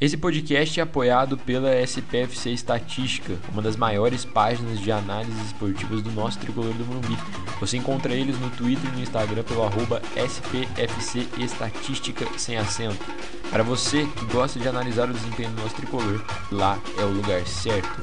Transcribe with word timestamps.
Esse 0.00 0.16
podcast 0.16 0.80
é 0.80 0.82
apoiado 0.82 1.36
pela 1.36 1.76
SPFC 1.76 2.52
Estatística, 2.52 3.34
uma 3.52 3.60
das 3.60 3.76
maiores 3.76 4.24
páginas 4.24 4.80
de 4.80 4.90
análises 4.90 5.44
esportivas 5.48 6.00
do 6.00 6.10
nosso 6.12 6.38
tricolor 6.38 6.72
do 6.72 6.86
Morumbi. 6.86 7.18
Você 7.60 7.76
encontra 7.76 8.14
eles 8.14 8.40
no 8.40 8.48
Twitter 8.48 8.90
e 8.90 8.96
no 8.96 9.02
Instagram 9.02 9.42
pelo 9.42 9.62
arroba 9.62 10.00
SPFC 10.16 11.28
Estatística 11.36 12.26
sem 12.38 12.56
acento. 12.56 13.04
Para 13.50 13.62
você 13.62 14.06
que 14.16 14.24
gosta 14.32 14.58
de 14.58 14.66
analisar 14.66 15.10
o 15.10 15.12
desempenho 15.12 15.50
do 15.50 15.60
nosso 15.60 15.74
tricolor, 15.74 16.24
lá 16.50 16.78
é 16.98 17.04
o 17.04 17.10
lugar 17.10 17.46
certo. 17.46 18.00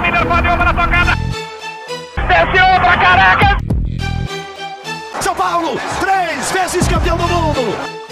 Miller 0.00 0.26
tocada. 0.26 1.14
Desceu 2.26 2.80
pra 2.80 2.96
careca. 2.98 3.56
São 5.20 5.34
Paulo, 5.36 5.78
três 6.00 6.50
vezes 6.50 6.88
campeão 6.88 7.16
do 7.16 7.28
mundo. 7.28 8.02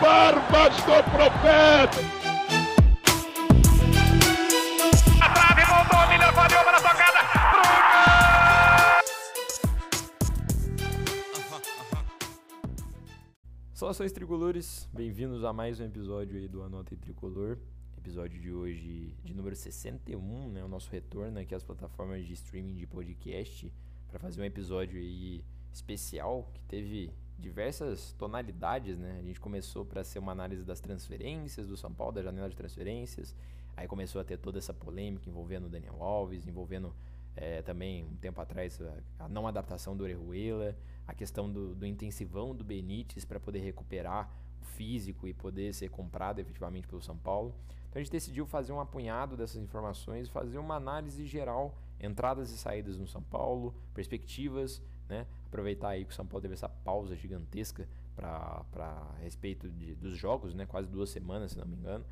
Barbas 0.00 0.76
do 0.76 1.10
profeta. 1.10 2.00
A 5.22 5.28
trave 5.30 5.64
voltou, 5.64 6.08
Miller 6.10 6.34
pode 6.34 6.54
uma 6.54 6.72
na 6.72 6.80
tocada. 6.80 7.20
Saudações 13.72 14.12
tricolores, 14.12 14.88
bem-vindos 14.92 15.44
a 15.44 15.52
mais 15.52 15.80
um 15.80 15.84
episódio 15.84 16.38
aí 16.38 16.48
do 16.48 16.62
Anota 16.62 16.92
e 16.92 16.96
Tricolor. 16.96 17.58
Episódio 17.96 18.40
de 18.40 18.52
hoje 18.52 19.14
de 19.24 19.34
número 19.34 19.56
61, 19.56 20.50
né? 20.50 20.62
O 20.62 20.68
nosso 20.68 20.90
retorno 20.90 21.38
aqui 21.38 21.54
às 21.54 21.64
plataformas 21.64 22.24
de 22.26 22.34
streaming 22.34 22.74
de 22.74 22.86
podcast 22.86 23.72
para 24.08 24.18
fazer 24.18 24.42
um 24.42 24.44
episódio 24.44 25.00
aí 25.00 25.42
especial 25.72 26.50
que 26.54 26.62
teve 26.64 27.12
diversas 27.38 28.12
tonalidades, 28.12 28.98
né? 28.98 29.18
A 29.18 29.22
gente 29.22 29.40
começou 29.40 29.84
para 29.84 30.02
ser 30.02 30.18
uma 30.18 30.32
análise 30.32 30.64
das 30.64 30.80
transferências 30.80 31.66
do 31.66 31.76
São 31.76 31.92
Paulo, 31.92 32.12
da 32.12 32.22
janela 32.22 32.48
de 32.48 32.56
transferências. 32.56 33.34
Aí 33.76 33.86
começou 33.86 34.20
a 34.20 34.24
ter 34.24 34.38
toda 34.38 34.58
essa 34.58 34.72
polêmica 34.72 35.28
envolvendo 35.28 35.66
o 35.66 35.68
Daniel 35.68 36.02
Alves, 36.02 36.46
envolvendo 36.46 36.94
é, 37.36 37.60
também 37.60 38.04
um 38.04 38.16
tempo 38.16 38.40
atrás 38.40 38.80
a, 39.18 39.28
não 39.28 39.46
adaptação 39.46 39.94
do 39.94 40.02
Orejuela, 40.04 40.74
a 41.06 41.14
questão 41.14 41.52
do, 41.52 41.74
do 41.74 41.86
intensivão 41.86 42.54
do 42.54 42.64
Benítez 42.64 43.24
para 43.24 43.38
poder 43.38 43.60
recuperar 43.60 44.30
o 44.62 44.64
físico 44.64 45.28
e 45.28 45.34
poder 45.34 45.74
ser 45.74 45.90
comprado 45.90 46.38
efetivamente 46.38 46.88
pelo 46.88 47.02
São 47.02 47.16
Paulo. 47.16 47.54
Então 47.88 48.00
a 48.00 48.02
gente 48.02 48.12
decidiu 48.12 48.46
fazer 48.46 48.72
um 48.72 48.80
apunhado 48.80 49.36
dessas 49.36 49.62
informações, 49.62 50.28
fazer 50.28 50.58
uma 50.58 50.76
análise 50.76 51.26
geral, 51.26 51.76
entradas 52.00 52.50
e 52.50 52.58
saídas 52.58 52.96
no 52.98 53.06
São 53.06 53.22
Paulo, 53.22 53.74
perspectivas, 53.94 54.82
né? 55.08 55.26
Aproveitar 55.56 55.88
aí 55.88 56.04
que 56.04 56.12
o 56.12 56.14
São 56.14 56.26
Paulo 56.26 56.42
teve 56.42 56.52
essa 56.52 56.68
pausa 56.68 57.16
gigantesca 57.16 57.88
para 58.14 59.16
respeito 59.22 59.70
de, 59.70 59.94
dos 59.94 60.14
jogos, 60.14 60.54
né? 60.54 60.66
Quase 60.66 60.86
duas 60.86 61.08
semanas, 61.08 61.52
se 61.52 61.58
não 61.58 61.66
me 61.66 61.74
engano. 61.74 62.04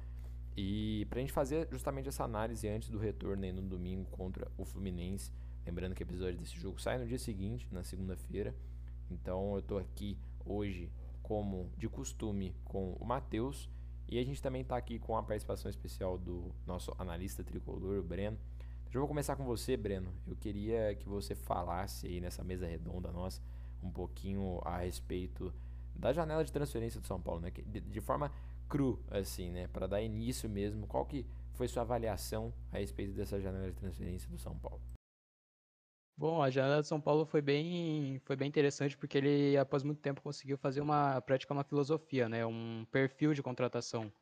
E 0.57 1.07
para 1.11 1.19
a 1.19 1.21
gente 1.21 1.33
fazer 1.33 1.69
justamente 1.71 2.09
essa 2.09 2.25
análise 2.25 2.67
antes 2.67 2.89
do 2.89 2.97
retorno 2.97 3.45
aí 3.45 3.53
no 3.53 3.61
domingo 3.61 4.07
contra 4.11 4.51
o 4.57 4.65
Fluminense. 4.65 5.31
Lembrando 5.67 5.95
que 5.95 6.03
o 6.03 6.07
episódio 6.07 6.39
desse 6.39 6.59
jogo 6.59 6.81
sai 6.81 6.97
no 6.97 7.07
dia 7.07 7.19
seguinte, 7.19 7.69
na 7.71 7.85
segunda-feira. 7.85 8.55
Então 9.11 9.53
eu 9.53 9.59
estou 9.59 9.77
aqui 9.77 10.17
hoje, 10.47 10.91
como 11.23 11.71
de 11.77 11.87
costume, 11.87 12.57
com 12.65 12.95
o 12.95 13.05
Matheus. 13.05 13.69
E 14.09 14.19
a 14.19 14.25
gente 14.25 14.41
também 14.41 14.63
está 14.63 14.79
aqui 14.79 14.99
com 14.99 15.19
a 15.19 15.23
participação 15.23 15.71
especial 15.71 16.17
do 16.17 16.51
nosso 16.67 16.95
analista 16.99 17.45
tricolor, 17.45 17.99
o 17.99 18.03
Breno. 18.03 18.39
Já 18.95 19.01
vou 19.01 19.09
começar 19.09 19.35
com 19.35 19.43
você, 19.43 19.77
Breno. 19.77 20.15
Eu 20.25 20.37
queria 20.37 20.95
que 20.95 21.09
você 21.09 21.35
falasse 21.35 22.07
aí 22.07 22.21
nessa 22.21 22.45
mesa 22.45 22.65
redonda 22.65 23.11
nossa 23.11 23.43
um 23.83 23.91
pouquinho 23.91 24.61
a 24.65 24.79
respeito 24.79 25.53
da 25.97 26.13
janela 26.13 26.45
de 26.45 26.53
transferência 26.53 27.01
do 27.01 27.07
São 27.09 27.21
Paulo, 27.21 27.41
né? 27.41 27.51
De, 27.51 27.81
de 27.81 28.01
forma 28.01 28.31
cru, 28.69 29.03
assim, 29.11 29.51
né? 29.51 29.67
Para 29.67 29.89
dar 29.89 30.01
início 30.01 30.49
mesmo, 30.49 30.87
qual 30.87 31.05
que 31.05 31.27
foi 31.55 31.67
sua 31.67 31.83
avaliação 31.83 32.55
a 32.71 32.79
respeito 32.79 33.15
dessa 33.15 33.41
janela 33.41 33.67
de 33.69 33.77
transferência 33.77 34.31
do 34.31 34.39
São 34.39 34.57
Paulo? 34.57 34.81
Bom, 36.17 36.41
a 36.41 36.49
janela 36.49 36.81
de 36.81 36.87
São 36.87 37.01
Paulo 37.01 37.27
foi 37.27 37.43
bem, 37.43 38.21
foi 38.21 38.37
bem 38.37 38.47
interessante 38.47 38.97
porque 38.97 39.19
ele, 39.19 39.57
após 39.57 39.83
muito 39.83 40.01
tempo, 40.01 40.23
conseguiu 40.23 40.57
fazer 40.57 40.81
uma 40.81 41.21
praticar 41.21 41.57
uma 41.57 41.65
filosofia, 41.65 42.29
né? 42.29 42.47
Um 42.47 42.87
perfil 42.93 43.35
de 43.35 43.43
contratação. 43.43 44.13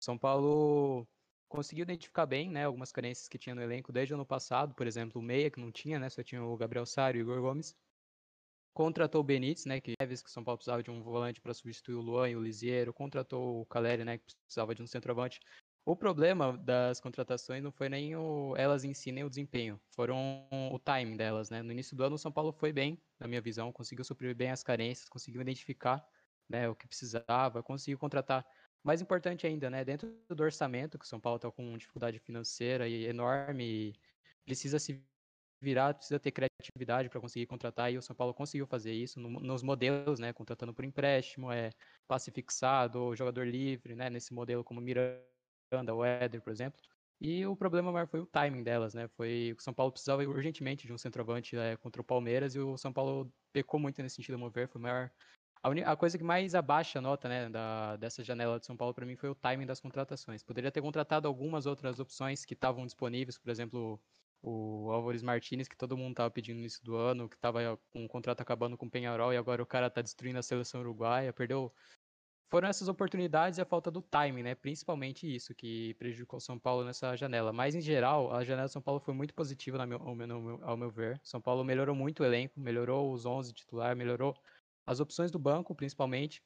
São 0.00 0.16
Paulo 0.16 1.06
conseguiu 1.52 1.82
identificar 1.82 2.24
bem, 2.24 2.50
né, 2.50 2.64
algumas 2.64 2.90
carências 2.90 3.28
que 3.28 3.38
tinha 3.38 3.54
no 3.54 3.60
elenco 3.60 3.92
desde 3.92 4.14
o 4.14 4.16
ano 4.16 4.24
passado, 4.24 4.74
por 4.74 4.86
exemplo, 4.86 5.20
o 5.20 5.24
meia 5.24 5.50
que 5.50 5.60
não 5.60 5.70
tinha, 5.70 5.98
né, 5.98 6.08
só 6.08 6.22
tinha 6.22 6.42
o 6.42 6.56
Gabriel 6.56 6.86
Sário 6.86 7.18
e 7.18 7.22
o 7.22 7.26
Igor 7.26 7.42
Gomes. 7.42 7.76
Contratou 8.74 9.20
o 9.20 9.24
Benítez, 9.24 9.66
né, 9.66 9.78
que 9.80 9.92
é 10.00 10.06
que 10.06 10.30
São 10.30 10.42
Paulo 10.42 10.56
precisava 10.56 10.82
de 10.82 10.90
um 10.90 11.02
volante 11.02 11.42
para 11.42 11.52
substituir 11.52 11.94
o 11.94 12.00
Luan 12.00 12.30
e 12.30 12.36
o 12.36 12.42
Lisieiro, 12.42 12.92
contratou 12.94 13.60
o 13.60 13.66
Caleri, 13.66 14.02
né, 14.02 14.16
que 14.16 14.34
precisava 14.46 14.74
de 14.74 14.82
um 14.82 14.86
centroavante. 14.86 15.40
O 15.84 15.94
problema 15.94 16.56
das 16.56 17.00
contratações 17.00 17.62
não 17.62 17.70
foi 17.70 17.88
nem 17.88 18.16
o, 18.16 18.54
elas 18.56 18.84
em 18.84 18.94
si, 18.94 19.12
nem 19.12 19.24
o 19.24 19.28
desempenho, 19.28 19.78
foram 19.90 20.48
o 20.72 20.78
timing 20.78 21.16
delas, 21.16 21.50
né? 21.50 21.60
No 21.60 21.72
início 21.72 21.96
do 21.96 22.04
ano 22.04 22.14
o 22.14 22.18
São 22.18 22.30
Paulo 22.30 22.52
foi 22.52 22.72
bem, 22.72 23.02
na 23.18 23.26
minha 23.26 23.40
visão, 23.40 23.72
conseguiu 23.72 24.04
suprir 24.04 24.34
bem 24.34 24.50
as 24.52 24.62
carências, 24.62 25.08
conseguiu 25.08 25.42
identificar, 25.42 26.02
né, 26.48 26.68
o 26.68 26.76
que 26.76 26.86
precisava, 26.86 27.62
conseguiu 27.64 27.98
contratar 27.98 28.46
mais 28.82 29.00
importante 29.00 29.46
ainda, 29.46 29.70
né? 29.70 29.84
Dentro 29.84 30.14
do 30.28 30.42
orçamento, 30.42 30.98
que 30.98 31.04
o 31.04 31.08
São 31.08 31.20
Paulo 31.20 31.36
está 31.36 31.50
com 31.50 31.76
dificuldade 31.76 32.18
financeira 32.18 32.88
e 32.88 33.04
enorme, 33.04 33.94
precisa 34.44 34.78
se 34.78 35.02
virar, 35.60 35.94
precisa 35.94 36.18
ter 36.18 36.32
criatividade 36.32 37.08
para 37.08 37.20
conseguir 37.20 37.46
contratar, 37.46 37.92
e 37.92 37.98
o 37.98 38.02
São 38.02 38.16
Paulo 38.16 38.34
conseguiu 38.34 38.66
fazer 38.66 38.92
isso 38.92 39.20
no, 39.20 39.28
nos 39.40 39.62
modelos, 39.62 40.18
né? 40.18 40.32
Contratando 40.32 40.74
por 40.74 40.84
empréstimo, 40.84 41.52
é, 41.52 41.70
passe 42.08 42.30
fixado, 42.30 43.14
jogador 43.14 43.46
livre, 43.46 43.94
né? 43.94 44.10
Nesse 44.10 44.32
modelo 44.34 44.64
como 44.64 44.80
Miranda, 44.80 45.94
o 45.94 46.04
Éder, 46.04 46.42
por 46.42 46.52
exemplo. 46.52 46.80
E 47.20 47.46
o 47.46 47.54
problema 47.54 47.92
maior 47.92 48.08
foi 48.08 48.18
o 48.20 48.26
timing 48.26 48.64
delas, 48.64 48.94
né? 48.94 49.06
Foi 49.08 49.54
o 49.56 49.62
São 49.62 49.72
Paulo 49.72 49.92
precisava 49.92 50.24
urgentemente 50.24 50.86
de 50.88 50.92
um 50.92 50.98
centroavante 50.98 51.56
é, 51.56 51.76
contra 51.76 52.02
o 52.02 52.04
Palmeiras 52.04 52.56
e 52.56 52.58
o 52.58 52.76
São 52.76 52.92
Paulo 52.92 53.32
pecou 53.52 53.78
muito 53.78 54.02
nesse 54.02 54.16
sentido, 54.16 54.34
a 54.34 54.38
mover, 54.38 54.68
foi 54.68 54.80
o 54.80 54.82
maior 54.82 55.12
a, 55.62 55.92
a, 55.92 55.96
coisa 55.96 56.18
que 56.18 56.24
mais 56.24 56.54
abaixa 56.54 56.98
a 56.98 57.02
nota 57.02 57.28
né, 57.28 57.48
da, 57.48 57.96
dessa 57.96 58.24
janela 58.24 58.58
de 58.58 58.66
São 58.66 58.76
Paulo 58.76 58.92
para 58.92 59.06
mim 59.06 59.16
foi 59.16 59.30
o 59.30 59.34
timing 59.34 59.66
das 59.66 59.80
contratações. 59.80 60.42
Poderia 60.42 60.72
ter 60.72 60.82
contratado 60.82 61.28
algumas 61.28 61.66
outras 61.66 62.00
opções 62.00 62.44
que 62.44 62.54
estavam 62.54 62.84
disponíveis, 62.84 63.38
por 63.38 63.50
exemplo, 63.50 64.00
o 64.42 64.90
Álvares 64.90 65.22
Martinez, 65.22 65.68
que 65.68 65.76
todo 65.76 65.96
mundo 65.96 66.12
estava 66.12 66.30
pedindo 66.30 66.56
no 66.56 66.62
início 66.62 66.84
do 66.84 66.96
ano, 66.96 67.28
que 67.28 67.36
estava 67.36 67.78
com 67.90 68.04
o 68.04 68.08
contrato 68.08 68.40
acabando 68.40 68.76
com 68.76 68.86
o 68.86 68.90
Penharol 68.90 69.32
e 69.32 69.36
agora 69.36 69.62
o 69.62 69.66
cara 69.66 69.86
está 69.86 70.02
destruindo 70.02 70.38
a 70.38 70.42
seleção 70.42 70.80
uruguaia, 70.80 71.32
perdeu. 71.32 71.72
Foram 72.50 72.68
essas 72.68 72.88
oportunidades 72.88 73.58
e 73.58 73.62
a 73.62 73.64
falta 73.64 73.90
do 73.90 74.02
timing, 74.02 74.42
né? 74.42 74.54
Principalmente 74.54 75.32
isso 75.32 75.54
que 75.54 75.94
prejudicou 75.94 76.38
São 76.38 76.58
Paulo 76.58 76.84
nessa 76.84 77.16
janela. 77.16 77.50
Mas 77.50 77.74
em 77.74 77.80
geral, 77.80 78.34
a 78.34 78.44
janela 78.44 78.66
de 78.66 78.72
São 78.72 78.82
Paulo 78.82 79.00
foi 79.00 79.14
muito 79.14 79.32
positiva 79.32 79.86
meu, 79.86 79.98
ao, 80.02 80.14
meu, 80.14 80.60
ao 80.62 80.76
meu 80.76 80.90
ver. 80.90 81.18
São 81.22 81.40
Paulo 81.40 81.64
melhorou 81.64 81.94
muito 81.94 82.22
o 82.22 82.26
elenco, 82.26 82.60
melhorou 82.60 83.10
os 83.10 83.24
11 83.24 83.54
titular, 83.54 83.96
melhorou 83.96 84.36
as 84.86 85.00
opções 85.00 85.30
do 85.30 85.38
banco, 85.38 85.74
principalmente. 85.74 86.42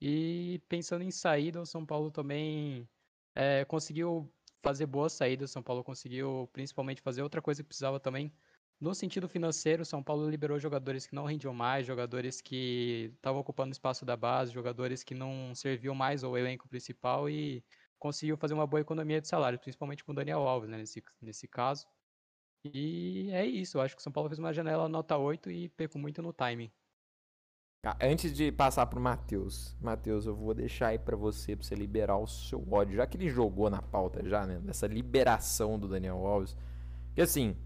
E 0.00 0.60
pensando 0.68 1.02
em 1.02 1.10
saída, 1.10 1.60
o 1.60 1.66
São 1.66 1.86
Paulo 1.86 2.10
também 2.10 2.88
é, 3.34 3.64
conseguiu 3.64 4.32
fazer 4.62 4.86
boas 4.86 5.12
saídas. 5.12 5.50
O 5.50 5.52
São 5.52 5.62
Paulo 5.62 5.84
conseguiu, 5.84 6.48
principalmente, 6.52 7.02
fazer 7.02 7.22
outra 7.22 7.42
coisa 7.42 7.62
que 7.62 7.68
precisava 7.68 8.00
também. 8.00 8.32
No 8.80 8.94
sentido 8.94 9.28
financeiro, 9.28 9.82
o 9.82 9.86
São 9.86 10.02
Paulo 10.02 10.28
liberou 10.28 10.58
jogadores 10.58 11.06
que 11.06 11.14
não 11.14 11.24
rendiam 11.24 11.54
mais, 11.54 11.86
jogadores 11.86 12.40
que 12.40 13.12
estavam 13.14 13.40
ocupando 13.40 13.70
espaço 13.70 14.04
da 14.04 14.16
base, 14.16 14.52
jogadores 14.52 15.04
que 15.04 15.14
não 15.14 15.54
serviam 15.54 15.94
mais 15.94 16.24
ao 16.24 16.36
elenco 16.36 16.68
principal 16.68 17.30
e 17.30 17.64
conseguiu 17.96 18.36
fazer 18.36 18.54
uma 18.54 18.66
boa 18.66 18.80
economia 18.80 19.20
de 19.20 19.28
salário, 19.28 19.58
principalmente 19.60 20.02
com 20.02 20.10
o 20.10 20.14
Daniel 20.16 20.40
Alves, 20.40 20.68
né, 20.68 20.78
nesse, 20.78 21.00
nesse 21.20 21.46
caso. 21.46 21.86
E 22.64 23.30
é 23.30 23.46
isso, 23.46 23.76
eu 23.78 23.82
acho 23.82 23.94
que 23.94 24.00
o 24.00 24.02
São 24.02 24.12
Paulo 24.12 24.28
fez 24.28 24.40
uma 24.40 24.52
janela 24.52 24.88
nota 24.88 25.16
8 25.16 25.50
e 25.50 25.68
pecou 25.68 26.00
muito 26.00 26.20
no 26.20 26.32
timing. 26.32 26.72
Antes 28.00 28.32
de 28.32 28.52
passar 28.52 28.86
pro 28.86 29.00
Matheus, 29.00 29.74
Matheus, 29.80 30.24
eu 30.24 30.36
vou 30.36 30.54
deixar 30.54 30.88
aí 30.88 31.00
para 31.00 31.16
você, 31.16 31.56
pra 31.56 31.66
você 31.66 31.74
liberar 31.74 32.16
o 32.16 32.28
seu 32.28 32.64
ódio, 32.70 32.94
já 32.94 33.04
que 33.08 33.16
ele 33.16 33.28
jogou 33.28 33.68
na 33.68 33.82
pauta 33.82 34.22
já, 34.24 34.46
né, 34.46 34.60
dessa 34.62 34.86
liberação 34.86 35.76
do 35.76 35.88
Daniel 35.88 36.24
Alves. 36.24 36.56
Porque 37.08 37.22
assim, 37.22 37.56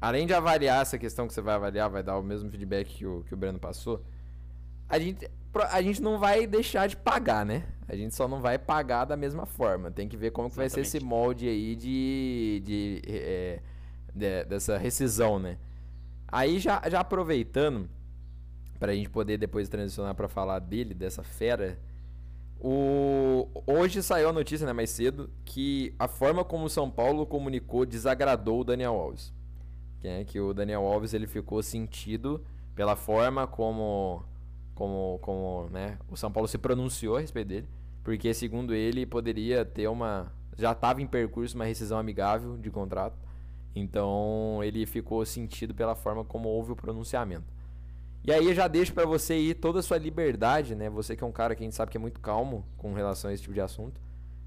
além 0.00 0.26
de 0.26 0.34
avaliar 0.34 0.82
essa 0.82 0.98
questão 0.98 1.28
que 1.28 1.32
você 1.32 1.40
vai 1.40 1.54
avaliar, 1.54 1.88
vai 1.88 2.02
dar 2.02 2.18
o 2.18 2.22
mesmo 2.22 2.50
feedback 2.50 2.96
que 2.96 3.06
o, 3.06 3.22
que 3.22 3.32
o 3.32 3.36
Breno 3.36 3.60
passou, 3.60 4.04
a 4.88 4.98
gente, 4.98 5.30
a 5.54 5.80
gente 5.80 6.02
não 6.02 6.18
vai 6.18 6.48
deixar 6.48 6.88
de 6.88 6.96
pagar, 6.96 7.46
né? 7.46 7.68
A 7.86 7.94
gente 7.94 8.12
só 8.12 8.26
não 8.26 8.40
vai 8.40 8.58
pagar 8.58 9.04
da 9.04 9.16
mesma 9.16 9.46
forma. 9.46 9.88
Tem 9.88 10.08
que 10.08 10.16
ver 10.16 10.32
como 10.32 10.50
que 10.50 10.56
vai 10.56 10.68
ser 10.68 10.80
esse 10.80 10.98
molde 10.98 11.48
aí 11.48 11.76
de, 11.76 12.60
de, 12.64 13.02
é, 13.06 13.62
de, 14.12 14.44
dessa 14.46 14.76
rescisão, 14.76 15.38
né? 15.38 15.58
Aí 16.26 16.58
já, 16.58 16.82
já 16.90 16.98
aproveitando 16.98 17.88
para 18.80 18.92
a 18.92 18.94
gente 18.94 19.10
poder 19.10 19.36
depois 19.36 19.68
transicionar 19.68 20.14
para 20.14 20.26
falar 20.26 20.58
dele, 20.58 20.94
dessa 20.94 21.22
fera. 21.22 21.78
O... 22.58 23.46
Hoje 23.66 24.02
saiu 24.02 24.30
a 24.30 24.32
notícia, 24.32 24.66
né, 24.66 24.72
mais 24.72 24.88
cedo, 24.88 25.30
que 25.44 25.94
a 25.98 26.08
forma 26.08 26.42
como 26.42 26.64
o 26.64 26.70
São 26.70 26.90
Paulo 26.90 27.26
comunicou 27.26 27.84
desagradou 27.84 28.62
o 28.62 28.64
Daniel 28.64 28.94
Alves. 28.94 29.34
Que, 30.00 30.08
é, 30.08 30.24
que 30.24 30.40
o 30.40 30.54
Daniel 30.54 30.86
Alves 30.86 31.12
ele 31.12 31.26
ficou 31.26 31.62
sentido 31.62 32.42
pela 32.74 32.96
forma 32.96 33.46
como, 33.46 34.24
como, 34.74 35.18
como 35.20 35.68
né, 35.70 35.98
o 36.08 36.16
São 36.16 36.32
Paulo 36.32 36.48
se 36.48 36.56
pronunciou 36.56 37.18
a 37.18 37.20
respeito 37.20 37.48
dele, 37.48 37.68
porque 38.02 38.32
segundo 38.32 38.74
ele 38.74 39.04
poderia 39.04 39.62
ter 39.62 39.88
uma, 39.88 40.32
já 40.56 40.72
estava 40.72 41.02
em 41.02 41.06
percurso 41.06 41.54
uma 41.54 41.66
rescisão 41.66 41.98
amigável 41.98 42.56
de 42.56 42.70
contrato, 42.70 43.18
então 43.74 44.60
ele 44.64 44.86
ficou 44.86 45.22
sentido 45.26 45.74
pela 45.74 45.94
forma 45.94 46.24
como 46.24 46.48
houve 46.48 46.72
o 46.72 46.76
pronunciamento. 46.76 47.59
E 48.22 48.32
aí 48.32 48.46
eu 48.46 48.54
já 48.54 48.68
deixo 48.68 48.92
para 48.92 49.06
você 49.06 49.38
ir 49.38 49.54
toda 49.54 49.78
a 49.80 49.82
sua 49.82 49.96
liberdade, 49.96 50.74
né? 50.74 50.90
Você 50.90 51.16
que 51.16 51.24
é 51.24 51.26
um 51.26 51.32
cara 51.32 51.54
que 51.54 51.62
a 51.62 51.64
gente 51.64 51.74
sabe 51.74 51.90
que 51.90 51.96
é 51.96 52.00
muito 52.00 52.20
calmo 52.20 52.68
com 52.76 52.92
relação 52.92 53.30
a 53.30 53.32
esse 53.32 53.42
tipo 53.42 53.54
de 53.54 53.62
assunto. 53.62 54.00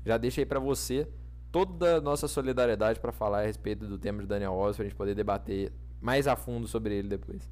Já 0.06 0.18
deixo 0.18 0.40
aí 0.40 0.46
para 0.46 0.60
você 0.60 1.12
toda 1.52 1.98
a 1.98 2.02
nossa 2.02 2.28
solidariedade 2.28 3.00
para 3.00 3.12
falar 3.12 3.42
a 3.42 3.46
respeito 3.46 3.88
do 3.88 3.98
tema 3.98 4.22
de 4.22 4.28
Daniel 4.28 4.54
Alves, 4.54 4.76
pra 4.76 4.86
gente 4.86 4.96
poder 4.96 5.16
debater 5.16 5.74
mais 6.00 6.28
a 6.28 6.36
fundo 6.36 6.68
sobre 6.68 6.96
ele 6.96 7.08
depois. 7.08 7.50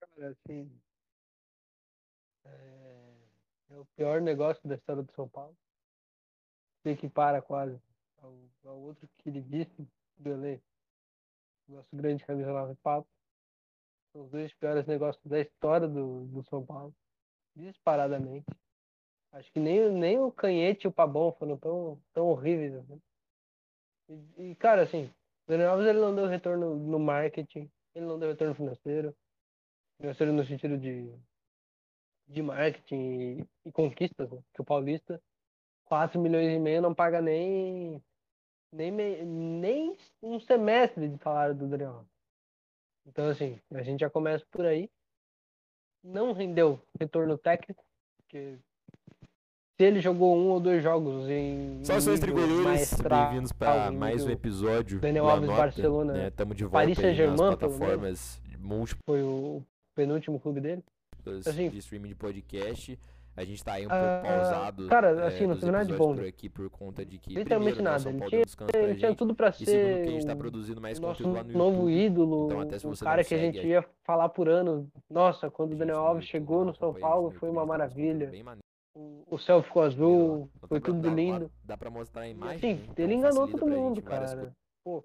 Cara, 0.00 0.30
assim, 0.30 0.70
é, 2.44 3.12
é 3.70 3.78
o 3.78 3.86
pior 3.96 4.20
negócio 4.20 4.66
da 4.68 4.76
história 4.76 5.02
do 5.02 5.12
São 5.12 5.28
Paulo. 5.28 5.56
Se 6.82 6.90
equipara 6.90 7.42
quase 7.42 7.80
ao, 8.18 8.34
ao 8.64 8.78
outro 8.78 9.08
queridíssimo 9.18 9.88
do 10.18 10.30
Elê, 10.30 10.60
nosso 11.68 11.88
grande 11.94 12.24
camisa 12.24 12.52
9 12.52 12.74
papo. 12.76 13.08
Os 14.16 14.30
dois 14.30 14.52
piores 14.54 14.86
negócios 14.86 15.24
da 15.26 15.40
história 15.40 15.86
do, 15.86 16.24
do 16.26 16.42
São 16.44 16.64
Paulo, 16.64 16.94
disparadamente. 17.54 18.46
Acho 19.32 19.52
que 19.52 19.60
nem, 19.60 19.90
nem 19.92 20.18
o 20.18 20.32
Canhete 20.32 20.86
e 20.86 20.88
o 20.88 20.92
Pabon 20.92 21.30
foram 21.32 21.58
tão, 21.58 22.00
tão 22.14 22.26
horríveis. 22.28 22.74
Assim. 22.74 23.02
E, 24.08 24.50
e, 24.50 24.54
cara, 24.54 24.82
assim, 24.82 25.04
o 25.04 25.50
Daniel 25.50 25.72
Alves 25.72 25.86
ele 25.86 26.00
não 26.00 26.14
deu 26.14 26.26
retorno 26.26 26.74
no 26.76 26.98
marketing, 26.98 27.70
ele 27.94 28.06
não 28.06 28.18
deu 28.18 28.30
retorno 28.30 28.54
financeiro, 28.54 29.14
financeiro 30.00 30.32
no 30.32 30.46
sentido 30.46 30.78
de, 30.78 31.14
de 32.26 32.40
marketing 32.40 32.96
e, 32.96 33.68
e 33.68 33.72
conquistas, 33.72 34.30
né? 34.30 34.42
que 34.54 34.62
o 34.62 34.64
Paulista, 34.64 35.22
4 35.84 36.18
milhões 36.18 36.50
e 36.54 36.58
meio 36.58 36.80
não 36.80 36.94
paga 36.94 37.20
nem, 37.20 38.02
nem, 38.72 39.24
nem 39.24 39.96
um 40.22 40.40
semestre 40.40 41.06
de 41.06 41.18
salário 41.18 41.54
do 41.54 41.68
Daniel 41.68 41.90
Alves. 41.90 42.15
Então, 43.08 43.28
assim, 43.28 43.56
a 43.72 43.82
gente 43.82 44.00
já 44.00 44.10
começa 44.10 44.44
por 44.50 44.66
aí. 44.66 44.90
Não 46.02 46.32
rendeu 46.32 46.80
retorno 46.98 47.38
técnico, 47.38 47.84
porque 48.16 48.58
se 49.76 49.84
ele 49.84 50.00
jogou 50.00 50.36
um 50.36 50.50
ou 50.50 50.58
dois 50.58 50.82
jogos 50.82 51.28
em. 51.28 51.84
Seus 51.84 52.18
tricolores, 52.18 52.94
bem-vindos 53.00 53.52
para 53.52 53.92
mais 53.92 54.24
um 54.24 54.30
episódio. 54.30 54.98
Daniel 54.98 55.28
Alves 55.28 55.48
Nota, 55.48 55.62
Barcelona. 55.62 56.12
Né? 56.14 56.30
Tamo 56.30 56.54
de 56.54 56.64
volta 56.64 56.78
Paris 56.78 56.98
Saint-Germain, 56.98 57.36
plataformas 57.36 58.42
múltiplas. 58.58 59.02
Foi 59.06 59.22
o 59.22 59.62
penúltimo 59.94 60.40
clube 60.40 60.60
dele. 60.60 60.84
Assim, 61.46 61.70
de 61.70 61.78
streaming 61.78 62.08
de 62.08 62.14
podcast. 62.16 62.98
A 63.36 63.44
gente 63.44 63.62
tá 63.62 63.74
aí 63.74 63.86
um 63.86 63.90
pouco 63.90 64.04
uh, 64.04 64.22
pausado. 64.22 64.88
Cara, 64.88 65.08
é, 65.10 65.26
assim, 65.26 65.46
não 65.46 65.56
teve 65.56 65.70
nada 65.70 65.84
de 65.84 65.92
bom. 65.94 66.14
Por 66.14 66.24
aqui 66.24 66.48
por 66.48 66.70
conta 66.70 67.04
de 67.04 67.18
que. 67.18 67.34
Literalmente 67.34 67.74
primeiro, 67.74 67.98
nada. 67.98 68.08
Ele 68.08 68.26
tinha, 68.28 68.82
ele 68.82 68.94
tinha 68.96 69.14
tudo 69.14 69.34
pra 69.34 69.52
ser. 69.52 69.66
Segundo, 69.66 70.02
que 70.02 70.08
a 70.08 70.12
gente 70.12 70.26
tá 70.26 70.36
produzindo 70.36 70.80
mais 70.80 70.98
nosso 70.98 71.22
conteúdo 71.22 71.36
lá 71.36 71.44
no 71.44 71.58
novo 71.58 71.90
YouTube. 71.90 72.06
ídolo. 72.06 72.46
Então, 72.46 72.60
até 72.60 72.78
se 72.78 72.86
você 72.86 73.04
o 73.04 73.06
cara 73.06 73.22
que 73.22 73.34
a 73.34 73.38
gente 73.38 73.66
ia 73.66 73.84
falar 74.04 74.30
por 74.30 74.48
anos. 74.48 74.86
Nossa, 75.10 75.50
quando 75.50 75.72
o 75.74 75.76
Daniel 75.76 75.98
no 75.98 76.02
Alves 76.06 76.24
YouTube, 76.24 76.30
chegou 76.30 76.64
no 76.64 76.74
São 76.74 76.94
Paulo, 76.94 77.30
no 77.30 77.38
foi 77.38 77.50
uma 77.50 77.60
tá 77.60 77.66
maravilha. 77.66 78.26
conteúdos 78.26 78.30
bem 78.30 78.42
maneiro. 78.42 78.64
O, 79.30 79.38
céu 79.38 79.62
ficou 79.62 79.82
azul, 79.82 80.48
Então, 80.56 80.68
foi 80.70 80.80
tudo 80.80 81.10
lindo. 81.10 81.50
Dá 81.62 81.76
pra 81.76 81.90
mostrar 81.90 82.22
a 82.22 82.28
E, 82.28 82.30
imagem. 82.30 82.56
assim, 82.56 82.74
né? 82.82 82.88
Então 82.90 83.04
ele 83.04 83.14
enganou 83.14 83.42
facilita 83.42 83.58
todo 83.58 83.70
mundo, 83.70 84.02
cara. 84.02 84.54
Pô, 84.82 85.04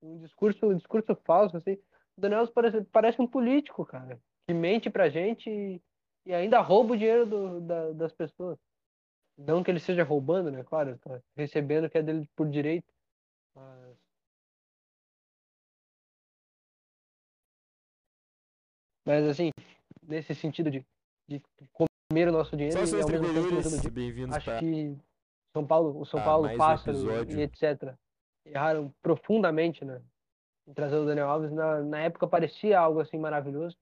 um 0.00 0.18
discurso, 0.18 0.66
um 0.66 0.76
discurso 0.76 1.16
falso, 1.24 1.56
assim. 1.56 1.72
O 2.16 2.20
Daniel 2.20 2.40
Alves 2.40 2.54
parece, 2.54 2.80
parece 2.92 3.20
um 3.20 3.26
político, 3.26 3.84
cara. 3.84 4.20
Que 4.46 4.54
mente 4.54 4.88
pra 4.88 5.08
gente 5.08 5.50
e, 5.50 5.82
e 6.26 6.32
ainda 6.34 6.60
rouba 6.60 6.94
o 6.94 6.96
dinheiro 6.96 7.26
do- 7.26 7.60
da- 7.60 7.92
das 7.92 8.12
pessoas. 8.12 8.58
Não 9.36 9.62
que 9.64 9.70
ele 9.70 9.78
esteja 9.78 10.04
roubando, 10.04 10.50
né? 10.50 10.62
Claro, 10.64 10.96
tá 10.98 11.20
recebendo 11.36 11.86
o 11.86 11.90
que 11.90 11.98
é 11.98 12.02
dele 12.02 12.28
por 12.36 12.48
direito. 12.48 12.86
Mas. 13.54 13.96
Mas 19.06 19.28
assim, 19.28 19.50
nesse 20.02 20.34
sentido 20.34 20.70
de, 20.70 20.84
de 21.28 21.42
comer 21.72 22.28
o 22.28 22.32
nosso 22.32 22.56
dinheiro 22.56 22.86
Só 22.86 22.96
e 22.96 23.02
ao 23.02 23.08
mesmo 23.08 23.26
tempo 23.26 23.90
bem-vindos 23.90 24.34
acho 24.36 24.44
pra 24.46 24.60
que 24.60 24.96
São 25.54 25.66
Paulo, 25.66 26.00
o 26.00 26.06
São 26.06 26.20
Ah, 26.20 26.24
Paulo, 26.24 26.46
episódio. 26.48 27.38
e 27.38 27.42
etc. 27.42 27.94
erraram 28.46 28.94
profundamente, 29.02 29.84
né? 29.84 30.00
Em 30.66 30.72
trazer 30.72 30.96
o 30.96 31.04
Daniel 31.04 31.28
Alves. 31.28 31.52
Na, 31.52 31.82
na 31.82 32.00
época 32.00 32.26
parecia 32.26 32.78
algo 32.78 33.00
assim 33.00 33.18
maravilhoso. 33.18 33.76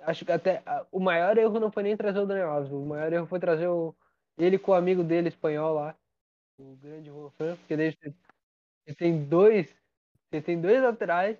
Acho 0.00 0.24
que 0.24 0.32
até 0.32 0.62
o 0.92 1.00
maior 1.00 1.36
erro 1.36 1.58
não 1.58 1.70
foi 1.72 1.82
nem 1.82 1.96
trazer 1.96 2.20
o 2.20 2.26
Daniel 2.26 2.50
Alves. 2.50 2.72
O 2.72 2.84
maior 2.84 3.12
erro 3.12 3.26
foi 3.26 3.40
trazer 3.40 3.68
o, 3.68 3.94
ele 4.38 4.58
com 4.58 4.70
o 4.70 4.74
amigo 4.74 5.02
dele 5.02 5.28
espanhol 5.28 5.74
lá, 5.74 5.96
o 6.58 6.76
grande 6.76 7.10
Juan 7.10 7.30
porque 7.30 7.76
você 7.76 8.94
tem 8.94 9.24
dois, 9.24 9.76
tem 10.44 10.60
dois 10.60 10.82
laterais 10.82 11.38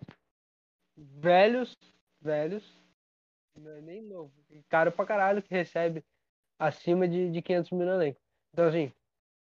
velhos, 0.97 1.77
velhos, 2.21 2.77
não 3.57 3.71
é 3.71 3.81
nem 3.81 4.03
novo, 4.03 4.33
caro 4.69 4.93
pra 4.93 5.07
caralho 5.07 5.43
que 5.43 5.55
recebe 5.55 6.05
acima 6.59 7.09
de, 7.09 7.31
de 7.31 7.41
500 7.41 7.71
mil 7.71 7.89
elenco. 7.89 8.21
Então, 8.53 8.67
assim, 8.67 8.93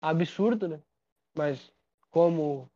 absurdo, 0.02 0.68
né? 0.68 0.82
Mas 1.36 1.72
como 2.12 2.70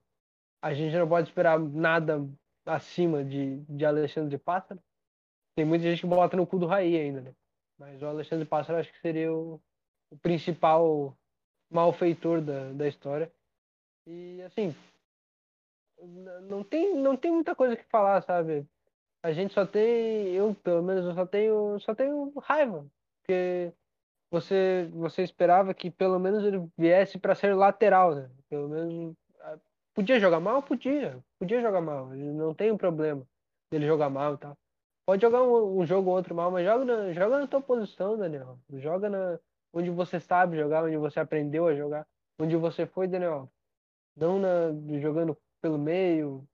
a 0.61 0.73
gente 0.73 0.95
não 0.95 1.07
pode 1.07 1.27
esperar 1.27 1.59
nada 1.59 2.27
acima 2.65 3.23
de, 3.23 3.57
de 3.65 3.85
Alexandre 3.85 4.29
de 4.29 4.37
Pássaro, 4.37 4.81
tem 5.55 5.65
muita 5.65 5.83
gente 5.83 6.01
que 6.01 6.07
bota 6.07 6.37
no 6.37 6.47
cu 6.47 6.57
do 6.57 6.65
Raí 6.65 6.95
ainda, 6.95 7.21
né? 7.21 7.35
Mas 7.77 8.01
o 8.01 8.05
Alexandre 8.05 8.45
Pássaro 8.45 8.79
acho 8.79 8.91
que 8.91 8.99
seria 8.99 9.33
o, 9.33 9.59
o 10.09 10.17
principal 10.17 11.17
malfeitor 11.69 12.41
da, 12.41 12.71
da 12.73 12.87
história. 12.87 13.31
E, 14.05 14.41
assim, 14.43 14.75
não 16.43 16.63
tem, 16.63 16.95
não 16.95 17.15
tem 17.15 17.31
muita 17.31 17.55
coisa 17.55 17.75
que 17.75 17.83
falar, 17.85 18.21
sabe? 18.21 18.65
A 19.23 19.31
gente 19.31 19.53
só 19.53 19.65
tem, 19.65 20.29
eu 20.33 20.55
pelo 20.55 20.81
menos 20.81 21.05
eu 21.05 21.13
só 21.13 21.25
tenho, 21.25 21.79
só 21.79 21.93
tenho 21.93 22.33
raiva, 22.39 22.85
porque 23.19 23.71
você, 24.31 24.89
você 24.93 25.21
esperava 25.21 25.73
que 25.73 25.91
pelo 25.91 26.19
menos 26.19 26.43
ele 26.43 26.67
viesse 26.77 27.19
para 27.19 27.35
ser 27.35 27.53
lateral, 27.55 28.15
né? 28.15 28.31
Pelo 28.49 28.67
menos 28.67 29.15
podia 29.93 30.19
jogar 30.19 30.39
mal, 30.39 30.63
podia, 30.63 31.23
podia 31.37 31.61
jogar 31.61 31.81
mal, 31.81 32.07
não 32.09 32.53
tem 32.53 32.71
um 32.71 32.77
problema 32.77 33.25
dele 33.71 33.85
jogar 33.85 34.09
mal 34.09 34.35
e 34.35 34.37
tal. 34.37 34.57
Pode 35.05 35.21
jogar 35.21 35.43
um, 35.43 35.79
um 35.79 35.85
jogo 35.85 36.09
ou 36.09 36.15
outro 36.15 36.35
mal, 36.35 36.51
mas 36.51 36.65
joga 36.65 36.85
na, 36.85 37.13
joga 37.13 37.39
na 37.39 37.47
tua 37.47 37.61
posição, 37.61 38.17
Daniel. 38.17 38.57
Joga 38.73 39.09
na 39.09 39.39
onde 39.73 39.89
você 39.89 40.19
sabe 40.19 40.57
jogar, 40.57 40.83
onde 40.83 40.97
você 40.97 41.19
aprendeu 41.19 41.67
a 41.67 41.75
jogar, 41.75 42.05
onde 42.39 42.55
você 42.55 42.85
foi, 42.85 43.07
Daniel. 43.07 43.49
Não 44.15 44.39
na, 44.39 44.71
jogando 44.99 45.37
pelo 45.61 45.77
meio. 45.77 46.45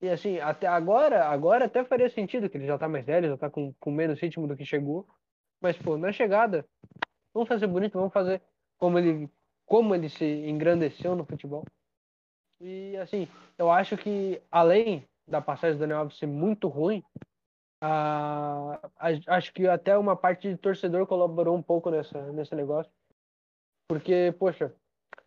E 0.00 0.08
assim, 0.08 0.38
até 0.38 0.66
agora, 0.66 1.26
agora 1.26 1.66
até 1.66 1.84
faria 1.84 2.08
sentido 2.08 2.48
que 2.48 2.56
ele 2.56 2.66
já 2.66 2.78
tá 2.78 2.88
mais 2.88 3.04
velho, 3.04 3.28
já 3.28 3.36
tá 3.36 3.50
com, 3.50 3.72
com 3.78 3.90
menos 3.90 4.20
ritmo 4.20 4.46
do 4.46 4.56
que 4.56 4.64
chegou. 4.64 5.06
Mas, 5.60 5.76
pô, 5.76 5.96
na 5.96 6.12
chegada, 6.12 6.66
vamos 7.32 7.48
fazer 7.48 7.66
bonito, 7.66 7.98
vamos 7.98 8.12
fazer 8.12 8.42
como 8.76 8.98
ele, 8.98 9.30
como 9.64 9.94
ele 9.94 10.08
se 10.08 10.24
engrandeceu 10.24 11.14
no 11.14 11.24
futebol. 11.24 11.64
E 12.60 12.96
assim, 12.96 13.28
eu 13.58 13.70
acho 13.70 13.96
que 13.96 14.40
além 14.50 15.06
da 15.26 15.40
passagem 15.40 15.76
do 15.76 15.80
Daniel 15.80 16.00
Alves 16.00 16.18
ser 16.18 16.26
muito 16.26 16.68
ruim, 16.68 17.02
a, 17.86 18.80
a- 18.98 19.36
acho 19.36 19.52
que 19.52 19.68
até 19.68 19.96
uma 19.98 20.16
parte 20.16 20.48
de 20.48 20.56
torcedor 20.56 21.06
colaborou 21.06 21.54
um 21.54 21.62
pouco 21.62 21.90
nessa, 21.90 22.32
nesse 22.32 22.54
negócio. 22.54 22.90
Porque, 23.86 24.34
poxa, 24.38 24.74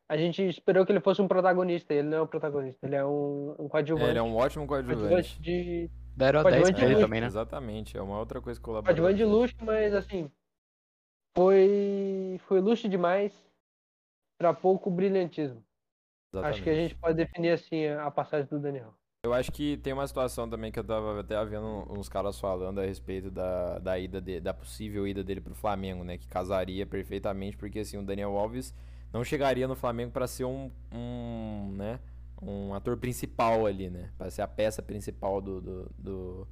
a 0.10 0.18
gente 0.18 0.42
esperou 0.48 0.86
que 0.86 0.92
ele 0.92 1.00
fosse 1.00 1.22
um 1.22 1.28
protagonista, 1.28 1.94
ele 1.94 2.08
não 2.10 2.18
é 2.18 2.22
um 2.24 2.28
protagonista, 2.28 2.88
ele 2.88 2.96
é 2.96 3.06
um, 3.06 3.52
um 3.60 3.70
coadjuvante. 3.70 4.10
Ele 4.10 4.20
é 4.20 4.24
um 4.24 4.36
ótimo 4.36 4.66
coadjuvante 4.66 5.06
coadjuvante. 5.08 5.42
de, 5.42 5.90
Deram 6.16 6.42
Pode 6.42 6.56
10 6.56 6.68
manter 6.70 6.80
pra 6.82 6.86
ele 6.92 7.00
também, 7.00 7.22
né? 7.22 7.28
Exatamente, 7.28 7.96
é 7.96 8.02
uma 8.02 8.18
outra 8.18 8.42
coisa 8.42 8.60
que 8.60 8.66
colabora. 8.66 8.88
coadjuvante 8.96 9.18
de 9.18 9.26
luxo, 9.26 9.56
mas 9.62 9.94
assim, 9.94 10.32
foi, 11.38 12.40
foi 12.48 12.60
luxo 12.60 12.90
demais 12.90 13.32
para 14.40 14.52
pouco 14.54 14.90
brilhantismo. 14.90 15.64
Acho 16.44 16.64
que 16.64 16.70
a 16.70 16.76
gente 16.76 16.96
pode 16.96 17.16
definir 17.18 17.52
assim 17.52 17.86
a 17.86 18.10
passagem 18.10 18.48
do 18.48 18.60
Daniel. 18.60 18.96
Eu 19.28 19.34
acho 19.34 19.52
que 19.52 19.76
tem 19.78 19.92
uma 19.92 20.08
situação 20.08 20.50
também 20.50 20.72
que 20.72 20.80
eu 20.80 20.84
tava 20.86 21.20
até 21.20 21.44
vendo 21.44 21.86
uns 21.90 22.08
caras 22.08 22.40
falando 22.40 22.80
a 22.80 22.86
respeito 22.86 23.30
da, 23.30 23.78
da 23.78 24.00
ida 24.00 24.22
de- 24.22 24.40
da 24.40 24.54
possível 24.54 25.06
ida 25.06 25.22
dele 25.22 25.42
pro 25.42 25.54
Flamengo, 25.54 26.02
né? 26.06 26.18
Que 26.18 26.28
casaria 26.28 26.86
perfeitamente, 26.86 27.58
porque 27.58 27.80
assim, 27.80 27.98
o 27.98 28.04
Daniel 28.04 28.38
Alves 28.38 28.74
não 29.12 29.26
chegaria 29.26 29.68
no 29.68 29.76
Flamengo 29.76 30.12
pra 30.12 30.28
ser 30.28 30.46
um, 30.46 30.72
um, 30.94 31.74
né? 31.76 32.00
Um 32.42 32.74
ator 32.74 32.96
principal 32.96 33.66
ali, 33.66 33.90
né? 33.90 34.12
Pra 34.18 34.32
ser 34.32 34.44
a 34.44 34.48
peça 34.48 34.82
principal 34.82 35.42
do, 35.42 35.60
do, 35.60 35.92
do, 35.98 36.48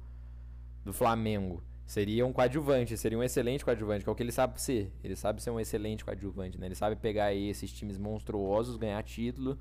do 0.84 0.92
Flamengo. 0.92 1.62
Seria 1.86 2.26
um 2.26 2.32
coadjuvante, 2.32 2.94
seria 2.98 3.16
um 3.18 3.22
excelente 3.22 3.64
coadjuvante, 3.64 4.04
que 4.04 4.10
é 4.10 4.12
o 4.12 4.14
que 4.14 4.22
ele 4.22 4.32
sabe 4.32 4.60
ser. 4.60 4.92
Ele 5.02 5.16
sabe 5.16 5.40
ser 5.42 5.50
um 5.50 5.58
excelente 5.58 6.04
coadjuvante, 6.04 6.58
né? 6.60 6.66
Ele 6.66 6.74
sabe 6.74 6.96
pegar 6.96 7.26
aí 7.26 7.48
esses 7.48 7.72
times 7.72 7.96
monstruosos, 7.96 8.76
ganhar 8.76 9.02
título 9.02 9.56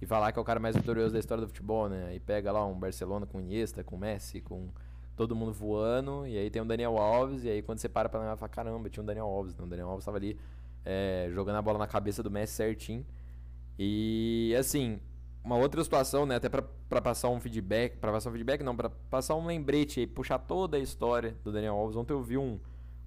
e 0.00 0.06
falar 0.06 0.32
que 0.32 0.38
é 0.38 0.42
o 0.42 0.44
cara 0.44 0.60
mais 0.60 0.76
vitorioso 0.76 1.12
da 1.12 1.18
história 1.18 1.42
do 1.42 1.48
futebol, 1.48 1.88
né? 1.88 2.14
E 2.14 2.20
pega 2.20 2.52
lá 2.52 2.64
um 2.64 2.78
Barcelona 2.78 3.26
com 3.26 3.40
Iniesta, 3.40 3.82
com 3.84 3.96
Messi, 3.96 4.40
com, 4.40 4.68
todo 5.16 5.34
mundo 5.34 5.52
voando, 5.52 6.26
e 6.26 6.38
aí 6.38 6.48
tem 6.50 6.62
o 6.62 6.64
Daniel 6.64 6.96
Alves, 6.98 7.44
e 7.44 7.48
aí 7.48 7.60
quando 7.62 7.78
você 7.80 7.88
para 7.88 8.08
pra 8.08 8.20
lembrar, 8.20 8.36
fala, 8.36 8.48
caramba, 8.48 8.88
tinha 8.88 9.02
um 9.02 9.06
Daniel 9.06 9.26
Alves, 9.26 9.54
né? 9.56 9.64
O 9.64 9.66
Daniel 9.68 9.88
Alves 9.88 10.04
tava 10.04 10.16
ali 10.16 10.38
é, 10.84 11.28
jogando 11.32 11.56
a 11.56 11.62
bola 11.62 11.78
na 11.78 11.86
cabeça 11.86 12.22
do 12.22 12.30
Messi 12.30 12.54
certinho. 12.54 13.04
E 13.78 14.54
assim, 14.58 14.98
uma 15.44 15.56
outra 15.56 15.82
situação, 15.84 16.26
né, 16.26 16.36
até 16.36 16.48
pra 16.48 17.00
passar 17.00 17.28
um 17.30 17.40
feedback, 17.40 17.96
pra 17.98 18.12
passar 18.12 18.30
um 18.30 18.32
feedback 18.32 18.62
não, 18.62 18.76
pra 18.76 18.90
passar 18.90 19.34
um 19.36 19.46
lembrete 19.46 20.00
aí, 20.00 20.06
puxar 20.06 20.38
toda 20.38 20.76
a 20.76 20.80
história 20.80 21.36
do 21.44 21.52
Daniel 21.52 21.74
Alves. 21.74 21.96
Ontem 21.96 22.12
eu 22.12 22.22
vi 22.22 22.36
um, 22.38 22.58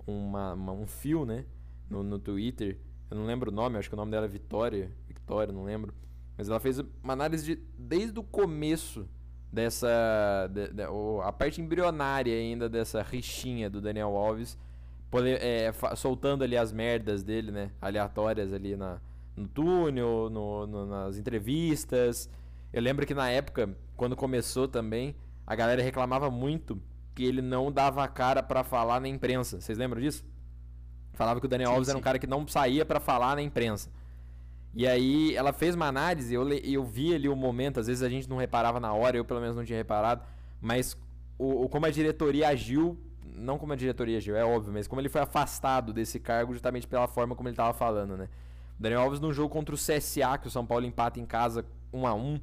uma, 0.07 0.53
uma- 0.53 0.73
um 0.73 0.85
fio, 0.87 1.25
né, 1.25 1.45
no, 1.89 2.03
no 2.03 2.17
Twitter, 2.19 2.77
eu 3.09 3.17
não 3.17 3.25
lembro 3.25 3.51
o 3.51 3.53
nome, 3.53 3.77
acho 3.77 3.89
que 3.89 3.95
o 3.95 3.97
nome 3.97 4.11
dela 4.11 4.25
é 4.25 4.29
Vitória, 4.29 4.91
Victória, 5.07 5.53
não 5.53 5.63
lembro. 5.63 5.93
Mas 6.41 6.49
ela 6.49 6.59
fez 6.59 6.79
uma 7.03 7.13
análise 7.13 7.45
de, 7.55 7.61
desde 7.77 8.17
o 8.19 8.23
começo 8.23 9.07
dessa. 9.53 9.87
de- 10.51 10.73
de- 10.73 10.83
a 11.23 11.31
parte 11.31 11.61
embrionária 11.61 12.33
ainda 12.35 12.67
dessa 12.67 13.03
rixinha 13.03 13.69
do 13.69 13.79
Daniel 13.79 14.15
Alves, 14.17 14.57
pole- 15.11 15.35
é, 15.39 15.71
soltando 15.95 16.43
ali 16.43 16.57
as 16.57 16.71
merdas 16.73 17.21
dele, 17.21 17.51
né? 17.51 17.69
Aleatórias 17.79 18.51
ali 18.51 18.75
na, 18.75 18.99
no 19.35 19.47
túnel, 19.47 20.31
no, 20.31 20.65
no- 20.65 20.85
nas 20.87 21.15
entrevistas. 21.19 22.27
Eu 22.73 22.81
lembro 22.81 23.05
que 23.05 23.13
na 23.13 23.29
época, 23.29 23.77
quando 23.95 24.15
começou 24.15 24.67
também, 24.67 25.15
a 25.45 25.55
galera 25.55 25.83
reclamava 25.83 26.31
muito 26.31 26.81
que 27.13 27.23
ele 27.23 27.43
não 27.43 27.71
dava 27.71 28.03
a 28.03 28.07
cara 28.07 28.41
pra 28.41 28.63
falar 28.63 28.99
na 28.99 29.07
imprensa. 29.07 29.61
Vocês 29.61 29.77
lembram 29.77 30.01
disso? 30.01 30.25
Falava 31.13 31.39
que 31.39 31.45
o 31.45 31.49
Daniel 31.49 31.69
Sim, 31.69 31.75
Alves 31.75 31.89
era 31.89 31.97
um 31.97 32.01
sim. 32.01 32.03
cara 32.03 32.17
que 32.17 32.25
não 32.25 32.47
saía 32.47 32.83
pra 32.83 32.99
falar 32.99 33.35
na 33.35 33.43
imprensa. 33.43 33.91
E 34.73 34.87
aí 34.87 35.35
ela 35.35 35.51
fez 35.51 35.75
uma 35.75 35.87
análise, 35.87 36.33
eu, 36.33 36.47
eu 36.49 36.83
vi 36.83 37.13
ali 37.13 37.27
o 37.27 37.35
momento, 37.35 37.79
às 37.79 37.87
vezes 37.87 38.01
a 38.03 38.09
gente 38.09 38.29
não 38.29 38.37
reparava 38.37 38.79
na 38.79 38.93
hora, 38.93 39.17
eu 39.17 39.25
pelo 39.25 39.41
menos 39.41 39.55
não 39.55 39.65
tinha 39.65 39.77
reparado, 39.77 40.23
mas 40.61 40.97
o, 41.37 41.65
o- 41.65 41.69
como 41.69 41.85
a 41.85 41.89
diretoria 41.91 42.47
agiu, 42.47 42.97
não 43.35 43.57
como 43.57 43.73
a 43.73 43.75
diretoria 43.75 44.17
agiu, 44.17 44.35
é 44.35 44.45
óbvio, 44.45 44.71
mas 44.71 44.87
como 44.87 45.01
ele 45.01 45.09
foi 45.09 45.21
afastado 45.21 45.91
desse 45.91 46.19
cargo 46.19 46.53
justamente 46.53 46.87
pela 46.87 47.07
forma 47.07 47.35
como 47.35 47.49
ele 47.49 47.55
tava 47.55 47.73
falando, 47.73 48.15
né? 48.15 48.29
O 48.79 48.81
Daniel 48.81 49.01
Alves 49.01 49.19
num 49.19 49.33
jogo 49.33 49.49
contra 49.49 49.75
o 49.75 49.77
CSA, 49.77 50.37
que 50.37 50.47
o 50.47 50.51
São 50.51 50.65
Paulo 50.65 50.85
empata 50.85 51.19
em 51.19 51.25
casa 51.25 51.65
1 51.93 52.07
a 52.07 52.13
1 52.13 52.39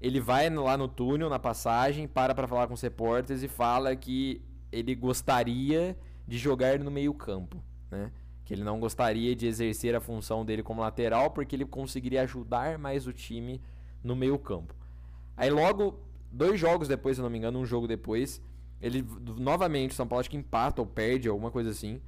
ele 0.00 0.20
vai 0.20 0.48
lá 0.50 0.76
no 0.76 0.88
túnel, 0.88 1.28
na 1.30 1.38
passagem, 1.38 2.06
para 2.06 2.34
pra 2.34 2.46
falar 2.46 2.66
com 2.66 2.74
os 2.74 2.80
repórteres 2.82 3.42
e 3.42 3.48
fala 3.48 3.94
que 3.96 4.42
ele 4.70 4.94
gostaria 4.94 5.96
de 6.28 6.36
jogar 6.38 6.78
no 6.78 6.90
meio 6.90 7.14
campo, 7.14 7.62
né? 7.90 8.10
Que 8.46 8.54
ele 8.54 8.64
não 8.64 8.80
gostaria 8.80 9.36
de 9.36 9.46
exercer 9.46 9.94
a 9.94 10.00
função 10.00 10.42
dele 10.42 10.62
como 10.62 10.80
lateral 10.80 11.30
porque 11.30 11.54
ele 11.54 11.66
conseguiria 11.66 12.22
ajudar 12.22 12.78
mais 12.78 13.06
o 13.06 13.12
time 13.12 13.60
no 14.02 14.16
meio 14.16 14.38
campo. 14.38 14.74
Aí 15.36 15.50
logo, 15.50 16.00
dois 16.32 16.58
jogos 16.58 16.88
depois, 16.88 17.16
se 17.16 17.22
não 17.22 17.28
me 17.28 17.36
engano, 17.36 17.58
um 17.58 17.66
jogo 17.66 17.86
depois, 17.86 18.40
ele 18.80 19.04
novamente, 19.38 19.90
o 19.90 19.94
São 19.94 20.06
Paulo 20.06 20.20
acho 20.20 20.30
que 20.30 20.36
empata 20.36 20.80
ou 20.80 20.86
perde, 20.86 21.28
alguma 21.28 21.50
coisa 21.50 21.70
assim. 21.70 22.00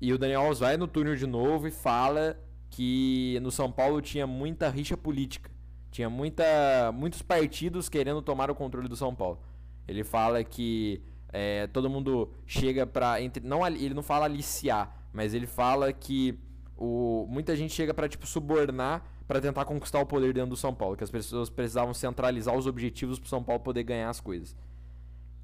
E 0.00 0.12
o 0.12 0.18
Daniel 0.18 0.40
Alves 0.40 0.58
vai 0.58 0.76
no 0.76 0.88
túnel 0.88 1.14
de 1.14 1.26
novo 1.26 1.68
e 1.68 1.70
fala 1.70 2.36
que 2.70 3.38
no 3.42 3.50
São 3.52 3.70
Paulo 3.70 4.00
tinha 4.00 4.26
muita 4.26 4.68
rixa 4.68 4.96
política. 4.96 5.50
Tinha 5.90 6.08
muita, 6.08 6.90
muitos 6.92 7.20
partidos 7.20 7.88
querendo 7.90 8.22
tomar 8.22 8.50
o 8.50 8.54
controle 8.54 8.88
do 8.88 8.96
São 8.96 9.14
Paulo. 9.14 9.38
Ele 9.86 10.02
fala 10.02 10.42
que 10.42 11.02
é, 11.30 11.66
todo 11.66 11.90
mundo 11.90 12.32
chega 12.46 12.88
entre- 13.20 13.46
Não, 13.46 13.64
ele 13.66 13.92
não 13.92 14.02
fala 14.02 14.24
aliciar, 14.24 15.01
mas 15.12 15.34
ele 15.34 15.46
fala 15.46 15.92
que 15.92 16.38
o, 16.76 17.26
muita 17.28 17.54
gente 17.54 17.72
chega 17.72 17.92
pra 17.94 18.08
tipo, 18.08 18.26
subornar 18.26 19.04
pra 19.28 19.40
tentar 19.40 19.64
conquistar 19.64 20.00
o 20.00 20.06
poder 20.06 20.32
dentro 20.34 20.50
do 20.50 20.56
São 20.56 20.74
Paulo. 20.74 20.96
Que 20.96 21.04
as 21.04 21.10
pessoas 21.10 21.48
precisavam 21.48 21.94
centralizar 21.94 22.56
os 22.56 22.66
objetivos 22.66 23.18
pro 23.18 23.28
São 23.28 23.42
Paulo 23.42 23.62
poder 23.62 23.82
ganhar 23.84 24.10
as 24.10 24.20
coisas. 24.20 24.54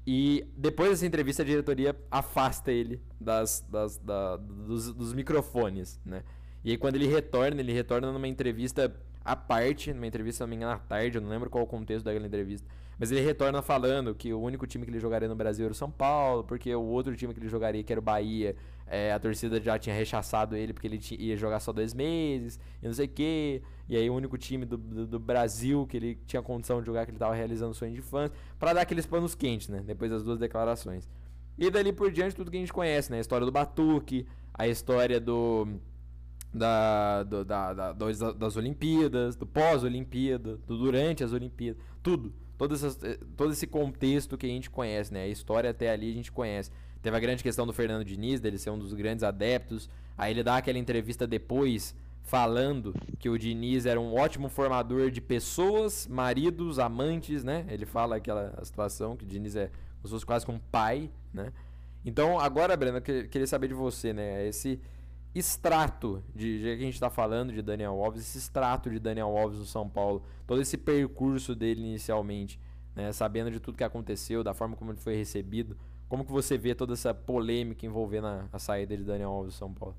E 0.05 0.45
depois 0.57 0.89
dessa 0.89 1.05
entrevista, 1.05 1.43
a 1.43 1.45
diretoria 1.45 1.95
afasta 2.09 2.71
ele 2.71 3.01
das, 3.19 3.63
das- 3.69 3.97
da- 3.97 4.37
dos, 4.37 4.93
dos 4.93 5.13
microfones, 5.13 5.99
né? 6.05 6.23
E 6.63 6.71
aí 6.71 6.77
quando 6.77 6.95
ele 6.95 7.07
retorna, 7.07 7.61
ele 7.61 7.71
retorna 7.71 8.11
numa 8.11 8.27
entrevista 8.27 8.93
à 9.23 9.35
parte, 9.35 9.93
numa 9.93 10.07
entrevista, 10.07 10.45
se 10.47 10.55
não 10.55 10.69
à 10.69 10.77
tarde, 10.77 11.17
eu 11.17 11.21
não 11.21 11.29
lembro 11.29 11.49
qual 11.49 11.63
o 11.63 11.67
contexto 11.67 12.05
daquela 12.05 12.25
entrevista. 12.25 12.67
Mas 12.97 13.11
ele 13.11 13.21
retorna 13.21 13.61
falando 13.61 14.13
que 14.13 14.33
o 14.33 14.41
único 14.41 14.67
time 14.67 14.83
que 14.83 14.91
ele 14.91 14.99
jogaria 14.99 15.27
no 15.29 15.35
Brasil 15.35 15.65
era 15.65 15.71
o 15.71 15.75
São 15.75 15.89
Paulo, 15.89 16.43
porque 16.43 16.73
o 16.75 16.81
outro 16.81 17.15
time 17.15 17.33
que 17.33 17.39
ele 17.39 17.47
jogaria, 17.47 17.81
que 17.83 17.93
era 17.93 17.99
o 17.99 18.03
Bahia, 18.03 18.55
é, 18.89 19.13
a 19.13 19.19
torcida 19.19 19.61
já 19.61 19.77
tinha 19.79 19.95
rechaçado 19.95 20.55
ele 20.55 20.73
porque 20.73 20.87
ele 20.87 20.99
ia 21.17 21.37
jogar 21.37 21.59
só 21.59 21.71
dois 21.71 21.93
meses, 21.93 22.59
e 22.81 22.85
não 22.87 22.93
sei 22.93 23.05
o 23.05 23.09
quê. 23.09 23.61
E 23.87 23.95
aí 23.95 24.09
o 24.09 24.13
único 24.13 24.37
time 24.37 24.65
do, 24.65 24.77
do, 24.77 25.07
do 25.07 25.19
Brasil 25.19 25.85
que 25.87 25.97
ele 25.97 26.19
tinha 26.25 26.41
condição 26.41 26.79
de 26.79 26.85
jogar, 26.85 27.05
que 27.05 27.11
ele 27.11 27.17
tava 27.19 27.33
realizando 27.33 27.73
sonho 27.73 27.93
de 27.93 28.01
fãs, 28.01 28.31
pra 28.57 28.73
dar 28.73 28.81
aqueles 28.81 29.05
panos 29.05 29.33
quentes, 29.35 29.67
né? 29.69 29.81
Depois 29.85 30.11
das 30.11 30.23
duas 30.23 30.37
declarações. 30.39 31.07
E 31.57 31.69
dali 31.69 31.91
por 31.91 32.11
diante, 32.11 32.35
tudo 32.35 32.49
que 32.51 32.57
a 32.57 32.59
gente 32.59 32.71
conhece, 32.73 33.11
né? 33.11 33.17
A 33.17 33.21
história 33.21 33.45
do 33.45 33.51
Batuque, 33.51 34.25
a 34.53 34.67
história 34.67 35.19
do. 35.19 35.67
Da, 36.51 37.21
do- 37.23 37.45
da, 37.45 37.73
da- 37.73 37.91
dos- 37.93 38.17
das 38.35 38.55
Olimpíadas, 38.57 39.35
do 39.35 39.45
pós-Olimpíada, 39.45 40.57
do 40.65 40.77
durante 40.79 41.23
as 41.23 41.31
Olimpíadas, 41.31 41.79
tudo. 42.01 42.33
Todo, 42.57 42.73
essas, 42.73 43.01
eh, 43.03 43.19
todo 43.37 43.53
esse 43.53 43.67
contexto 43.67 44.35
que 44.37 44.45
a 44.47 44.49
gente 44.49 44.69
conhece, 44.69 45.13
né? 45.13 45.23
A 45.23 45.27
história 45.27 45.69
até 45.69 45.91
ali 45.91 46.09
a 46.09 46.13
gente 46.13 46.31
conhece. 46.31 46.71
Teve 47.01 47.15
a 47.15 47.19
grande 47.19 47.41
questão 47.43 47.65
do 47.65 47.73
Fernando 47.73 48.03
Diniz, 48.03 48.39
dele 48.39 48.57
ser 48.57 48.69
um 48.71 48.77
dos 48.77 48.93
grandes 48.93 49.23
adeptos. 49.23 49.89
Aí 50.17 50.33
ele 50.33 50.43
dá 50.43 50.57
aquela 50.57 50.77
entrevista 50.77 51.25
depois, 51.25 51.95
falando 52.23 52.93
que 53.17 53.29
o 53.29 53.37
Diniz 53.37 53.85
era 53.85 53.99
um 53.99 54.13
ótimo 54.13 54.49
formador 54.49 55.09
de 55.09 55.21
pessoas, 55.21 56.07
maridos, 56.07 56.77
amantes, 56.77 57.43
né? 57.43 57.65
Ele 57.69 57.85
fala 57.85 58.17
aquela 58.17 58.59
situação 58.63 59.15
que 59.15 59.23
o 59.23 59.27
Diniz 59.27 59.55
é 59.55 59.71
quase 60.25 60.45
como 60.45 60.59
pai, 60.71 61.09
né? 61.33 61.51
Então, 62.05 62.39
agora, 62.39 62.75
Breno, 62.77 62.97
eu 62.97 63.01
que- 63.01 63.27
queria 63.27 63.47
saber 63.47 63.67
de 63.69 63.73
você, 63.73 64.13
né? 64.13 64.47
Esse 64.47 64.79
extrato 65.33 66.23
de, 66.35 66.59
já 66.61 66.75
que 66.75 66.81
a 66.81 66.85
gente 66.85 66.99
tá 66.99 67.09
falando 67.09 67.53
de 67.53 67.61
Daniel 67.61 68.01
Alves, 68.03 68.21
esse 68.21 68.37
extrato 68.37 68.89
de 68.89 68.99
Daniel 68.99 69.37
Alves 69.37 69.59
no 69.59 69.65
São 69.65 69.87
Paulo, 69.87 70.23
todo 70.47 70.61
esse 70.61 70.77
percurso 70.77 71.55
dele 71.55 71.81
inicialmente, 71.81 72.59
né? 72.95 73.11
Sabendo 73.11 73.51
de 73.51 73.59
tudo 73.59 73.77
que 73.77 73.83
aconteceu, 73.83 74.43
da 74.43 74.53
forma 74.53 74.75
como 74.75 74.91
ele 74.91 74.99
foi 74.99 75.15
recebido, 75.15 75.77
como 76.09 76.25
que 76.25 76.31
você 76.31 76.57
vê 76.57 76.73
toda 76.73 76.93
essa 76.93 77.13
polêmica 77.13 77.85
envolvendo 77.85 78.27
a, 78.27 78.49
a 78.51 78.59
saída 78.59 78.97
de 78.97 79.03
Daniel 79.03 79.29
Alves 79.29 79.53
do 79.53 79.57
São 79.57 79.73
Paulo? 79.73 79.95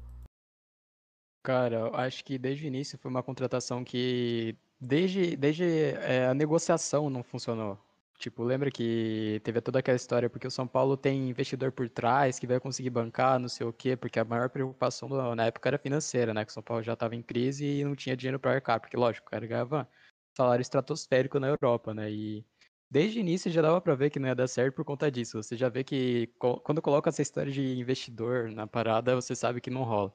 Cara, 1.42 1.88
acho 1.96 2.24
que 2.24 2.36
desde 2.36 2.66
o 2.66 2.68
início 2.68 2.98
foi 2.98 3.10
uma 3.10 3.22
contratação 3.22 3.82
que, 3.82 4.54
desde, 4.78 5.36
desde 5.36 5.64
é, 5.64 6.26
a 6.26 6.34
negociação 6.34 7.08
não 7.08 7.22
funcionou. 7.22 7.78
Tipo, 8.18 8.42
lembra 8.42 8.70
que 8.70 9.40
teve 9.42 9.62
toda 9.62 9.78
aquela 9.78 9.96
história, 9.96 10.28
porque 10.28 10.46
o 10.46 10.50
São 10.50 10.66
Paulo 10.66 10.94
tem 10.94 11.30
investidor 11.30 11.72
por 11.72 11.88
trás, 11.88 12.38
que 12.38 12.46
vai 12.46 12.60
conseguir 12.60 12.90
bancar, 12.90 13.38
não 13.38 13.48
sei 13.48 13.66
o 13.66 13.72
quê, 13.72 13.96
porque 13.96 14.20
a 14.20 14.24
maior 14.24 14.50
preocupação 14.50 15.08
na 15.34 15.46
época 15.46 15.70
era 15.70 15.78
financeira, 15.78 16.34
né? 16.34 16.44
Que 16.44 16.50
o 16.50 16.52
São 16.52 16.62
Paulo 16.62 16.82
já 16.82 16.92
estava 16.92 17.16
em 17.16 17.22
crise 17.22 17.64
e 17.64 17.84
não 17.84 17.96
tinha 17.96 18.14
dinheiro 18.14 18.38
para 18.38 18.52
arcar, 18.52 18.78
porque, 18.78 18.94
lógico, 18.94 19.26
o 19.26 19.30
cara 19.30 19.46
ganhava 19.46 19.88
salário 20.36 20.60
estratosférico 20.60 21.40
na 21.40 21.48
Europa, 21.48 21.94
né? 21.94 22.10
E 22.10 22.44
desde 22.90 23.18
o 23.18 23.20
início 23.20 23.50
já 23.50 23.62
dava 23.62 23.80
para 23.80 23.94
ver 23.94 24.10
que 24.10 24.18
não 24.18 24.28
ia 24.28 24.34
dar 24.34 24.48
certo 24.48 24.74
por 24.76 24.84
conta 24.84 25.10
disso. 25.10 25.42
Você 25.42 25.56
já 25.56 25.68
vê 25.68 25.84
que 25.84 26.28
quando 26.62 26.82
coloca 26.82 27.08
essa 27.10 27.22
história 27.22 27.52
de 27.52 27.62
investidor 27.78 28.50
na 28.50 28.66
parada, 28.66 29.14
você 29.14 29.34
sabe 29.36 29.60
que 29.60 29.70
não 29.70 29.84
rola. 29.84 30.14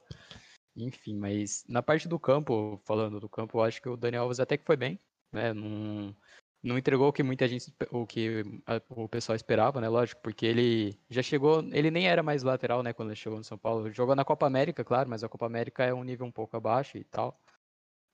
Enfim, 0.75 1.15
mas 1.17 1.65
na 1.69 1.81
parte 1.81 2.07
do 2.07 2.19
campo, 2.19 2.77
falando 2.85 3.19
do 3.19 3.29
campo, 3.29 3.57
eu 3.59 3.63
acho 3.63 3.81
que 3.81 3.89
o 3.89 3.97
Daniel 3.97 4.23
Alves 4.23 4.39
até 4.39 4.57
que 4.57 4.65
foi 4.65 4.75
bem, 4.77 4.99
né? 5.31 5.53
Não, 5.53 6.15
não 6.63 6.77
entregou 6.77 7.07
o 7.09 7.13
que 7.13 7.23
muita 7.23 7.47
gente, 7.47 7.73
o 7.91 8.05
que 8.05 8.43
a- 8.65 8.81
o 8.89 9.07
pessoal 9.07 9.35
esperava, 9.35 9.79
né? 9.79 9.87
Lógico, 9.87 10.21
porque 10.21 10.45
ele 10.45 10.99
já 11.09 11.21
chegou, 11.21 11.61
ele 11.71 11.89
nem 11.91 12.07
era 12.09 12.21
mais 12.23 12.43
lateral, 12.43 12.83
né? 12.83 12.91
Quando 12.93 13.09
ele 13.09 13.15
chegou 13.15 13.37
no 13.37 13.43
São 13.43 13.57
Paulo. 13.57 13.91
Jogou 13.91 14.15
na 14.15 14.25
Copa 14.25 14.45
América, 14.47 14.83
claro, 14.83 15.09
mas 15.09 15.23
a 15.23 15.29
Copa 15.29 15.45
América 15.45 15.83
é 15.85 15.93
um 15.93 16.03
nível 16.03 16.25
um 16.25 16.31
pouco 16.31 16.57
abaixo 16.57 16.97
e 16.97 17.03
tal. 17.05 17.39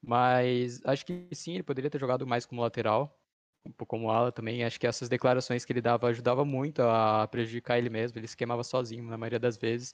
Mas 0.01 0.81
acho 0.85 1.05
que 1.05 1.29
sim, 1.33 1.53
ele 1.55 1.63
poderia 1.63 1.89
ter 1.89 1.99
jogado 1.99 2.25
mais 2.27 2.45
como 2.45 2.61
lateral, 2.61 3.20
pouco 3.69 3.85
como 3.85 4.09
ala 4.09 4.31
também. 4.31 4.63
Acho 4.63 4.79
que 4.79 4.87
essas 4.87 5.09
declarações 5.09 5.63
que 5.65 5.71
ele 5.71 5.81
dava 5.81 6.07
ajudava 6.07 6.43
muito 6.43 6.81
a 6.81 7.27
prejudicar 7.27 7.77
ele 7.77 7.89
mesmo. 7.89 8.17
Ele 8.17 8.27
se 8.27 8.35
queimava 8.35 8.63
sozinho 8.63 9.03
na 9.03 9.17
maioria 9.17 9.39
das 9.39 9.57
vezes. 9.57 9.93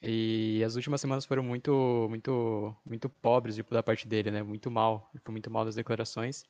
E 0.00 0.62
as 0.64 0.76
últimas 0.76 1.00
semanas 1.00 1.24
foram 1.26 1.42
muito, 1.42 2.06
muito, 2.08 2.76
muito 2.84 3.08
pobres 3.08 3.56
tipo, 3.56 3.74
da 3.74 3.82
parte 3.82 4.06
dele, 4.06 4.30
né? 4.30 4.42
Muito 4.42 4.70
mal. 4.70 5.10
Foi 5.24 5.32
muito 5.32 5.50
mal 5.50 5.64
nas 5.64 5.74
declarações. 5.74 6.44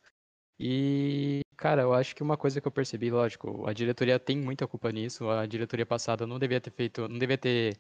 E, 0.61 1.41
cara, 1.57 1.83
eu 1.83 1.95
acho 1.95 2.15
que 2.17 2.23
uma 2.23 2.37
coisa 2.37 2.61
que 2.61 2.69
eu 2.69 2.73
percebi, 2.73 3.11
lógico, 3.11 3.67
a 3.67 3.73
diretoria 3.73 4.19
tem 4.19 4.37
muita 4.39 4.67
culpa 4.67 4.93
nisso. 4.93 5.29
A 5.31 5.47
diretoria 5.47 5.87
passada 5.87 6.27
não 6.27 6.39
devia 6.39 6.61
ter 6.61 6.71
feito, 6.71 7.09
não 7.09 7.19
devia 7.19 7.39
ter 7.39 7.79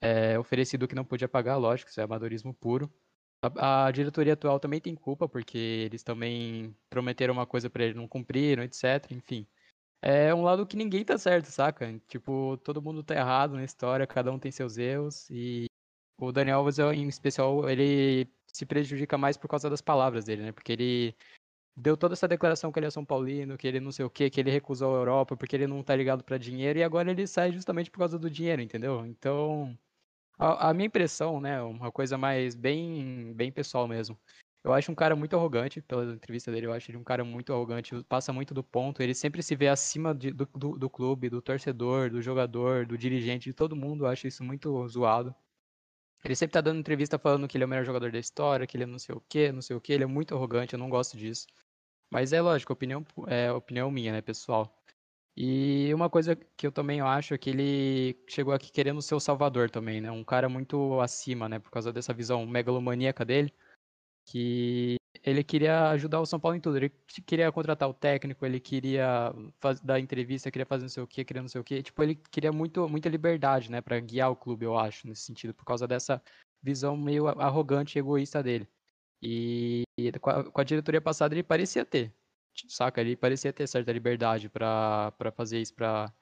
é, 0.00 0.38
oferecido 0.38 0.84
o 0.84 0.88
que 0.88 0.94
não 0.94 1.04
podia 1.04 1.28
pagar, 1.28 1.56
lógico, 1.56 1.90
isso 1.90 2.00
é 2.00 2.04
amadorismo 2.04 2.54
puro. 2.54 2.92
A, 3.42 3.90
diretoria 3.92 4.32
atual 4.32 4.58
também 4.58 4.80
tem 4.80 4.94
culpa, 4.96 5.28
porque 5.28 5.56
eles 5.58 6.02
também 6.02 6.76
prometeram 6.90 7.32
uma 7.34 7.46
coisa 7.46 7.70
pra 7.70 7.84
ele, 7.84 7.94
não 7.94 8.08
cumpriram, 8.08 8.62
etc. 8.64 9.12
Enfim. 9.12 9.46
É 10.02 10.34
um 10.34 10.42
lado 10.42 10.66
que 10.66 10.76
ninguém 10.76 11.04
tá 11.04 11.18
certo, 11.18 11.46
saca? 11.46 12.00
Tipo, 12.08 12.56
todo 12.58 12.82
mundo 12.82 13.02
tá 13.02 13.14
errado 13.14 13.54
na 13.54 13.64
história, 13.64 14.06
cada 14.06 14.32
um 14.32 14.38
tem 14.38 14.52
seus 14.52 14.78
erros. 14.78 15.28
E 15.30 15.66
o 16.18 16.32
Daniel 16.32 16.58
Alves, 16.58 16.78
em 16.78 17.08
especial, 17.08 17.68
ele 17.68 18.28
se 18.52 18.66
prejudica 18.66 19.18
mais 19.18 19.36
por 19.36 19.48
causa 19.48 19.70
das 19.70 19.80
palavras 19.82 20.24
dele, 20.24 20.42
né? 20.42 20.52
Porque 20.52 20.72
ele 20.72 21.16
deu 21.76 21.96
toda 21.96 22.14
essa 22.14 22.28
declaração 22.28 22.72
que 22.72 22.78
ele 22.78 22.86
é 22.86 22.90
São 22.90 23.04
Paulino, 23.04 23.56
que 23.58 23.66
ele 23.66 23.80
não 23.80 23.92
sei 23.92 24.04
o 24.04 24.10
quê, 24.10 24.30
que 24.30 24.40
ele 24.40 24.50
recusou 24.50 24.94
a 24.96 24.98
Europa 24.98 25.36
porque 25.36 25.56
ele 25.56 25.66
não 25.66 25.82
tá 25.82 25.94
ligado 25.96 26.24
pra 26.24 26.38
dinheiro, 26.38 26.78
e 26.78 26.84
agora 26.84 27.10
ele 27.10 27.26
sai 27.26 27.52
justamente 27.52 27.90
por 27.90 27.98
causa 27.98 28.18
do 28.18 28.30
dinheiro, 28.30 28.62
entendeu? 28.62 29.06
Então, 29.06 29.78
a, 30.38 30.70
a 30.70 30.74
minha 30.74 30.86
impressão, 30.86 31.40
né, 31.40 31.60
uma 31.62 31.90
coisa 31.92 32.16
mais 32.18 32.54
bem, 32.54 33.32
bem 33.34 33.52
pessoal 33.52 33.88
mesmo. 33.88 34.18
Eu 34.64 34.72
acho 34.72 34.90
um 34.92 34.94
cara 34.94 35.16
muito 35.16 35.36
arrogante, 35.36 35.80
pela 35.80 36.04
entrevista 36.12 36.50
dele, 36.50 36.66
eu 36.66 36.72
acho 36.72 36.90
ele 36.90 36.98
um 36.98 37.04
cara 37.04 37.24
muito 37.24 37.52
arrogante, 37.52 38.02
passa 38.04 38.32
muito 38.32 38.52
do 38.54 38.62
ponto, 38.62 39.02
ele 39.02 39.14
sempre 39.14 39.42
se 39.42 39.54
vê 39.56 39.68
acima 39.68 40.14
de, 40.14 40.32
do, 40.32 40.46
do, 40.46 40.78
do 40.78 40.90
clube, 40.90 41.30
do 41.30 41.40
torcedor, 41.40 42.10
do 42.10 42.20
jogador, 42.20 42.86
do 42.86 42.98
dirigente, 42.98 43.48
de 43.48 43.54
todo 43.54 43.76
mundo, 43.76 44.04
eu 44.04 44.08
acho 44.08 44.26
isso 44.26 44.44
muito 44.44 44.86
zoado. 44.88 45.34
Ele 46.24 46.36
sempre 46.36 46.52
tá 46.54 46.60
dando 46.60 46.80
entrevista 46.80 47.18
falando 47.18 47.48
que 47.48 47.56
ele 47.56 47.64
é 47.64 47.66
o 47.66 47.68
melhor 47.70 47.84
jogador 47.84 48.12
da 48.12 48.18
história, 48.18 48.66
que 48.66 48.76
ele 48.76 48.84
é 48.84 48.86
não 48.86 48.98
sei 48.98 49.14
o 49.14 49.20
que, 49.20 49.52
não 49.52 49.62
sei 49.62 49.76
o 49.76 49.80
que, 49.80 49.92
ele 49.92 50.04
é 50.04 50.06
muito 50.06 50.34
arrogante, 50.34 50.74
eu 50.74 50.78
não 50.78 50.90
gosto 50.90 51.16
disso. 51.16 51.46
Mas 52.10 52.32
é 52.32 52.40
lógico, 52.42 52.72
opinião, 52.72 53.04
é 53.28 53.52
opinião 53.52 53.90
minha, 53.90 54.12
né, 54.12 54.22
pessoal? 54.22 54.77
E 55.40 55.94
uma 55.94 56.10
coisa 56.10 56.34
que 56.34 56.66
eu 56.66 56.72
também 56.72 57.00
acho 57.00 57.32
é 57.32 57.38
que 57.38 57.50
ele 57.50 58.20
chegou 58.28 58.52
aqui 58.52 58.72
querendo 58.72 59.00
ser 59.00 59.14
o 59.14 59.20
salvador 59.20 59.70
também, 59.70 60.00
né? 60.00 60.10
Um 60.10 60.24
cara 60.24 60.48
muito 60.48 61.00
acima, 61.00 61.48
né? 61.48 61.60
Por 61.60 61.70
causa 61.70 61.92
dessa 61.92 62.12
visão 62.12 62.44
megalomaníaca 62.44 63.24
dele, 63.24 63.54
que 64.26 64.96
ele 65.22 65.44
queria 65.44 65.90
ajudar 65.90 66.20
o 66.20 66.26
São 66.26 66.40
Paulo 66.40 66.56
em 66.56 66.60
tudo. 66.60 66.78
Ele 66.78 66.90
queria 67.24 67.52
contratar 67.52 67.88
o 67.88 67.94
técnico, 67.94 68.44
ele 68.44 68.58
queria 68.58 69.32
dar 69.84 70.00
entrevista, 70.00 70.50
queria 70.50 70.66
fazer 70.66 70.82
não 70.82 70.88
sei 70.88 71.04
o 71.04 71.06
que, 71.06 71.24
queria 71.24 71.42
não 71.42 71.48
sei 71.48 71.60
o 71.60 71.64
que. 71.64 71.84
Tipo, 71.84 72.02
ele 72.02 72.16
queria 72.16 72.50
muito, 72.50 72.88
muita 72.88 73.08
liberdade, 73.08 73.70
né? 73.70 73.80
Pra 73.80 74.00
guiar 74.00 74.32
o 74.32 74.36
clube, 74.36 74.64
eu 74.66 74.76
acho, 74.76 75.06
nesse 75.06 75.22
sentido, 75.22 75.54
por 75.54 75.64
causa 75.64 75.86
dessa 75.86 76.20
visão 76.60 76.96
meio 76.96 77.28
arrogante 77.28 77.96
e 77.96 78.00
egoísta 78.00 78.42
dele. 78.42 78.68
E, 79.22 79.84
com 80.20 80.60
a 80.60 80.64
diretoria 80.64 81.00
passada 81.00 81.34
ele 81.34 81.44
parecia 81.44 81.84
ter, 81.84 82.12
saca? 82.68 83.00
Ele 83.00 83.16
parecia 83.16 83.52
ter 83.52 83.66
certa 83.66 83.92
liberdade 83.92 84.48
para 84.48 85.12
fazer 85.36 85.60
isso, 85.60 85.74
pra... 85.74 86.12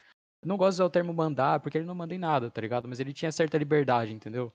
não 0.44 0.56
gosto 0.56 0.76
de 0.76 0.82
usar 0.82 0.84
o 0.86 0.90
termo 0.90 1.12
mandar, 1.14 1.60
porque 1.60 1.78
ele 1.78 1.86
não 1.86 1.94
manda 1.94 2.14
em 2.14 2.18
nada, 2.18 2.50
tá 2.50 2.60
ligado? 2.60 2.88
Mas 2.88 3.00
ele 3.00 3.12
tinha 3.12 3.32
certa 3.32 3.58
liberdade, 3.58 4.12
entendeu? 4.12 4.52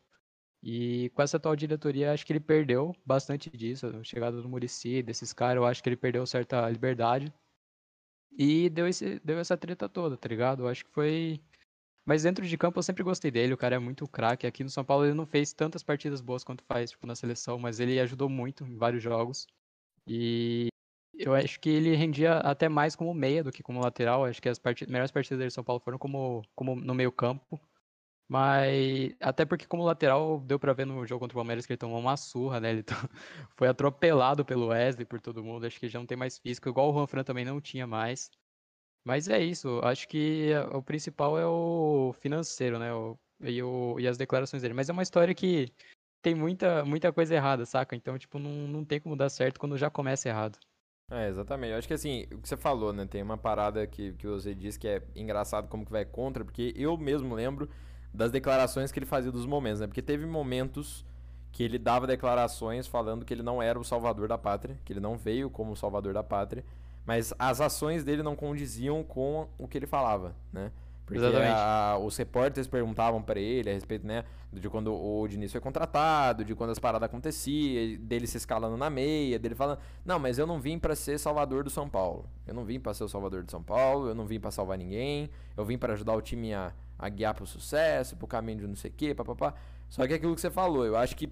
E 0.64 1.10
com 1.16 1.22
essa 1.24 1.38
atual 1.38 1.56
diretoria, 1.56 2.14
acho 2.14 2.26
que 2.26 2.34
ele 2.34 2.40
perdeu 2.40 2.96
bastante 3.06 3.50
disso. 3.50 3.88
A 3.88 4.04
chegada 4.04 4.42
do 4.42 4.48
Murici, 4.48 5.02
desses 5.02 5.34
caras, 5.34 5.58
eu 5.58 5.66
acho 5.66 5.82
que 5.82 5.90
ele 5.90 5.98
perdeu 5.98 6.26
certa 6.26 6.70
liberdade. 6.70 7.34
E 8.38 8.70
deu, 8.70 8.88
esse, 8.88 9.20
deu 9.24 9.40
essa 9.40 9.58
treta 9.58 9.90
toda, 9.90 10.16
tá 10.18 10.30
ligado? 10.30 10.64
Eu 10.64 10.68
acho 10.68 10.86
que 10.86 10.92
foi. 10.92 11.42
Mas 12.06 12.24
dentro 12.24 12.46
de 12.46 12.58
campo 12.58 12.80
eu 12.80 12.84
sempre 12.84 13.04
gostei 13.04 13.30
dele, 13.32 13.54
o 13.54 13.58
cara 13.58 13.76
é 13.76 13.80
muito 13.80 14.08
craque. 14.08 14.48
Aqui 14.48 14.64
no 14.64 14.70
São 14.70 14.86
Paulo 14.86 15.06
ele 15.06 15.14
não 15.14 15.26
fez 15.26 15.54
tantas 15.54 15.84
partidas 15.84 16.22
boas 16.22 16.44
quanto 16.44 16.64
faz 16.64 16.92
tipo, 16.92 17.06
na 17.08 17.16
seleção, 17.16 17.60
mas 17.60 17.80
ele 17.80 18.00
ajudou 18.00 18.30
muito 18.30 18.66
em 18.66 18.78
vários 18.78 19.04
jogos. 19.04 19.48
E 20.08 20.71
eu 21.13 21.34
acho 21.34 21.60
que 21.60 21.70
ele 21.70 21.96
rendia 21.96 22.38
até 22.38 22.70
mais 22.70 22.96
como 22.96 23.13
meia 23.13 23.44
do 23.44 23.51
que 23.51 23.63
como 23.63 23.82
lateral. 23.82 24.25
Acho 24.25 24.41
que 24.41 24.50
as 24.50 24.60
part... 24.60 24.86
melhores 24.89 25.12
partidas 25.12 25.38
dele 25.38 25.48
em 25.48 25.51
São 25.51 25.63
Paulo 25.63 25.80
foram 25.80 25.98
como, 25.98 26.44
como 26.56 26.75
no 26.75 26.94
meio 26.94 27.12
campo. 27.12 27.60
Mas 28.27 29.13
até 29.20 29.46
porque 29.46 29.65
como 29.68 29.84
lateral 29.84 30.39
deu 30.39 30.58
para 30.58 30.72
ver 30.74 30.86
no 30.86 31.06
jogo 31.06 31.20
contra 31.20 31.36
o 31.36 31.39
Palmeiras 31.39 31.65
que 31.65 31.74
ele 31.74 31.77
tomou 31.77 32.00
uma 32.00 32.15
surra, 32.15 32.62
né? 32.62 32.72
Ele 32.72 32.86
foi 33.58 33.68
atropelado 33.68 34.46
pelo 34.46 34.68
Wesley 34.68 35.06
por 35.06 35.20
todo 35.20 35.44
mundo. 35.44 35.65
Acho 35.65 35.80
que 35.80 35.89
já 35.89 36.00
não 36.00 36.06
tem 36.06 36.18
mais 36.18 36.38
físico, 36.38 36.70
igual 36.70 36.89
o 36.89 36.94
Juan 36.94 37.08
Fran 37.08 37.24
também 37.25 37.44
não 37.44 37.60
tinha 37.60 37.86
mais. 37.86 38.32
Mas 39.03 39.27
é 39.27 39.39
isso. 39.44 39.82
Acho 39.84 40.08
que 40.08 40.51
o 40.72 40.82
principal 40.82 41.38
é 41.38 41.46
o 41.46 42.13
financeiro, 42.22 42.80
né? 42.80 42.94
O, 42.94 43.20
e, 43.41 43.62
o, 43.62 44.00
e 44.00 44.08
as 44.08 44.18
declarações 44.18 44.62
dele. 44.62 44.74
Mas 44.74 44.89
é 44.89 44.94
uma 44.94 45.03
história 45.03 45.36
que 45.36 45.74
tem 46.22 46.36
muita, 46.36 46.86
muita 46.86 47.12
coisa 47.12 47.36
errada, 47.36 47.65
saca? 47.65 47.96
Então, 47.96 48.18
tipo, 48.18 48.39
não, 48.39 48.51
não 48.68 48.86
tem 48.86 49.00
como 49.00 49.15
dar 49.15 49.30
certo 49.30 49.60
quando 49.60 49.77
já 49.77 49.89
começa 49.89 50.30
errado. 50.30 50.58
É, 51.12 51.27
exatamente. 51.27 51.74
Eu 51.74 51.77
acho 51.77 51.88
que 51.88 51.94
assim, 51.94 52.25
o 52.32 52.38
que 52.38 52.48
você 52.48 52.56
falou, 52.56 52.94
né? 52.94 53.06
Tem 53.06 53.22
uma 53.22 53.38
parada 53.38 53.86
que, 53.86 54.13
que 54.13 54.25
você 54.25 54.56
disse 54.56 54.80
que 54.80 54.88
é 54.88 55.03
engraçado 55.13 55.68
como 55.68 55.86
que 55.86 55.91
vai 55.91 56.06
contra, 56.06 56.46
porque 56.46 56.74
eu 56.75 56.98
mesmo 56.98 57.36
lembro 57.36 57.70
das 58.13 58.32
declarações 58.32 58.94
que 58.94 59.00
ele 59.00 59.06
fazia 59.06 59.30
dos 59.30 59.46
momentos, 59.46 59.82
né? 59.82 59.88
Porque 59.88 60.01
teve 60.01 60.25
momentos 60.25 61.06
que 61.51 61.63
ele 61.63 61.77
dava 61.77 62.08
declarações 62.08 62.88
falando 62.88 63.25
que 63.25 63.33
ele 63.33 63.44
não 63.44 63.62
era 63.62 63.77
o 63.77 63.83
salvador 63.83 64.29
da 64.29 64.38
pátria, 64.38 64.79
que 64.86 64.94
ele 64.94 65.01
não 65.01 65.18
veio 65.18 65.50
como 65.50 65.74
o 65.74 65.75
salvador 65.75 66.14
da 66.14 66.24
pátria, 66.24 66.64
mas 67.05 67.33
as 67.38 67.59
ações 67.59 68.05
dele 68.05 68.24
não 68.24 68.36
condiziam 68.36 69.03
com 69.03 69.50
o 69.57 69.68
que 69.68 69.77
ele 69.77 69.88
falava, 69.88 70.33
né? 70.53 70.72
Porque 71.12 71.36
a, 71.36 71.98
os 71.98 72.16
repórteres 72.18 72.68
perguntavam 72.68 73.22
para 73.22 73.40
ele 73.40 73.70
a 73.70 73.74
respeito, 73.74 74.06
né, 74.06 74.24
de 74.52 74.70
quando 74.70 74.94
o 74.94 75.28
Diniz 75.28 75.52
foi 75.52 75.62
contratado, 75.62 76.46
de 76.46 76.56
quando 76.56 76.70
as 76.70 76.80
paradas 76.80 77.06
aconteciam, 77.08 77.98
dele 78.02 78.28
se 78.28 78.38
escalando 78.38 78.78
na 78.78 78.90
meia, 78.90 79.38
dele 79.38 79.56
falando: 79.56 79.80
"Não, 80.06 80.20
mas 80.20 80.38
eu 80.38 80.48
não 80.48 80.60
vim 80.60 80.80
para 80.80 80.96
ser 80.96 81.18
salvador 81.18 81.64
do 81.64 81.70
São 81.70 81.90
Paulo. 81.90 82.30
Eu 82.46 82.54
não 82.54 82.64
vim 82.64 82.80
para 82.80 82.94
ser 82.94 83.04
o 83.04 83.10
salvador 83.10 83.44
do 83.44 83.52
São 83.52 83.64
Paulo, 83.64 84.10
eu 84.10 84.16
não 84.16 84.26
vim 84.26 84.40
para 84.40 84.52
salvar 84.52 84.78
ninguém, 84.78 85.30
eu 85.56 85.66
vim 85.66 85.78
para 85.78 85.94
ajudar 85.94 86.14
o 86.14 86.22
time 86.22 86.54
a 86.54 86.74
a 87.02 87.10
guiar 87.10 87.34
pro 87.34 87.48
sucesso, 87.48 88.16
pro 88.16 88.28
caminho 88.28 88.60
de 88.60 88.68
não 88.68 88.76
sei 88.76 88.92
o 88.92 88.94
quê, 88.94 89.16
papapá. 89.16 89.56
Só 89.90 90.06
que 90.06 90.14
é 90.14 90.16
aquilo 90.18 90.36
que 90.36 90.40
você 90.42 90.52
falou, 90.52 90.86
eu 90.86 90.96
acho 90.96 91.16
que 91.16 91.28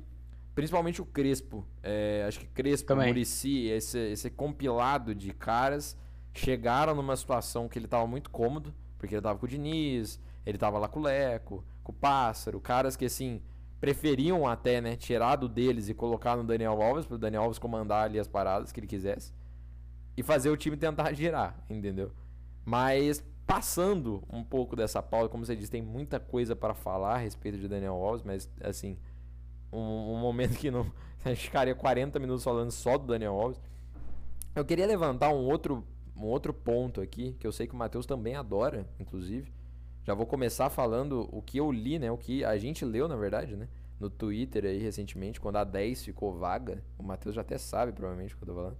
principalmente 0.56 1.00
o 1.00 1.06
Crespo, 1.06 1.66
é, 1.84 2.26
acho 2.28 2.40
que 2.40 2.48
Crespo, 2.48 2.88
Também. 2.88 3.08
Murici, 3.08 3.68
esse, 3.68 3.98
esse 3.98 4.30
compilado 4.32 5.14
de 5.14 5.32
caras 5.32 5.96
chegaram 6.34 6.96
numa 6.96 7.16
situação 7.16 7.70
que 7.70 7.78
ele 7.78 7.88
tava 7.88 8.08
muito 8.08 8.32
cômodo, 8.32 8.74
porque 9.00 9.16
ele 9.16 9.22
tava 9.22 9.40
com 9.40 9.46
o 9.48 9.50
Diniz, 9.50 10.20
ele 10.46 10.58
tava 10.60 10.78
lá 10.78 10.88
com 10.88 11.00
o 11.00 11.04
Leco, 11.04 11.64
com 11.84 11.92
o 11.92 11.96
Pássaro, 11.96 12.60
caras 12.60 12.96
que 12.96 13.06
assim 13.06 13.42
preferiam 13.80 14.46
até, 14.46 14.80
né, 14.82 14.96
tirar 14.96 15.38
do 15.38 15.48
deles 15.48 15.90
e 15.90 15.94
colocar 15.94 16.36
no 16.36 16.44
Daniel 16.44 16.82
Alves, 16.82 17.06
pro 17.06 17.18
Daniel 17.18 17.44
Alves 17.44 17.58
comandar 17.58 18.04
ali 18.04 18.20
as 18.20 18.28
paradas 18.28 18.72
que 18.72 18.80
ele 18.80 18.88
quisesse 18.88 19.34
e 20.18 20.22
fazer 20.22 20.50
o 20.50 20.58
time 20.58 20.76
tentar 20.76 21.14
girar, 21.14 21.58
entendeu? 21.70 22.12
Mas 22.66 23.24
passando 23.48 24.22
um 24.30 24.44
pouco 24.44 24.76
dessa 24.76 25.02
pauta, 25.02 25.30
como 25.30 25.46
você 25.46 25.56
disse, 25.56 25.72
tem 25.72 25.82
muita 25.82 26.20
coisa 26.20 26.56
para 26.56 26.74
falar 26.74 27.16
a 27.16 27.18
respeito 27.18 27.58
de 27.58 27.70
Daniel 27.70 27.96
Alves, 27.96 28.22
mas 28.22 28.50
assim, 28.62 28.98
um, 29.72 29.80
um, 29.80 30.18
momento 30.20 30.58
que 30.58 30.70
não. 30.70 30.92
A 31.24 31.30
gente 31.30 31.44
ficaria 31.44 31.74
40 31.74 32.20
minutos 32.20 32.44
falando 32.44 32.72
só 32.72 32.98
do 32.98 33.08
Daniel 33.08 33.34
Alves. 33.34 33.60
Eu 34.56 34.64
queria 34.64 34.86
levantar 34.86 35.30
um 35.30 35.46
outro, 35.48 35.86
um 36.20 36.26
outro 36.26 36.54
ponto 36.54 37.02
aqui, 37.02 37.36
que 37.40 37.48
eu 37.48 37.52
sei 37.52 37.66
que 37.66 37.74
o 37.74 37.78
Matheus 37.78 38.06
também 38.06 38.36
adora, 38.36 38.88
inclusive. 39.00 39.52
Já 40.04 40.14
vou 40.14 40.26
começar 40.26 40.70
falando 40.70 41.30
o 41.32 41.42
que 41.42 41.58
eu 41.58 41.72
li, 41.72 42.00
né? 42.00 42.12
O 42.12 42.18
que 42.18 42.44
a 42.44 42.58
gente 42.58 42.84
leu, 42.84 43.08
na 43.08 43.16
verdade, 43.16 43.56
né? 43.56 43.68
No 44.00 44.10
Twitter 44.10 44.66
aí 44.66 44.80
recentemente, 44.80 45.40
quando 45.40 45.58
a 45.58 45.64
10 45.64 46.04
ficou 46.04 46.34
vaga. 46.34 46.84
O 46.98 47.04
Matheus 47.04 47.36
já 47.36 47.42
até 47.42 47.58
sabe, 47.58 47.92
provavelmente, 47.92 48.34
o 48.34 48.38
que 48.38 48.44
eu 48.44 48.48
tô 48.48 48.56
falando. 48.56 48.78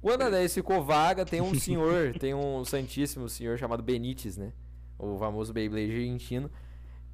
Quando 0.00 0.22
a 0.22 0.30
10 0.30 0.54
ficou 0.54 0.82
vaga, 0.82 1.24
tem 1.24 1.40
um 1.40 1.54
senhor, 1.58 2.18
tem 2.18 2.34
um 2.34 2.64
santíssimo 2.64 3.28
senhor 3.28 3.58
chamado 3.58 3.82
Benítez, 3.82 4.36
né? 4.36 4.52
O 4.98 5.16
famoso 5.18 5.52
Beyblade 5.52 5.92
argentino. 5.92 6.50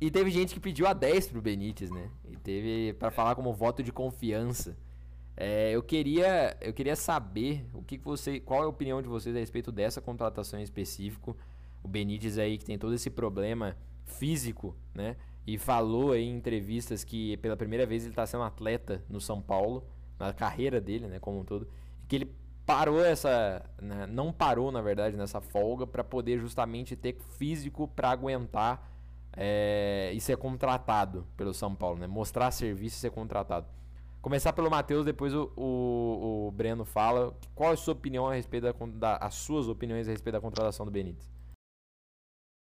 E 0.01 0.11
teve 0.11 0.31
gente 0.31 0.55
que 0.55 0.61
pediu 0.61 0.87
a 0.87 0.93
10 0.93 1.29
pro 1.29 1.43
Benítez, 1.43 1.91
né? 1.91 2.11
E 2.31 2.37
teve 2.37 2.93
para 2.95 3.11
falar 3.11 3.35
como 3.35 3.53
voto 3.53 3.83
de 3.83 3.93
confiança. 3.93 4.77
É, 5.41 5.71
eu 5.71 5.85
queria 5.85 6.57
eu 6.61 6.73
queria 6.73 6.97
saber 6.97 7.65
o 7.73 7.81
que, 7.81 7.97
você, 7.97 8.41
qual 8.41 8.63
é 8.63 8.65
a 8.65 8.69
opinião 8.69 9.01
de 9.01 9.07
vocês 9.07 9.37
a 9.37 9.39
respeito 9.39 9.71
dessa 9.71 10.01
contratação 10.01 10.59
em 10.59 10.65
específico. 10.65 11.37
O 11.81 11.87
Benítez 11.87 12.39
aí 12.39 12.59
que 12.59 12.65
tem 12.65 12.77
todo 12.77 12.93
esse 12.93 13.09
problema 13.09 13.77
físico, 14.05 14.75
né? 14.93 15.15
E 15.47 15.57
falou 15.57 16.11
aí 16.11 16.25
em 16.25 16.37
entrevistas 16.37 17.05
que 17.05 17.37
pela 17.37 17.57
primeira 17.57 17.87
vez 17.87 18.03
ele 18.03 18.11
está 18.11 18.27
sendo 18.27 18.43
atleta 18.43 19.01
no 19.09 19.21
São 19.21 19.41
Paulo, 19.41 19.87
na 20.19 20.33
carreira 20.33 20.81
dele, 20.81 21.07
né, 21.07 21.21
como 21.21 21.39
um 21.39 21.45
todo, 21.45 21.69
que 22.09 22.17
ele 22.17 22.35
parou 22.67 23.03
essa, 23.03 23.65
né, 23.81 24.07
não 24.07 24.33
parou 24.33 24.73
na 24.73 24.83
verdade 24.83 25.17
nessa 25.17 25.41
folga 25.41 25.87
para 25.87 26.03
poder 26.03 26.39
justamente 26.41 26.97
ter 26.97 27.17
físico 27.39 27.87
para 27.87 28.11
aguentar 28.11 28.91
é, 29.37 30.11
e 30.13 30.21
ser 30.21 30.37
contratado 30.37 31.25
pelo 31.37 31.55
São 31.55 31.75
Paulo, 31.77 31.99
né? 31.99 32.09
Mostrar 32.09 32.51
serviço 32.51 32.97
e 32.97 33.01
ser 33.01 33.11
contratado. 33.11 33.69
Começar 34.29 34.53
pelo 34.53 34.69
Matheus, 34.71 35.07
depois 35.07 35.33
o, 35.33 35.51
o, 35.57 36.49
o, 36.49 36.51
Breno 36.51 36.85
fala. 36.85 37.35
Qual 37.55 37.71
é 37.71 37.73
a 37.73 37.77
sua 37.79 37.95
opinião 37.95 38.27
a 38.27 38.35
respeito 38.35 38.65
da, 38.65 38.73
da, 38.73 39.17
as 39.17 39.37
suas 39.37 39.69
opiniões 39.69 40.07
a 40.07 40.11
respeito 40.11 40.35
da 40.35 40.41
contratação 40.43 40.85
do 40.85 40.93
Benítez? 40.93 41.33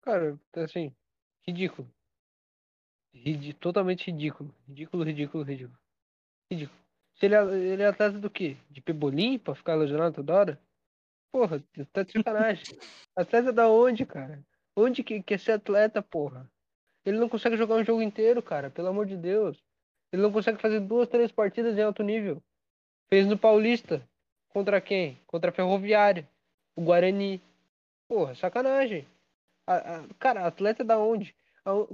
Cara, 0.02 0.39
assim, 0.56 0.95
ridículo. 1.45 1.86
Rid, 3.13 3.52
totalmente 3.56 4.10
ridículo. 4.10 4.56
Ridículo, 4.69 5.04
ridículo, 5.04 5.43
ridículo. 5.43 5.78
Ridículo. 6.50 6.80
Se 7.15 7.26
ele, 7.26 7.36
é, 7.36 7.43
ele 7.74 7.84
é 7.84 7.88
atleta 7.88 8.17
do 8.17 8.30
quê? 8.30 8.56
De 8.69 8.80
pebolim 8.80 9.38
pra 9.38 9.54
ficar 9.54 9.76
lesionado 9.76 10.15
toda 10.15 10.34
hora? 10.34 10.62
Porra, 11.30 11.62
tá 11.91 12.04
de 12.04 12.13
sacanagem. 12.13 12.63
atleta 13.17 13.52
da 13.52 13.67
onde, 13.67 14.06
cara? 14.06 14.41
Onde 14.78 15.04
que 15.04 15.22
quer 15.22 15.38
ser 15.38 15.52
atleta, 15.52 16.02
porra? 16.02 16.50
Ele 17.04 17.19
não 17.19 17.28
consegue 17.28 17.58
jogar 17.58 17.76
um 17.76 17.84
jogo 17.84 18.02
inteiro, 18.02 18.41
cara, 18.41 18.69
pelo 18.69 18.88
amor 18.88 19.06
de 19.06 19.17
Deus. 19.17 19.62
Ele 20.12 20.22
não 20.22 20.32
consegue 20.32 20.60
fazer 20.62 20.80
duas, 20.80 21.08
três 21.08 21.32
partidas 21.32 21.78
em 21.78 21.82
alto 21.82 22.04
nível. 22.04 22.41
Fez 23.10 23.28
no 23.28 23.38
Paulista. 23.38 24.02
Contra 24.50 24.82
quem? 24.82 25.19
Contra 25.28 25.52
a 25.52 25.54
Ferroviária. 25.54 26.28
O 26.76 26.82
Guarani. 26.82 27.41
Porra, 28.08 28.34
sacanagem. 28.36 29.08
A, 29.67 29.76
a, 29.98 30.08
cara, 30.19 30.48
atleta 30.48 30.84
da 30.84 30.98
onde? 30.98 31.36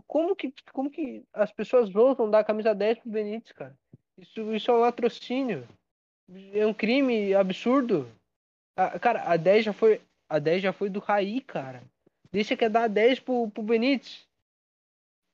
Como 0.08 0.36
que, 0.36 0.54
como 0.72 0.90
que 0.90 1.24
as 1.34 1.52
pessoas 1.52 1.94
ousam 1.94 2.30
dar 2.30 2.40
a 2.40 2.44
camisa 2.44 2.74
10 2.74 3.00
pro 3.00 3.10
Benítez, 3.10 3.52
cara? 3.52 3.78
Isso, 4.18 4.54
isso 4.54 4.72
é 4.72 4.74
um 4.74 4.78
latrocínio. 4.80 5.68
É 6.54 6.66
um 6.66 6.74
crime 6.74 7.34
absurdo. 7.34 8.10
A- 8.78 8.98
cara, 8.98 9.24
a 9.24 9.36
10 9.36 9.66
já 9.66 9.74
foi. 9.74 10.02
A 10.30 10.40
10 10.40 10.62
já 10.64 10.72
foi 10.72 10.90
do 10.90 11.00
Raí, 11.00 11.42
cara. 11.42 11.84
Deixa 12.32 12.56
que 12.56 12.64
é 12.66 12.70
dar 12.70 12.88
10 12.88 13.20
pro, 13.20 13.50
pro 13.50 13.62
Benítez. 13.62 14.26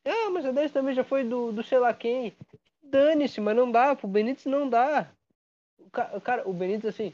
Ah, 0.05 0.29
mas 0.31 0.45
a 0.45 0.51
10 0.51 0.71
também 0.71 0.95
já 0.95 1.03
foi 1.03 1.23
do, 1.23 1.51
do 1.51 1.61
sei 1.63 1.77
lá 1.77 1.93
quem. 1.93 2.35
Dane-se, 2.91 3.39
mas 3.41 3.55
não 3.55 3.71
dá. 3.71 3.95
Pro 3.95 4.07
Benítez 4.07 4.45
não 4.45 4.69
dá. 4.69 5.09
O 5.79 5.89
ca- 5.89 6.19
Cara, 6.21 6.47
o 6.47 6.53
Benítez, 6.53 6.93
assim. 6.93 7.13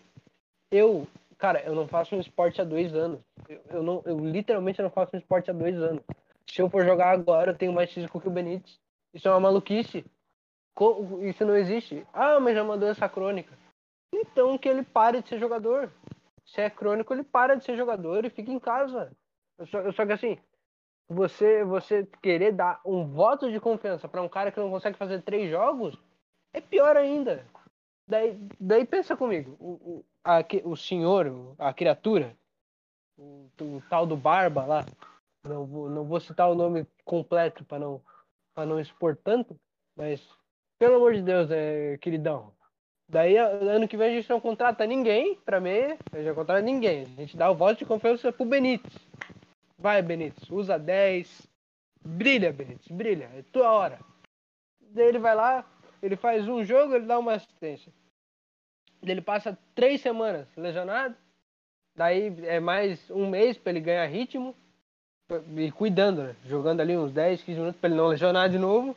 Eu. 0.71 1.07
Cara, 1.37 1.61
eu 1.61 1.75
não 1.75 1.87
faço 1.87 2.15
um 2.15 2.19
esporte 2.19 2.59
há 2.59 2.63
dois 2.63 2.93
anos. 2.95 3.19
Eu, 3.47 3.61
eu 3.69 3.83
não, 3.83 4.01
eu 4.05 4.17
literalmente 4.19 4.81
não 4.81 4.89
faço 4.89 5.15
um 5.15 5.19
esporte 5.19 5.51
há 5.51 5.53
dois 5.53 5.75
anos. 5.77 6.01
Se 6.49 6.61
eu 6.61 6.69
for 6.69 6.83
jogar 6.83 7.11
agora, 7.11 7.51
eu 7.51 7.57
tenho 7.57 7.71
mais 7.73 7.91
físico 7.91 8.19
que 8.19 8.27
o 8.27 8.31
Benítez. 8.31 8.79
Isso 9.13 9.27
é 9.27 9.31
uma 9.31 9.39
maluquice. 9.39 10.03
Isso 11.21 11.45
não 11.45 11.55
existe. 11.55 12.05
Ah, 12.13 12.39
mas 12.39 12.55
já 12.55 12.63
mandou 12.63 12.87
essa 12.89 13.07
crônica. 13.09 13.53
Então 14.13 14.57
que 14.57 14.67
ele 14.69 14.83
pare 14.83 15.21
de 15.21 15.29
ser 15.29 15.39
jogador. 15.39 15.91
Se 16.45 16.61
é 16.61 16.69
crônico, 16.69 17.13
ele 17.13 17.23
para 17.23 17.55
de 17.55 17.63
ser 17.65 17.75
jogador 17.75 18.23
e 18.25 18.29
fica 18.29 18.51
em 18.51 18.59
casa. 18.59 19.11
Eu 19.57 19.67
só, 19.67 19.79
eu 19.79 19.91
só 19.91 20.05
que 20.05 20.13
assim, 20.13 20.37
você, 21.07 21.63
você 21.63 22.07
querer 22.21 22.51
dar 22.51 22.81
um 22.85 23.05
voto 23.05 23.51
de 23.51 23.59
confiança 23.59 24.07
para 24.07 24.21
um 24.21 24.29
cara 24.29 24.51
que 24.51 24.59
não 24.59 24.69
consegue 24.69 24.97
fazer 24.97 25.21
três 25.21 25.49
jogos 25.49 25.97
é 26.53 26.61
pior 26.61 26.97
ainda. 26.97 27.45
Daí, 28.07 28.37
daí 28.59 28.85
pensa 28.85 29.15
comigo, 29.15 29.55
o, 29.59 29.71
o, 29.71 30.05
a, 30.23 30.39
o 30.63 30.75
senhor, 30.75 31.55
a 31.57 31.73
criatura, 31.73 32.35
o, 33.17 33.49
o 33.61 33.83
tal 33.89 34.05
do 34.05 34.15
Barba 34.15 34.65
lá, 34.65 34.85
não 35.43 35.65
vou, 35.65 35.89
não 35.89 36.05
vou 36.05 36.19
citar 36.19 36.49
o 36.49 36.55
nome 36.55 36.85
completo 37.03 37.65
para 37.65 37.79
não, 37.79 38.01
pra 38.53 38.65
não 38.65 38.79
expor 38.79 39.15
tanto, 39.15 39.59
mas 39.95 40.25
pelo 40.79 40.95
amor 40.95 41.13
de 41.13 41.21
Deus, 41.21 41.49
é, 41.51 41.97
queridão, 41.97 42.53
Daí, 43.09 43.37
ano 43.37 43.87
que 43.87 43.95
vem, 43.95 44.09
a 44.09 44.15
gente 44.17 44.29
não 44.29 44.41
contrata 44.41 44.85
ninguém 44.85 45.35
pra 45.45 45.61
mim. 45.61 45.97
A 46.11 46.17
gente 46.17 46.27
não 46.27 46.35
contrata 46.35 46.61
ninguém. 46.61 47.03
A 47.03 47.21
gente 47.21 47.37
dá 47.37 47.49
o 47.49 47.55
voto 47.55 47.79
de 47.79 47.85
confiança 47.85 48.33
pro 48.33 48.45
Benítez. 48.45 48.93
Vai, 49.77 50.01
Benítez. 50.01 50.49
Usa 50.49 50.77
10. 50.77 51.47
Brilha, 52.03 52.51
Benítez. 52.51 52.87
Brilha. 52.87 53.29
É 53.35 53.43
tua 53.51 53.71
hora. 53.71 53.99
Daí 54.79 55.07
ele 55.07 55.19
vai 55.19 55.35
lá, 55.35 55.65
ele 56.01 56.15
faz 56.15 56.47
um 56.47 56.63
jogo, 56.63 56.95
ele 56.95 57.05
dá 57.05 57.19
uma 57.19 57.33
assistência. 57.33 57.91
Daí 59.01 59.11
ele 59.11 59.21
passa 59.21 59.57
três 59.75 60.01
semanas 60.01 60.47
lesionado. 60.55 61.15
Daí 61.95 62.33
é 62.45 62.59
mais 62.59 63.09
um 63.09 63.29
mês 63.29 63.57
pra 63.57 63.71
ele 63.71 63.81
ganhar 63.81 64.05
ritmo. 64.05 64.55
E 65.57 65.71
cuidando, 65.71 66.23
né? 66.23 66.35
Jogando 66.45 66.79
ali 66.79 66.95
uns 66.95 67.11
10, 67.11 67.43
15 67.43 67.59
minutos 67.59 67.79
pra 67.79 67.89
ele 67.89 67.97
não 67.97 68.07
lesionar 68.07 68.49
de 68.49 68.57
novo. 68.57 68.95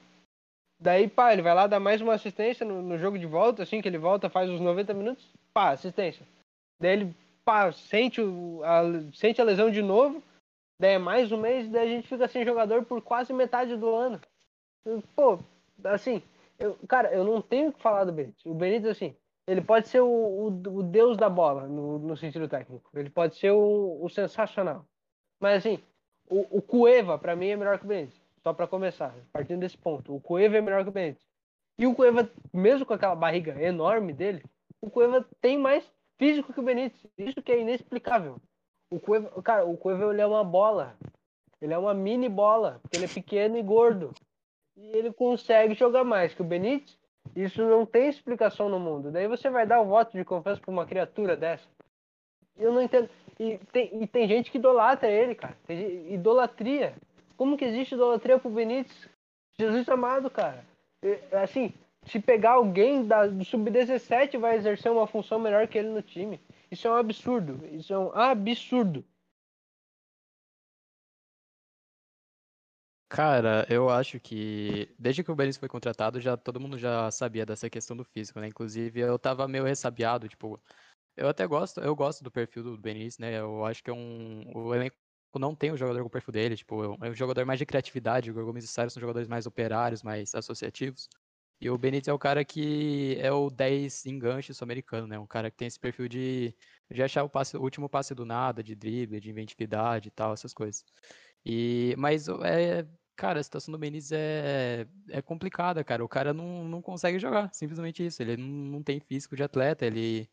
Daí, 0.80 1.08
pá, 1.08 1.32
ele 1.32 1.42
vai 1.42 1.54
lá 1.54 1.66
dar 1.66 1.78
mais 1.78 2.00
uma 2.00 2.14
assistência 2.14 2.64
no, 2.64 2.80
no 2.80 2.96
jogo 2.96 3.18
de 3.18 3.26
volta, 3.26 3.62
assim 3.62 3.82
que 3.82 3.88
ele 3.88 3.98
volta, 3.98 4.30
faz 4.30 4.48
os 4.48 4.60
90 4.60 4.94
minutos, 4.94 5.22
pá, 5.52 5.70
assistência. 5.70 6.26
Daí 6.80 6.92
ele, 6.92 7.14
pá, 7.44 7.70
sente, 7.70 8.22
o, 8.22 8.62
a, 8.64 8.82
sente 9.14 9.42
a 9.42 9.44
lesão 9.44 9.70
de 9.70 9.82
novo, 9.82 10.22
daí 10.80 10.94
é 10.94 10.98
mais 10.98 11.30
um 11.30 11.36
mês, 11.36 11.68
daí 11.68 11.86
a 11.86 11.96
gente 11.96 12.08
fica 12.08 12.26
sem 12.26 12.42
jogador 12.42 12.84
por 12.86 13.02
quase 13.02 13.34
metade 13.34 13.76
do 13.76 13.94
ano. 13.94 14.18
Pô, 15.14 15.38
assim, 15.84 16.22
eu, 16.58 16.74
cara, 16.88 17.12
eu 17.12 17.22
não 17.22 17.42
tenho 17.42 17.68
o 17.68 17.72
que 17.72 17.82
falar 17.82 18.04
do 18.04 18.12
Benítez. 18.12 18.46
O 18.46 18.54
Benítez, 18.54 18.86
assim, 18.86 19.14
ele 19.46 19.60
pode 19.60 19.88
ser 19.88 20.00
o, 20.00 20.08
o, 20.08 20.46
o 20.46 20.82
deus 20.82 21.18
da 21.18 21.28
bola, 21.28 21.66
no, 21.68 21.98
no 21.98 22.16
sentido 22.16 22.48
técnico. 22.48 22.90
Ele 22.98 23.10
pode 23.10 23.36
ser 23.36 23.50
o, 23.50 24.02
o 24.02 24.08
sensacional. 24.08 24.86
Mas, 25.38 25.58
assim, 25.58 25.78
o, 26.30 26.58
o 26.58 26.62
Cueva, 26.62 27.18
pra 27.18 27.36
mim, 27.36 27.48
é 27.48 27.56
melhor 27.56 27.78
que 27.78 27.84
o 27.84 27.88
Benítez. 27.88 28.18
Só 28.42 28.54
pra 28.54 28.66
começar, 28.66 29.14
partindo 29.30 29.60
desse 29.60 29.76
ponto. 29.76 30.16
O 30.16 30.20
Cueva 30.20 30.56
é 30.56 30.62
melhor 30.62 30.82
que 30.82 30.88
o 30.88 30.92
Benítez. 30.92 31.26
E 31.78 31.86
o 31.86 31.94
Cueva, 31.94 32.30
mesmo 32.54 32.86
com 32.86 32.94
aquela 32.94 33.14
barriga 33.14 33.60
enorme 33.62 34.14
dele, 34.14 34.42
o 34.80 34.88
Cueva 34.90 35.26
tem 35.42 35.58
mais 35.58 35.84
físico 36.18 36.54
que 36.54 36.60
o 36.60 36.62
Benítez. 36.62 37.06
Isso 37.18 37.42
que 37.42 37.52
é 37.52 37.60
inexplicável. 37.60 38.40
O 38.90 38.98
Cueva, 38.98 39.42
cara, 39.42 39.64
o 39.64 39.76
Cueva 39.76 40.12
ele 40.12 40.20
é 40.20 40.26
uma 40.26 40.44
bola. 40.44 40.96
Ele 41.60 41.72
é 41.72 41.78
uma 41.78 41.94
mini 41.94 42.28
bola, 42.28 42.80
porque 42.82 42.96
ele 42.96 43.04
é 43.04 43.08
pequeno 43.08 43.56
e 43.56 43.62
gordo. 43.62 44.12
E 44.76 44.86
ele 44.96 45.12
consegue 45.12 45.74
jogar 45.74 46.04
mais 46.04 46.34
que 46.34 46.42
o 46.42 46.44
Benítez. 46.44 46.98
Isso 47.36 47.62
não 47.62 47.84
tem 47.84 48.08
explicação 48.08 48.68
no 48.68 48.80
mundo. 48.80 49.10
Daí 49.10 49.28
você 49.28 49.50
vai 49.50 49.66
dar 49.66 49.80
o 49.80 49.86
voto 49.86 50.16
de 50.16 50.24
confiança 50.24 50.60
pra 50.60 50.70
uma 50.70 50.86
criatura 50.86 51.36
dessa. 51.36 51.68
Eu 52.58 52.72
não 52.72 52.82
entendo. 52.82 53.08
E 53.38 53.58
tem, 53.72 54.02
e 54.02 54.06
tem 54.06 54.26
gente 54.26 54.50
que 54.50 54.58
idolatra 54.58 55.08
ele, 55.08 55.34
cara. 55.34 55.56
Tem 55.66 56.12
idolatria. 56.12 56.94
Como 57.36 57.56
que 57.56 57.64
existe 57.64 57.94
idolatria 57.94 58.38
pro 58.38 58.50
Benítez? 58.50 59.08
Jesus 59.58 59.88
amado, 59.88 60.30
cara. 60.30 60.64
E, 61.02 61.18
Assim, 61.36 61.72
se 62.04 62.18
pegar 62.18 62.52
alguém 62.52 63.06
da, 63.06 63.26
do 63.26 63.44
Sub-17 63.44 64.38
vai 64.38 64.56
exercer 64.56 64.90
uma 64.90 65.06
função 65.06 65.38
melhor 65.38 65.66
que 65.68 65.78
ele 65.78 65.88
no 65.88 66.02
time. 66.02 66.40
Isso 66.70 66.86
é 66.88 66.90
um 66.90 66.94
absurdo. 66.96 67.64
Isso 67.66 67.92
é 67.92 67.98
um 67.98 68.10
absurdo. 68.12 69.04
Cara, 73.12 73.66
eu 73.68 73.90
acho 73.90 74.20
que 74.20 74.94
desde 74.96 75.24
que 75.24 75.30
o 75.32 75.34
Benítez 75.34 75.56
foi 75.56 75.68
contratado, 75.68 76.20
já 76.20 76.36
todo 76.36 76.60
mundo 76.60 76.78
já 76.78 77.10
sabia 77.10 77.44
dessa 77.44 77.68
questão 77.68 77.96
do 77.96 78.04
físico, 78.04 78.38
né? 78.38 78.46
Inclusive, 78.46 79.00
eu 79.00 79.18
tava 79.18 79.48
meio 79.48 79.64
ressabiado, 79.64 80.28
tipo, 80.28 80.62
eu 81.16 81.28
até 81.28 81.46
gosto, 81.46 81.80
eu 81.80 81.96
gosto 81.96 82.24
do 82.24 82.30
perfil 82.30 82.62
do 82.64 82.78
Benítez, 82.78 83.18
né? 83.18 83.40
Eu 83.40 83.64
acho 83.64 83.82
que 83.82 83.90
é 83.90 83.94
um 83.94 84.52
o 84.56 84.74
elenco 84.74 84.96
não 85.38 85.54
tem 85.56 85.72
um 85.72 85.76
jogador 85.76 86.00
com 86.02 86.08
o 86.08 86.10
perfil 86.10 86.32
dele, 86.32 86.56
tipo, 86.56 86.84
é 87.04 87.10
um 87.10 87.14
jogador 87.14 87.46
mais 87.46 87.58
de 87.58 87.66
criatividade, 87.66 88.30
o 88.30 88.34
Gomes 88.34 88.64
e 88.64 88.68
Sário 88.68 88.90
são 88.90 89.00
jogadores 89.00 89.28
mais 89.28 89.46
operários, 89.46 90.02
mais 90.02 90.34
associativos. 90.34 91.08
E 91.60 91.68
o 91.68 91.76
Benítez 91.76 92.08
é 92.08 92.12
o 92.12 92.18
cara 92.18 92.44
que 92.44 93.16
é 93.20 93.30
o 93.30 93.50
10 93.50 94.06
enganche 94.06 94.54
sul-americano, 94.54 95.06
né? 95.06 95.18
Um 95.18 95.26
cara 95.26 95.50
que 95.50 95.56
tem 95.58 95.68
esse 95.68 95.78
perfil 95.78 96.08
de, 96.08 96.54
de 96.90 97.02
achar 97.02 97.22
o, 97.22 97.28
passe, 97.28 97.56
o 97.56 97.60
último 97.62 97.88
passe 97.88 98.14
do 98.14 98.24
nada, 98.24 98.62
de 98.62 98.74
drible, 98.74 99.20
de 99.20 99.30
inventividade 99.30 100.08
e 100.08 100.10
tal, 100.10 100.32
essas 100.32 100.54
coisas. 100.54 100.84
E, 101.44 101.94
mas 101.98 102.28
é, 102.28 102.86
cara, 103.14 103.40
a 103.40 103.42
situação 103.42 103.72
do 103.72 103.78
Benítez 103.78 104.10
é, 104.12 104.86
é 105.10 105.20
complicada, 105.20 105.84
cara. 105.84 106.02
O 106.02 106.08
cara 106.08 106.32
não, 106.32 106.64
não 106.64 106.80
consegue 106.80 107.18
jogar, 107.18 107.52
simplesmente 107.52 108.04
isso. 108.06 108.22
Ele 108.22 108.38
não, 108.38 108.48
não 108.48 108.82
tem 108.82 108.98
físico 109.00 109.36
de 109.36 109.42
atleta, 109.42 109.84
ele 109.84 110.30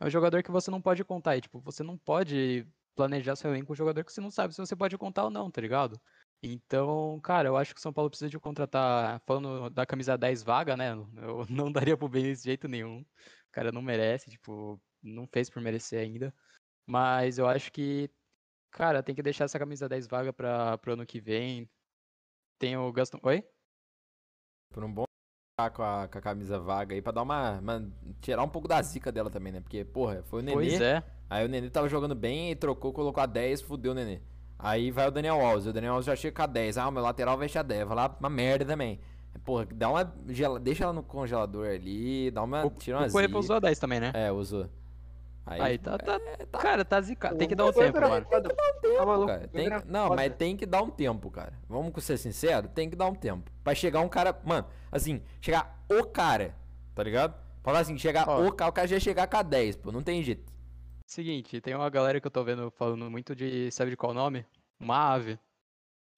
é 0.00 0.06
um 0.06 0.10
jogador 0.10 0.42
que 0.42 0.50
você 0.50 0.70
não 0.70 0.80
pode 0.80 1.04
contar. 1.04 1.36
E, 1.36 1.42
tipo, 1.42 1.60
você 1.60 1.82
não 1.82 1.98
pode 1.98 2.66
planejar 2.94 3.36
seu 3.36 3.50
elenco 3.50 3.66
com 3.66 3.72
um 3.72 3.76
jogador 3.76 4.04
que 4.04 4.12
você 4.12 4.20
não 4.20 4.30
sabe 4.30 4.54
se 4.54 4.60
você 4.60 4.76
pode 4.76 4.96
contar 4.98 5.24
ou 5.24 5.30
não, 5.30 5.50
tá 5.50 5.60
ligado? 5.60 6.00
Então, 6.44 7.20
cara, 7.20 7.48
eu 7.48 7.56
acho 7.56 7.72
que 7.72 7.78
o 7.78 7.82
São 7.82 7.92
Paulo 7.92 8.10
precisa 8.10 8.28
de 8.28 8.38
contratar, 8.38 9.20
falando 9.26 9.70
da 9.70 9.86
camisa 9.86 10.18
10 10.18 10.42
vaga, 10.42 10.76
né? 10.76 10.90
Eu 11.16 11.46
não 11.48 11.70
daria 11.70 11.96
pro 11.96 12.08
Benítez 12.08 12.38
de 12.42 12.44
jeito 12.46 12.66
nenhum. 12.66 13.00
O 13.02 13.06
cara 13.52 13.70
não 13.70 13.80
merece, 13.80 14.30
tipo, 14.30 14.80
não 15.00 15.26
fez 15.32 15.48
por 15.48 15.62
merecer 15.62 16.00
ainda. 16.00 16.34
Mas 16.86 17.38
eu 17.38 17.46
acho 17.46 17.72
que, 17.72 18.10
cara, 18.72 19.02
tem 19.02 19.14
que 19.14 19.22
deixar 19.22 19.44
essa 19.44 19.58
camisa 19.58 19.88
10 19.88 20.08
vaga 20.08 20.32
para 20.32 20.78
pro 20.78 20.94
ano 20.94 21.06
que 21.06 21.20
vem. 21.20 21.70
Tem 22.58 22.76
o 22.76 22.92
Gaston. 22.92 23.20
Oi? 23.22 23.44
Por 24.72 24.84
um 24.84 24.92
bom 24.92 25.04
ficar 25.52 25.70
com 25.70 25.82
a, 25.82 26.08
com 26.08 26.18
a 26.18 26.22
camisa 26.22 26.58
vaga 26.58 26.94
aí 26.94 27.02
pra 27.02 27.12
dar 27.12 27.22
uma, 27.22 27.60
uma- 27.60 27.92
tirar 28.20 28.42
um 28.42 28.48
pouco 28.48 28.66
da 28.66 28.82
zica 28.82 29.12
dela 29.12 29.30
também, 29.30 29.52
né? 29.52 29.60
Porque, 29.60 29.84
porra, 29.84 30.22
foi 30.24 30.40
o 30.40 30.42
Nenê. 30.42 30.56
Pois 30.56 30.80
é. 30.80 31.02
Aí 31.30 31.44
o 31.44 31.48
Nenê 31.48 31.70
tava 31.70 31.88
jogando 31.88 32.14
bem 32.14 32.50
e 32.50 32.56
trocou, 32.56 32.92
colocou 32.92 33.22
a 33.22 33.26
10, 33.26 33.62
fudeu 33.62 33.92
o 33.92 33.94
Nenê. 33.94 34.20
Aí 34.62 34.90
vai 34.90 35.08
o 35.08 35.10
Daniel 35.10 35.40
Alves, 35.44 35.66
o 35.66 35.72
Daniel 35.72 35.94
Alves 35.94 36.06
já 36.06 36.14
chega 36.14 36.36
com 36.36 36.42
a 36.42 36.46
10. 36.46 36.78
Ah, 36.78 36.88
o 36.88 36.92
meu 36.92 37.02
lateral 37.02 37.36
veste 37.36 37.58
a 37.58 37.62
10. 37.62 37.86
Vai 37.86 37.96
lá, 37.96 38.16
uma 38.20 38.30
merda 38.30 38.64
também. 38.64 39.00
Porra, 39.44 39.66
dá 39.74 39.90
uma. 39.90 40.14
gela- 40.28 40.60
Deixa 40.60 40.84
ela 40.84 40.92
no 40.92 41.02
congelador 41.02 41.66
ali, 41.66 42.30
dá 42.30 42.42
uma. 42.42 42.64
O, 42.66 42.70
tira 42.70 42.98
uma 42.98 43.06
o 43.06 43.38
usou 43.38 43.56
a 43.56 43.60
10 43.60 43.78
também, 43.78 43.98
né? 43.98 44.12
É, 44.14 44.30
usou. 44.30 44.68
Aí, 45.44 45.60
Aí 45.60 45.78
tá, 45.78 45.98
tá, 45.98 46.14
é, 46.14 46.46
tá 46.46 46.58
Cara, 46.60 46.84
tá 46.84 47.00
zicado. 47.00 47.36
Tem 47.36 47.48
que 47.48 47.54
dar 47.56 47.64
um 47.64 47.72
tempo, 47.72 47.96
era 47.96 48.08
mano. 48.08 48.26
foda. 48.26 48.54
Tá 48.54 49.04
maluco? 49.06 49.26
cara. 49.26 49.44
O 49.44 49.48
Tem- 49.48 49.68
Cueva 49.68 49.74
era 49.82 49.84
não, 49.90 50.08
mas 50.14 50.32
tem 50.36 50.56
que 50.56 50.64
dar 50.64 50.82
um 50.82 50.90
tempo, 50.90 51.30
cara. 51.32 51.54
Vamos 51.68 52.04
ser 52.04 52.16
sinceros, 52.16 52.70
tem 52.72 52.88
que 52.88 52.94
dar 52.94 53.06
um 53.06 53.14
tempo. 53.14 53.50
Pra 53.64 53.74
chegar 53.74 54.00
um 54.00 54.08
cara, 54.08 54.38
mano, 54.44 54.66
assim, 54.92 55.20
chegar 55.40 55.82
o 55.90 56.04
cara, 56.04 56.54
tá 56.94 57.02
ligado? 57.02 57.34
Falar 57.64 57.80
assim, 57.80 57.98
chegar 57.98 58.28
Ó. 58.28 58.46
o 58.46 58.52
cara, 58.52 58.70
o 58.70 58.72
cara 58.72 58.86
já 58.86 58.96
ia 58.96 59.00
chegar 59.00 59.26
com 59.26 59.36
a 59.36 59.42
10, 59.42 59.76
pô, 59.76 59.90
não 59.90 60.02
tem 60.02 60.22
jeito. 60.22 60.51
Seguinte, 61.16 61.60
tem 61.60 61.74
uma 61.74 61.90
galera 61.90 62.18
que 62.18 62.26
eu 62.26 62.30
tô 62.30 62.42
vendo 62.42 62.70
falando 62.70 63.10
muito 63.10 63.36
de. 63.36 63.70
Sabe 63.70 63.90
de 63.90 63.98
qual 63.98 64.14
nome? 64.14 64.46
Uma 64.80 65.12
ave. 65.12 65.38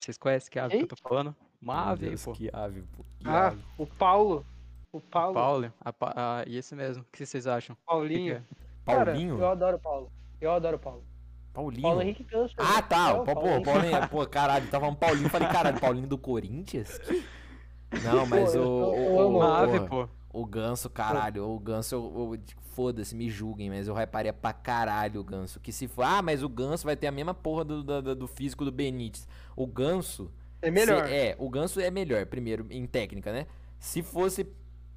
Vocês 0.01 0.17
conhecem 0.17 0.49
que 0.49 0.57
ave 0.57 0.69
que 0.69 0.75
Quem? 0.77 0.83
eu 0.83 0.87
tô 0.87 0.95
falando? 1.09 1.35
Uma 1.61 1.75
Meu 1.83 1.85
ave, 1.93 2.09
Deus, 2.11 2.25
pô. 2.25 2.33
que 2.33 2.49
ave, 2.53 2.83
pô. 2.97 3.03
Que 3.19 3.29
Ah, 3.29 3.49
ave. 3.49 3.59
o 3.77 3.87
Paulo. 3.89 4.47
O 4.93 5.01
Paulo. 5.01 5.35
Paulo. 5.35 5.73
A, 5.81 5.93
pa- 5.93 6.13
ah, 6.15 6.45
e 6.47 6.57
esse 6.57 6.77
mesmo. 6.77 7.03
O 7.03 7.07
que 7.11 7.27
vocês 7.27 7.45
acham? 7.49 7.77
Paulinho. 7.85 8.37
Que 8.37 8.55
que 8.55 8.85
Cara, 8.87 9.07
Paulinho? 9.07 9.37
eu 9.37 9.49
adoro 9.49 9.77
o 9.79 9.81
Paulo. 9.81 10.13
Eu 10.41 10.53
adoro 10.53 10.77
o 10.77 10.79
Paulo. 10.79 11.05
Paulinho. 11.53 11.83
Paulo 11.83 12.01
Henrique 12.01 12.23
Ganso. 12.23 12.55
Ah, 12.57 12.81
tá. 12.81 13.11
É, 13.11 13.13
O, 13.15 13.25
pô, 13.25 13.35
pô, 13.35 13.63
Paulinho, 13.65 14.09
pô, 14.09 14.25
caralho, 14.29 14.71
tava 14.71 14.87
um 14.87 14.95
Paulinho. 14.95 15.29
Falei, 15.29 15.49
caralho, 15.49 15.81
Paulinho 15.81 16.07
do 16.07 16.17
Corinthians? 16.19 17.01
Não, 18.05 18.25
mas 18.27 18.53
Pô, 18.55 18.61
o. 18.61 18.95
o- 18.95 19.17
o- 19.17 19.39
Uma 19.39 19.59
ave, 19.59 19.81
pô. 19.89 20.09
O 20.35 20.45
Ganso, 20.45 20.91
caralho, 20.91 21.49
o 21.49 21.59
Ganso, 21.61 21.95
eu, 21.95 22.35
eu- 22.35 22.41
foda-se, 22.75 23.15
me 23.15 23.31
julguem, 23.31 23.71
mas 23.71 23.87
eu 23.87 23.95
hyparia 23.97 24.33
pra 24.33 24.53
caralho 24.53 25.21
o 25.21 25.25
Ganso. 25.25 25.61
Que 25.61 25.71
se 25.73 25.87
for, 25.87 26.03
ah, 26.03 26.21
mas 26.21 26.43
o 26.43 26.49
Ganso 26.49 26.85
vai 26.85 26.97
ter 26.97 27.07
a 27.07 27.13
mesma 27.13 27.33
porra 27.33 27.65
do, 27.65 27.85
do, 27.85 28.03
do- 28.03 28.15
do 28.17 28.27
físico 28.27 28.65
do 28.65 28.73
Benítez. 28.73 29.29
O 29.57 29.65
Ganso. 29.65 30.29
É 30.61 30.71
melhor. 30.73 31.07
se- 31.07 31.13
é, 31.15 31.37
o 31.39 31.49
Ganso 31.49 31.79
é 31.81 31.89
melhor, 31.91 32.27
primeiro, 32.27 32.67
em 32.71 32.85
técnica, 32.85 33.33
né? 33.33 33.47
Se 33.79 34.03
fosse 34.03 34.45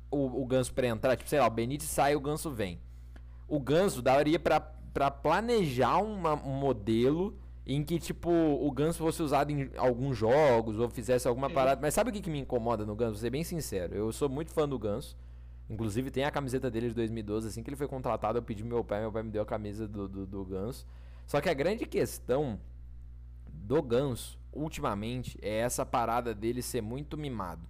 o, 0.10 0.41
o 0.41 0.45
Ganso 0.47 0.73
pra 0.73 0.88
entrar, 0.88 1.15
tipo, 1.15 1.30
sei 1.30 1.39
lá, 1.39 1.45
o 1.45 1.52
Benítez 1.52 1.88
sai 1.89 2.15
o 2.15 2.19
Ganso 2.19 2.50
vem. 2.50 2.80
O 3.47 3.60
Ganso 3.60 4.02
daria 4.02 4.39
pra, 4.39 4.60
pra 4.60 5.12
planejar 5.12 5.97
uma- 5.97 6.34
um 6.34 6.54
modelo 6.60 7.38
em 7.63 7.84
que, 7.84 8.00
tipo, 8.00 8.32
o 8.32 8.71
Ganso 8.71 8.97
fosse 8.97 9.21
usado 9.21 9.52
em 9.52 9.69
alguns 9.78 10.17
jogos 10.17 10.80
ou 10.80 10.89
fizesse 10.89 11.28
alguma 11.28 11.47
parada. 11.54 11.80
Mas 11.82 11.93
sabe 11.93 12.10
o 12.10 12.13
que, 12.13 12.21
que 12.21 12.30
me 12.30 12.39
incomoda 12.39 12.86
no 12.88 12.95
Ganso? 12.95 13.12
Vou 13.12 13.19
ser 13.21 13.30
bem 13.30 13.43
sincero. 13.43 13.93
Eu 13.93 14.12
sou 14.12 14.28
muito 14.28 14.52
fã 14.52 14.67
do 14.67 14.80
Ganso. 14.80 15.15
Inclusive 15.69 16.10
tem 16.10 16.23
a 16.23 16.32
camiseta 16.32 16.71
dele 16.71 16.89
de 16.89 16.95
2012. 16.95 17.47
Assim 17.47 17.63
que 17.63 17.69
ele 17.69 17.75
foi 17.75 17.88
contratado, 17.88 18.38
eu 18.38 18.43
pedi 18.43 18.63
meu 18.63 18.84
pai, 18.84 19.01
meu 19.01 19.12
pai 19.12 19.23
me 19.23 19.32
deu 19.32 19.41
a 19.41 19.45
camisa 19.45 19.88
do, 19.88 20.08
do, 20.08 20.25
do 20.25 20.45
Ganso. 20.45 20.86
Só 21.25 21.41
que 21.41 21.49
a 21.49 21.53
grande 21.53 21.86
questão 21.86 22.60
do 23.51 23.82
Ganso, 23.82 24.39
ultimamente, 24.53 25.38
é 25.41 25.58
essa 25.58 25.86
parada 25.86 26.34
dele 26.34 26.62
ser 26.62 26.82
muito 26.82 27.17
mimado. 27.17 27.67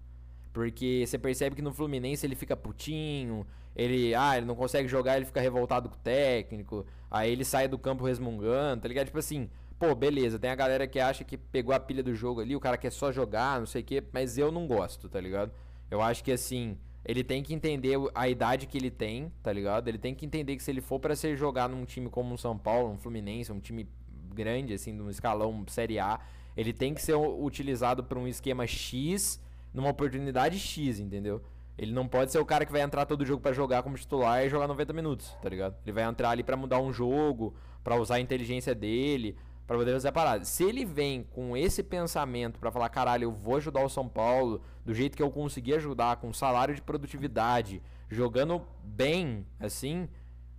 Porque 0.54 1.04
você 1.06 1.18
percebe 1.18 1.56
que 1.56 1.62
no 1.62 1.74
Fluminense 1.74 2.26
ele 2.26 2.36
fica 2.36 2.56
putinho, 2.56 3.46
ele, 3.76 4.14
ah, 4.16 4.38
ele 4.38 4.46
não 4.46 4.56
consegue 4.56 4.88
jogar, 4.88 5.18
ele 5.18 5.26
fica 5.26 5.42
revoltado 5.42 5.90
com 5.90 5.96
o 5.96 6.00
técnico, 6.00 6.86
aí 7.12 7.32
ele 7.32 7.46
sai 7.46 7.68
do 7.68 7.78
campo 7.78 8.04
resmungando, 8.04 8.82
tá 8.82 8.88
ligado? 8.88 9.06
Tipo 9.06 9.20
assim, 9.20 9.50
pô, 9.78 9.94
beleza, 9.94 10.40
tem 10.40 10.50
a 10.50 10.56
galera 10.56 10.88
que 10.88 11.00
acha 11.00 11.24
que 11.24 11.38
pegou 11.38 11.76
a 11.76 11.80
pilha 11.80 12.02
do 12.02 12.16
jogo 12.16 12.42
ali, 12.42 12.56
o 12.56 12.60
cara 12.60 12.76
quer 12.76 12.92
só 12.92 13.12
jogar, 13.12 13.60
não 13.60 13.68
sei 13.68 13.82
o 13.82 13.86
quê, 13.86 14.04
mas 14.12 14.38
eu 14.38 14.52
não 14.52 14.66
gosto, 14.66 15.08
tá 15.08 15.22
ligado? 15.22 15.52
Eu 15.92 16.02
acho 16.02 16.24
que 16.24 16.32
assim, 16.32 16.78
ele 17.08 17.24
tem 17.24 17.42
que 17.42 17.54
entender 17.54 17.98
a 18.14 18.28
idade 18.28 18.68
que 18.68 18.78
ele 18.78 18.92
tem, 18.92 19.32
tá 19.42 19.54
ligado? 19.54 19.88
Ele 19.88 19.98
tem 19.98 20.14
que 20.14 20.26
entender 20.26 20.58
que 20.58 20.62
se 20.62 20.70
ele 20.70 20.82
for 20.82 21.00
pra 21.00 21.16
ser 21.16 21.38
jogar 21.38 21.70
num 21.70 21.86
time 21.86 22.10
como 22.10 22.34
um 22.34 22.38
São 22.38 22.58
Paulo, 22.58 22.92
um 22.92 22.98
Fluminense, 22.98 23.50
um 23.50 23.62
time 23.62 23.88
grande, 24.36 24.74
assim, 24.74 24.92
num 24.92 25.10
escalão 25.10 25.64
Série 25.68 26.00
A, 26.00 26.20
ele 26.58 26.74
tem 26.74 26.94
que 26.94 27.02
ser 27.02 27.16
utilizado 27.16 28.04
pra 28.04 28.20
um 28.20 28.28
esquema 28.28 28.68
X, 28.68 29.42
numa 29.74 29.90
oportunidade 29.90 30.60
X, 30.60 31.00
entendeu? 31.00 31.42
Ele 31.78 31.94
não 31.94 32.10
pode 32.10 32.34
ser 32.34 32.40
o 32.40 32.46
cara 32.46 32.66
que 32.66 32.74
vai 32.74 32.82
entrar 32.82 33.06
todo 33.06 33.26
jogo 33.26 33.42
pra 33.42 33.54
jogar 33.54 33.84
como 33.84 33.96
titular 33.96 34.44
e 34.44 34.50
jogar 34.50 34.68
90 34.68 34.92
minutos, 34.92 35.34
tá 35.42 35.48
ligado? 35.48 35.78
Ele 35.86 35.94
vai 35.94 36.04
entrar 36.04 36.32
ali 36.32 36.44
pra 36.44 36.58
mudar 36.58 36.82
um 36.82 36.92
jogo, 36.92 37.56
pra 37.86 37.96
usar 37.96 38.16
a 38.16 38.20
inteligência 38.20 38.76
dele, 38.76 39.38
pra 39.68 39.78
poder 39.78 39.92
fazer 39.92 40.08
a 40.08 40.12
parada. 40.14 40.46
Se 40.46 40.64
ele 40.64 40.86
vem 40.86 41.24
com 41.24 41.56
esse 41.56 41.84
pensamento 41.84 42.58
pra 42.58 42.72
falar, 42.72 42.88
caralho, 42.88 43.26
eu 43.26 43.32
vou 43.32 43.58
ajudar 43.58 43.84
o 43.84 43.90
São 43.90 44.08
Paulo 44.08 44.62
do 44.86 44.94
jeito 44.94 45.18
que 45.18 45.22
eu 45.22 45.30
consegui 45.30 45.74
ajudar, 45.74 46.16
com 46.16 46.32
salário 46.32 46.74
de 46.74 46.82
produtividade, 46.82 47.84
jogando 48.10 48.62
bem, 48.82 49.46
assim, 49.60 50.08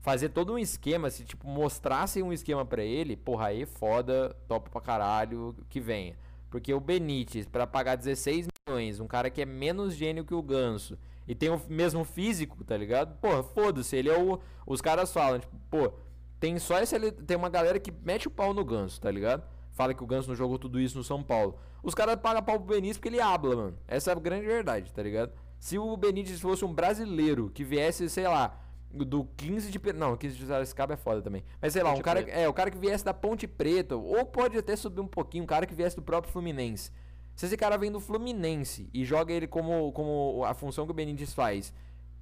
fazer 0.02 0.28
todo 0.28 0.52
um 0.52 0.58
esquema, 0.58 1.08
se 1.08 1.24
tipo 1.24 1.48
mostrassem 1.48 2.22
um 2.22 2.32
esquema 2.32 2.66
pra 2.66 2.84
ele, 2.84 3.16
porra, 3.16 3.46
aí 3.46 3.64
foda, 3.64 4.36
top 4.46 4.68
pra 4.68 4.80
caralho, 4.80 5.56
que 5.70 5.80
venha. 5.80 6.14
Porque 6.50 6.72
o 6.72 6.80
Benítez, 6.80 7.46
pra 7.46 7.66
pagar 7.66 7.96
16 7.96 8.46
milhões, 8.68 9.00
um 9.00 9.06
cara 9.06 9.30
que 9.30 9.40
é 9.40 9.46
menos 9.46 9.94
gênio 9.94 10.24
que 10.24 10.34
o 10.34 10.42
Ganso, 10.42 10.98
e 11.26 11.34
tem 11.34 11.50
o 11.50 11.60
mesmo 11.68 12.04
físico, 12.04 12.62
tá 12.64 12.76
ligado? 12.76 13.18
Porra, 13.18 13.42
foda-se, 13.42 13.96
ele 13.96 14.08
é 14.08 14.18
o. 14.18 14.38
Os 14.66 14.80
caras 14.80 15.12
falam, 15.12 15.38
tipo, 15.38 15.54
pô, 15.70 15.92
tem 16.40 16.58
só 16.58 16.78
esse. 16.80 16.94
ali- 16.94 17.12
Tem 17.12 17.36
uma 17.36 17.48
galera 17.48 17.78
que 17.78 17.90
mete 18.04 18.28
o 18.28 18.30
pau 18.30 18.52
no 18.54 18.64
Ganso, 18.64 19.00
tá 19.00 19.10
ligado? 19.10 19.42
Fala 19.72 19.94
que 19.94 20.02
o 20.02 20.06
Ganso 20.06 20.28
não 20.28 20.34
jogou 20.36 20.58
tudo 20.58 20.80
isso 20.80 20.96
no 20.98 21.04
São 21.04 21.22
Paulo. 21.22 21.58
Os 21.82 21.94
caras 21.94 22.16
pagam 22.16 22.42
pau 22.42 22.58
pro 22.58 22.74
Benítez 22.74 22.96
porque 22.96 23.08
ele 23.08 23.20
habla, 23.20 23.54
mano. 23.56 23.78
Essa 23.86 24.10
é 24.10 24.12
a 24.14 24.18
grande 24.18 24.46
verdade, 24.46 24.92
tá 24.92 25.02
ligado? 25.02 25.32
Se 25.58 25.78
o 25.78 25.96
Benítez 25.96 26.40
fosse 26.40 26.64
um 26.64 26.72
brasileiro 26.72 27.50
que 27.54 27.62
viesse, 27.64 28.08
sei 28.10 28.26
lá, 28.26 28.58
do 28.90 29.24
15 29.36 29.70
de. 29.70 29.80
Não, 29.92 30.16
15 30.16 30.36
de 30.36 30.46
Sorocaba 30.46 30.94
é 30.94 30.96
foda 30.96 31.22
também. 31.22 31.44
Mas 31.60 31.72
sei 31.74 31.82
lá, 31.82 31.92
um 31.92 32.00
cara. 32.00 32.22
Preta. 32.22 32.38
É, 32.38 32.48
o 32.48 32.52
cara 32.52 32.70
que 32.70 32.78
viesse 32.78 33.04
da 33.04 33.12
Ponte 33.14 33.46
Preta, 33.46 33.94
ou 33.96 34.24
pode 34.26 34.56
até 34.58 34.74
subir 34.74 35.00
um 35.00 35.06
pouquinho, 35.06 35.44
um 35.44 35.46
cara 35.46 35.66
que 35.66 35.74
viesse 35.74 35.94
do 35.94 36.02
próprio 36.02 36.32
Fluminense. 36.32 36.90
Se 37.36 37.46
esse 37.46 37.56
cara 37.56 37.76
vem 37.76 37.92
do 37.92 38.00
Fluminense 38.00 38.88
e 38.92 39.04
joga 39.04 39.32
ele 39.32 39.46
como, 39.46 39.92
como 39.92 40.44
a 40.44 40.54
função 40.54 40.84
que 40.86 40.90
o 40.90 40.94
Benítez 40.94 41.32
faz, 41.32 41.72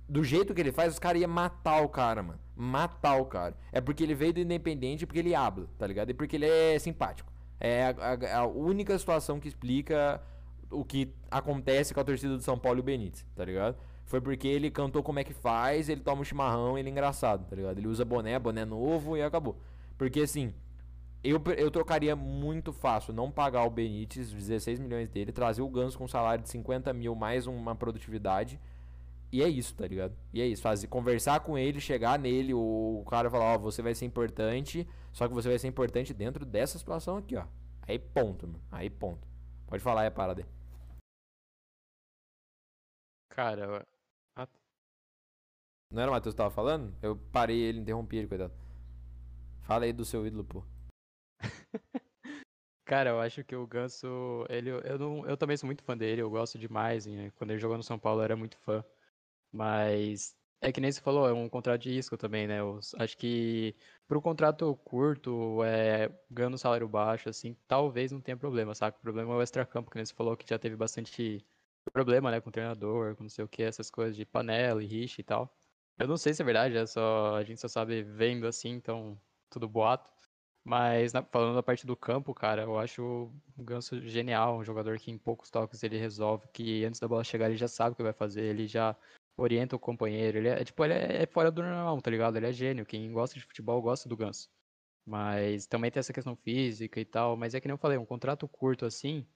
do 0.09 0.23
jeito 0.23 0.55
que 0.55 0.61
ele 0.61 0.73
faz, 0.73 0.93
os 0.93 0.99
caras 0.99 1.21
iam 1.21 1.31
matar 1.31 1.83
o 1.83 1.89
cara, 1.89 2.23
mano. 2.23 2.39
Matar 2.55 3.17
o 3.21 3.25
cara. 3.27 3.57
É 3.73 3.81
porque 3.81 4.03
ele 4.03 4.15
veio 4.15 4.33
do 4.33 4.41
Independente 4.41 5.07
porque 5.07 5.19
ele 5.19 5.35
habla, 5.35 5.67
tá 5.79 5.87
ligado? 5.87 6.11
E 6.11 6.15
porque 6.15 6.37
ele 6.37 6.47
é 6.47 6.79
simpático. 6.79 7.33
É 7.59 7.85
a, 7.85 7.91
a- 8.37 8.39
a 8.41 8.47
única 8.47 8.97
situação 8.99 9.41
que 9.41 9.49
explica 9.49 10.21
o 10.71 10.85
que 10.85 11.13
acontece 11.31 11.93
com 11.95 12.01
a 12.01 12.05
torcida 12.05 12.37
do 12.37 12.43
São 12.43 12.59
Paulo 12.59 12.79
e 12.79 12.81
o 12.81 12.85
Benítez, 12.85 13.25
tá 13.35 13.45
ligado? 13.45 13.77
Foi 14.05 14.21
porque 14.21 14.47
ele 14.47 14.71
cantou 14.71 15.03
como 15.03 15.19
é 15.19 15.25
que 15.25 15.33
faz, 15.35 15.89
ele 15.89 16.01
toma 16.01 16.21
um 16.23 16.25
chimarrão, 16.25 16.79
ele 16.79 16.89
é 16.89 16.93
engraçado, 16.93 17.45
tá 17.49 17.57
ligado? 17.57 17.79
Ele 17.79 17.89
usa 17.89 18.05
boné, 18.05 18.39
boné 18.39 18.65
novo 18.65 19.17
e 19.17 19.23
acabou. 19.23 19.59
Porque 19.99 20.21
assim, 20.21 20.55
eu, 21.25 21.43
eu 21.57 21.71
trocaria 21.71 22.15
muito 22.15 22.73
fácil 22.73 23.13
não 23.13 23.31
pagar 23.31 23.65
o 23.65 23.71
Benítez, 23.71 24.31
16 24.33 24.79
milhões 24.79 25.09
dele, 25.09 25.33
trazer 25.33 25.63
o 25.63 25.69
Ganso 25.69 25.99
com 25.99 26.05
um 26.05 26.09
salário 26.09 26.43
de 26.45 26.49
50 26.51 26.93
mil 26.93 27.15
mais 27.17 27.47
uma 27.49 27.75
produtividade. 27.75 28.61
E 29.33 29.43
é 29.43 29.49
isso, 29.49 29.75
tá 29.75 29.87
ligado? 29.87 30.17
E 30.33 30.41
é 30.41 30.47
isso, 30.47 30.63
fazer, 30.63 30.87
conversar 30.87 31.41
com 31.41 31.59
ele, 31.59 31.81
chegar 31.81 32.19
nele, 32.19 32.55
o, 32.55 33.05
cara 33.11 33.31
falar, 33.31 33.55
ó, 33.55 33.59
você 33.59 33.83
vai 33.83 33.95
ser 33.95 34.07
importante, 34.07 34.89
só 35.13 35.27
que 35.27 35.35
você 35.35 35.49
vai 35.49 35.59
ser 35.59 35.69
importante 35.69 36.15
dentro 36.15 36.45
dessa 36.47 36.79
situação 36.79 37.17
aqui, 37.17 37.37
ó. 37.37 37.47
Aí 37.83 37.99
ponto, 37.99 38.47
mano. 38.47 38.63
Aí 38.71 38.89
ponto. 38.89 39.27
Pode 39.67 39.83
falar 39.83 40.03
aí 40.03 40.07
a 40.09 40.11
parada 40.11 40.43
aí. 40.43 40.49
Cara, 43.29 43.87
ah, 44.37 44.49
Não 45.91 46.03
era 46.03 46.11
o 46.11 46.15
Matheus 46.15 46.35
que 46.35 46.39
tava 46.39 46.51
falando? 46.51 46.95
Eu 47.03 47.17
parei 47.17 47.59
ele, 47.61 47.81
interrompi 47.81 48.17
ele, 48.17 48.29
coitado. 48.29 48.55
Fala 49.63 49.85
aí 49.85 49.93
do 49.93 50.05
seu 50.05 50.27
ídolo, 50.27 50.45
pô. 50.45 50.65
Cara, 52.87 53.11
eu 53.11 53.21
acho 53.21 53.43
que 53.45 53.55
o 53.57 53.67
Ganso, 53.67 54.47
ele, 54.49 54.71
eu, 54.71 54.99
não, 54.99 55.27
eu 55.27 55.37
também 55.37 55.57
sou 55.57 55.67
muito 55.67 55.83
fã 55.83 55.97
dele, 55.97 56.23
eu 56.23 56.31
gosto 56.31 56.57
demais. 56.57 57.05
né? 57.05 57.33
Quando 57.37 57.51
ele 57.51 57.59
jogou 57.59 57.77
no 57.77 57.83
São 57.83 57.99
Paulo, 57.99 58.21
eu 58.21 58.25
era 58.25 58.37
muito 58.37 58.57
fã. 58.59 58.85
Mas 59.57 60.37
é 60.61 60.73
que 60.73 60.81
nem 60.81 60.91
você 60.93 61.01
falou, 61.01 61.29
é 61.29 61.33
um 61.33 61.49
contrato 61.49 61.83
de 61.83 61.91
risco 61.91 62.17
também, 62.17 62.47
né? 62.47 62.61
Eu 62.61 62.79
acho 62.99 63.17
que 63.17 63.75
para 64.07 64.21
contrato 64.21 64.75
curto, 64.79 65.63
é, 65.65 66.09
ganhando 66.31 66.59
salário 66.59 66.89
baixo, 66.89 67.29
assim, 67.29 67.55
talvez 67.67 68.13
não 68.13 68.21
tenha 68.21 68.37
problema, 68.37 68.75
saca? 68.75 68.99
O 68.99 69.01
problema 69.01 69.33
é 69.35 69.37
o 69.37 69.43
extracampo, 69.43 69.91
que 69.91 69.97
nem 69.97 70.05
você 70.05 70.15
falou, 70.15 70.37
que 70.37 70.49
já 70.49 70.59
teve 70.59 70.77
bastante 70.77 71.47
problema, 71.93 72.31
né, 72.31 72.41
com 72.41 72.49
o 72.49 72.53
treinador, 72.53 73.17
com 73.17 73.23
não 73.25 73.31
sei 73.31 73.45
o 73.45 73.49
que, 73.49 73.63
essas 73.63 73.91
coisas 73.91 74.17
de 74.17 74.25
panela 74.27 74.83
e 74.83 74.87
rixa 74.87 75.21
e 75.21 75.25
tal. 75.25 75.57
Eu 75.99 76.07
não 76.09 76.17
sei 76.17 76.35
se 76.35 76.43
é 76.43 76.45
verdade, 76.45 76.77
é 76.77 76.87
só, 76.87 77.37
a 77.37 77.45
gente 77.45 77.61
só 77.61 77.69
sabe 77.69 78.03
vendo 78.03 78.47
assim, 78.47 78.71
então 78.71 79.21
tudo 79.51 79.69
boato. 79.69 80.11
Mas 80.65 81.13
na- 81.13 81.23
falando 81.25 81.55
da 81.55 81.63
parte 81.63 81.87
do 81.87 81.97
campo, 81.97 82.35
cara, 82.35 82.63
eu 82.63 82.79
acho 82.79 83.03
o 83.57 83.63
Ganso 83.65 84.01
genial, 84.03 84.59
um 84.59 84.65
jogador 84.65 84.99
que 84.99 85.11
em 85.11 85.19
poucos 85.19 85.49
toques 85.51 85.83
ele 85.83 85.97
resolve, 85.97 86.49
que 86.53 86.85
antes 86.85 86.99
da 87.01 87.07
bola 87.09 87.23
chegar 87.25 87.47
ele 87.49 87.57
já 87.57 87.69
sabe 87.69 87.93
o 87.93 87.97
que 87.97 88.03
vai 88.03 88.13
fazer, 88.13 88.43
ele 88.45 88.67
já 88.67 88.97
orienta 89.37 89.77
o 89.77 89.79
companheiro, 89.79 90.39
ele 90.39 90.49
é, 90.49 90.65
tipo, 90.65 90.85
ele 90.85 90.95
é 90.95 91.23
é 91.23 91.27
fora 91.27 91.51
do 91.51 91.63
normal, 91.63 92.01
tá 92.01 92.11
ligado? 92.11 92.37
Ele 92.37 92.47
é 92.47 92.53
gênio, 92.53 92.87
quem 92.87 93.13
gosta 93.13 93.35
de 93.39 93.45
futebol 93.45 93.81
gosta 93.83 94.09
do 94.09 94.17
Ganso. 94.17 94.49
Mas 95.07 95.67
também 95.67 95.91
tem 95.91 96.01
essa 96.01 96.13
questão 96.13 96.37
física 96.37 97.01
e 97.01 97.05
tal, 97.05 97.37
mas 97.37 97.55
é 97.55 97.61
que 97.61 97.69
nem 97.69 97.75
eu 97.75 97.79
falei, 97.79 97.99
um 97.99 98.07
contrato 98.07 98.49
curto 98.49 98.85
assim, 98.87 99.27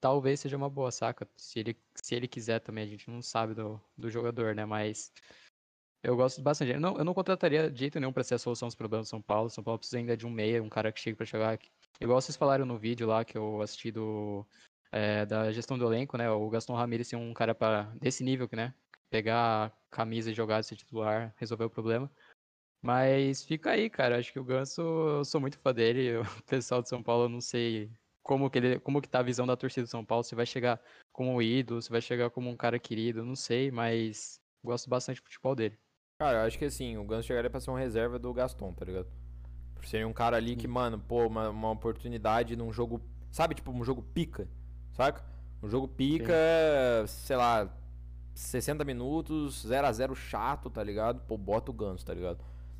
talvez 0.00 0.40
seja 0.40 0.56
uma 0.56 0.70
boa 0.70 0.90
saca, 0.92 1.28
se 1.36 1.58
ele, 1.58 1.76
se 1.94 2.14
ele 2.14 2.28
quiser 2.28 2.60
também, 2.60 2.84
a 2.84 2.86
gente 2.86 3.10
não 3.10 3.22
sabe 3.22 3.54
do, 3.54 3.80
do 3.96 4.10
jogador, 4.10 4.54
né, 4.54 4.64
mas 4.64 5.12
eu 6.02 6.16
gosto 6.16 6.40
bastante. 6.40 6.72
Eu 6.72 6.80
não, 6.80 6.96
eu 6.96 7.04
não 7.04 7.14
contrataria 7.14 7.70
de 7.70 7.78
jeito 7.78 7.98
nenhum 7.98 8.12
pra 8.12 8.22
ser 8.22 8.34
a 8.34 8.38
solução 8.38 8.68
dos 8.68 8.74
problemas 8.74 9.06
do 9.06 9.10
São 9.10 9.20
Paulo. 9.20 9.50
São 9.50 9.64
Paulo 9.64 9.78
precisa 9.78 9.98
ainda 9.98 10.16
de 10.16 10.26
um 10.26 10.30
meia, 10.30 10.62
um 10.62 10.68
cara 10.68 10.92
que 10.92 11.00
chegue 11.00 11.16
pra 11.16 11.26
jogar. 11.26 11.52
aqui. 11.52 11.70
Igual 12.00 12.20
vocês 12.20 12.36
falaram 12.36 12.64
no 12.64 12.78
vídeo 12.78 13.06
lá 13.06 13.24
que 13.24 13.36
eu 13.36 13.60
assisti 13.60 13.90
do, 13.90 14.46
é, 14.92 15.26
da 15.26 15.50
gestão 15.50 15.76
do 15.76 15.84
elenco, 15.86 16.16
né? 16.16 16.30
O 16.30 16.48
Gaston 16.48 16.74
Ramirez 16.74 17.08
ser 17.08 17.16
um 17.16 17.34
cara 17.34 17.54
pra, 17.54 17.92
desse 18.00 18.22
nível, 18.22 18.48
né? 18.52 18.72
Pegar 19.10 19.66
a 19.66 19.72
camisa 19.90 20.30
e 20.30 20.34
jogar, 20.34 20.62
ser 20.62 20.76
titular, 20.76 21.34
resolver 21.36 21.64
o 21.64 21.70
problema. 21.70 22.10
Mas 22.82 23.44
fica 23.44 23.70
aí, 23.70 23.90
cara. 23.90 24.18
Acho 24.18 24.32
que 24.32 24.38
o 24.38 24.44
Ganso, 24.44 24.80
eu 24.80 25.24
sou 25.24 25.40
muito 25.40 25.58
fã 25.58 25.72
dele. 25.72 26.18
O 26.40 26.42
pessoal 26.44 26.82
de 26.82 26.88
São 26.88 27.02
Paulo, 27.02 27.24
eu 27.24 27.28
não 27.28 27.40
sei 27.40 27.90
como 28.22 28.50
que, 28.50 28.58
ele, 28.58 28.80
como 28.80 29.00
que 29.00 29.08
tá 29.08 29.20
a 29.20 29.22
visão 29.22 29.46
da 29.46 29.56
torcida 29.56 29.84
do 29.84 29.90
São 29.90 30.04
Paulo. 30.04 30.22
Se 30.22 30.34
vai 30.34 30.46
chegar 30.46 30.80
como 31.12 31.32
um 31.32 31.42
ídolo, 31.42 31.82
se 31.82 31.90
vai 31.90 32.00
chegar 32.00 32.30
como 32.30 32.48
um 32.50 32.56
cara 32.56 32.78
querido, 32.78 33.24
não 33.24 33.34
sei, 33.34 33.70
mas 33.70 34.40
gosto 34.62 34.88
bastante 34.88 35.20
do 35.20 35.24
futebol 35.24 35.54
dele. 35.54 35.78
Cara, 36.20 36.38
eu 36.38 36.46
acho 36.46 36.58
que 36.58 36.64
assim, 36.64 36.96
o 36.96 37.04
Ganso 37.04 37.26
chegaria 37.26 37.48
pra 37.50 37.60
ser 37.60 37.70
uma 37.70 37.78
reserva 37.78 38.18
do 38.18 38.32
Gaston, 38.32 38.72
tá 38.72 38.84
ligado? 38.84 39.08
Por 39.74 39.86
ser 39.86 40.04
um 40.04 40.12
cara 40.12 40.36
ali 40.36 40.56
que, 40.56 40.66
mano, 40.66 40.98
pô, 40.98 41.26
uma, 41.26 41.48
uma 41.50 41.70
oportunidade 41.70 42.56
num 42.56 42.72
jogo. 42.72 43.00
Sabe, 43.30 43.54
tipo, 43.54 43.70
um 43.70 43.84
jogo 43.84 44.02
pica, 44.02 44.48
saca? 44.92 45.24
Um 45.62 45.68
jogo 45.68 45.86
pica, 45.88 46.34
sei 47.06 47.36
lá, 47.36 47.72
60 48.38 48.84
minutos, 48.84 49.66
0 49.66 49.86
a 49.86 49.92
0 49.92 50.14
chato, 50.14 50.70
tá 50.70 50.82
ligado? 50.82 51.20
Pô, 51.26 51.36
bota 51.36 51.70
o 51.70 51.74
Ganso, 51.74 52.06
tá 52.06 52.14
ligado? 52.14 52.38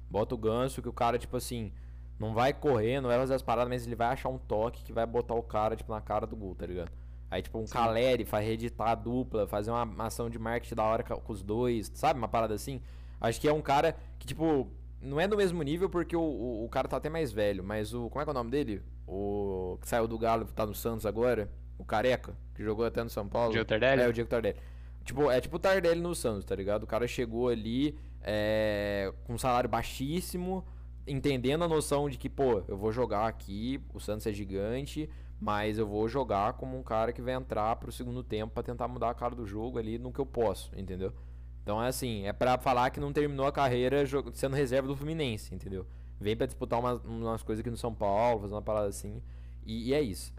Bota 0.09 0.35
o 0.35 0.38
Ganso 0.38 0.81
que 0.81 0.88
o 0.88 0.92
cara, 0.92 1.18
tipo 1.18 1.37
assim, 1.37 1.73
não 2.18 2.33
vai 2.33 2.53
correr, 2.53 3.01
não 3.01 3.09
vai 3.09 3.18
fazer 3.18 3.35
as 3.35 3.42
paradas, 3.42 3.68
mas 3.68 3.85
ele 3.85 3.97
vai 3.97 4.09
achar 4.09 4.29
um 4.29 4.38
toque 4.38 4.85
que 4.85 4.92
vai 4.92 5.05
botar 5.05 5.35
o 5.35 5.42
cara, 5.42 5.75
tipo, 5.75 5.92
na 5.92 6.01
cara 6.01 6.27
do 6.27 6.37
gol, 6.37 6.55
tá 6.55 6.64
ligado? 6.64 6.92
Aí, 7.29 7.42
tipo, 7.42 7.59
um 7.59 7.66
Caleri, 7.66 8.25
faz 8.25 8.47
reeditar 8.47 8.88
a 8.88 8.94
dupla, 8.94 9.49
fazer 9.49 9.71
uma, 9.71 10.07
ação 10.07 10.31
de 10.31 10.38
marketing 10.38 10.77
da 10.77 10.85
hora 10.85 11.03
com 11.03 11.16
com 11.16 11.33
os 11.33 11.42
dois, 11.42 11.90
sabe? 11.92 12.18
Uma 12.18 12.29
parada 12.29 12.55
assim. 12.55 12.81
Acho 13.21 13.40
que 13.40 13.49
é 13.49 13.53
um 13.53 13.61
cara 13.61 13.97
que, 14.18 14.27
tipo, 14.27 14.71
não 15.03 15.21
é 15.21 15.27
do 15.27 15.37
mesmo 15.37 15.61
nível 15.62 15.90
porque 15.90 16.16
o, 16.16 16.21
o, 16.21 16.64
o 16.64 16.68
cara 16.68 16.87
tá 16.87 16.97
até 16.97 17.11
mais 17.11 17.33
velho, 17.33 17.64
mas 17.64 17.92
o. 17.92 18.09
Como 18.09 18.23
é 18.23 18.25
que 18.25 18.31
é 18.31 18.33
o 18.33 18.35
nome 18.35 18.51
dele? 18.51 18.81
O. 19.07 19.77
Que 19.81 19.88
saiu 19.88 20.07
do 20.07 20.16
Galo, 20.18 20.44
tá 20.47 20.64
no 20.64 20.75
Santos 20.75 21.05
agora? 21.05 21.51
O 21.77 21.85
Careca, 21.85 22.37
que 22.55 22.62
jogou 22.62 22.87
até 22.87 23.03
no 23.03 23.11
São 23.11 23.29
Paulo. 23.29 23.53
Diego 23.53 23.66
Tardelli? 23.66 24.03
É, 24.03 24.09
o 24.09 24.12
Diego 24.12 24.31
Tardelli. 24.31 24.57
Tipo, 25.09 25.31
é 25.31 25.40
tipo 25.40 25.57
o 25.57 25.59
Tardelli 25.59 26.03
no 26.03 26.14
Santos, 26.14 26.44
tá 26.44 26.55
ligado? 26.55 26.83
O 26.83 26.87
cara 26.87 27.09
chegou 27.09 27.49
ali 27.49 27.99
é, 28.21 29.11
com 29.25 29.33
um 29.33 29.38
salário 29.38 29.66
baixíssimo, 29.66 30.66
entendendo 31.07 31.64
a 31.64 31.68
noção 31.68 32.11
de 32.11 32.18
que, 32.18 32.29
pô, 32.29 32.62
eu 32.68 32.77
vou 32.77 32.92
jogar 32.92 33.27
aqui, 33.27 33.83
o 33.94 33.99
Santos 33.99 34.27
é 34.27 34.33
gigante, 34.35 35.09
mas 35.40 35.79
eu 35.79 35.87
vou 35.87 36.07
jogar 36.11 36.53
como 36.53 36.79
um 36.79 36.83
cara 36.83 37.11
que 37.11 37.23
vai 37.23 37.33
entrar 37.33 37.75
pro 37.77 37.90
segundo 37.90 38.23
tempo 38.23 38.53
pra 38.53 38.62
tentar 38.62 38.87
mudar 38.87 39.09
a 39.09 39.14
cara 39.14 39.35
do 39.35 39.47
jogo 39.47 39.79
ali 39.79 39.99
no 39.99 40.12
que 40.12 40.18
eu 40.18 40.27
posso, 40.27 40.71
entendeu? 40.77 41.11
Então 41.62 41.83
é 41.83 41.88
assim, 41.88 42.27
é 42.27 42.33
pra 42.35 42.59
falar 42.59 42.90
que 42.90 43.01
não 43.01 43.11
terminou 43.11 43.47
a 43.47 43.53
carreira 43.53 44.05
sendo 44.35 44.57
reserva 44.57 44.87
do 44.88 44.94
Fluminense, 44.94 45.55
entendeu? 45.55 45.87
Vem 46.21 46.37
pra 46.37 46.44
disputar 46.44 46.79
umas, 46.81 47.03
umas 47.03 47.42
coisas 47.42 47.61
aqui 47.61 47.71
no 47.71 47.79
São 47.79 47.94
Paulo, 47.94 48.42
fazer 48.42 48.53
uma 48.53 48.61
parada 48.61 48.88
assim, 48.88 49.23
e, 49.64 49.88
e 49.88 49.94
é 49.94 50.03
isso. 50.03 50.35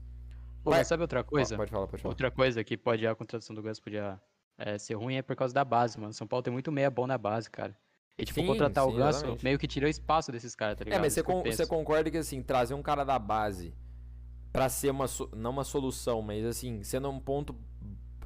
Pô, 0.64 0.70
Vai- 0.70 0.86
sabe 0.86 1.02
outra 1.02 1.24
coisa? 1.24 1.58
Pode 1.58 1.72
falar, 1.72 1.88
pode 1.88 2.04
falar. 2.04 2.12
Outra 2.12 2.30
coisa 2.30 2.64
que 2.64 2.78
pode 2.78 3.08
a 3.08 3.16
contratação 3.16 3.56
do 3.56 3.64
Ganso 3.64 3.82
podia 3.82 4.22
é, 4.60 4.78
ser 4.78 4.96
ruim 4.96 5.16
é 5.16 5.22
por 5.22 5.36
causa 5.36 5.54
da 5.54 5.64
base, 5.64 6.00
mano. 6.00 6.14
São 6.14 6.28
Paulo 6.28 6.44
tem 6.44 6.52
muito 6.54 6.72
meia 6.72 6.90
bom 6.92 7.08
na 7.08 7.18
base, 7.18 7.50
cara. 7.50 7.76
E 8.18 8.26
tipo, 8.26 8.42
Sim, 8.42 8.48
contratar 8.48 8.84
sim, 8.84 8.90
o 8.92 8.94
Ganso 8.94 9.16
exatamente. 9.16 9.44
meio 9.44 9.58
que 9.58 9.68
tirou 9.68 9.90
espaço 9.90 10.32
desses 10.32 10.54
caras, 10.54 10.76
tá 10.78 10.82
É, 10.84 10.86
ligado? 10.86 11.02
mas 11.02 11.14
você, 11.14 11.24
con- 11.24 11.42
você 11.44 11.66
concorda 11.66 12.12
que 12.12 12.18
assim, 12.18 12.44
trazer 12.44 12.74
um 12.74 12.82
cara 12.82 13.06
da 13.06 13.18
base 13.18 13.74
pra 14.52 14.68
ser 14.68 14.90
uma 14.92 15.08
so- 15.08 15.30
não 15.34 15.52
uma 15.52 15.64
solução, 15.64 16.22
mas 16.22 16.46
assim, 16.46 16.84
sendo 16.84 17.10
um 17.10 17.20
ponto 17.20 17.56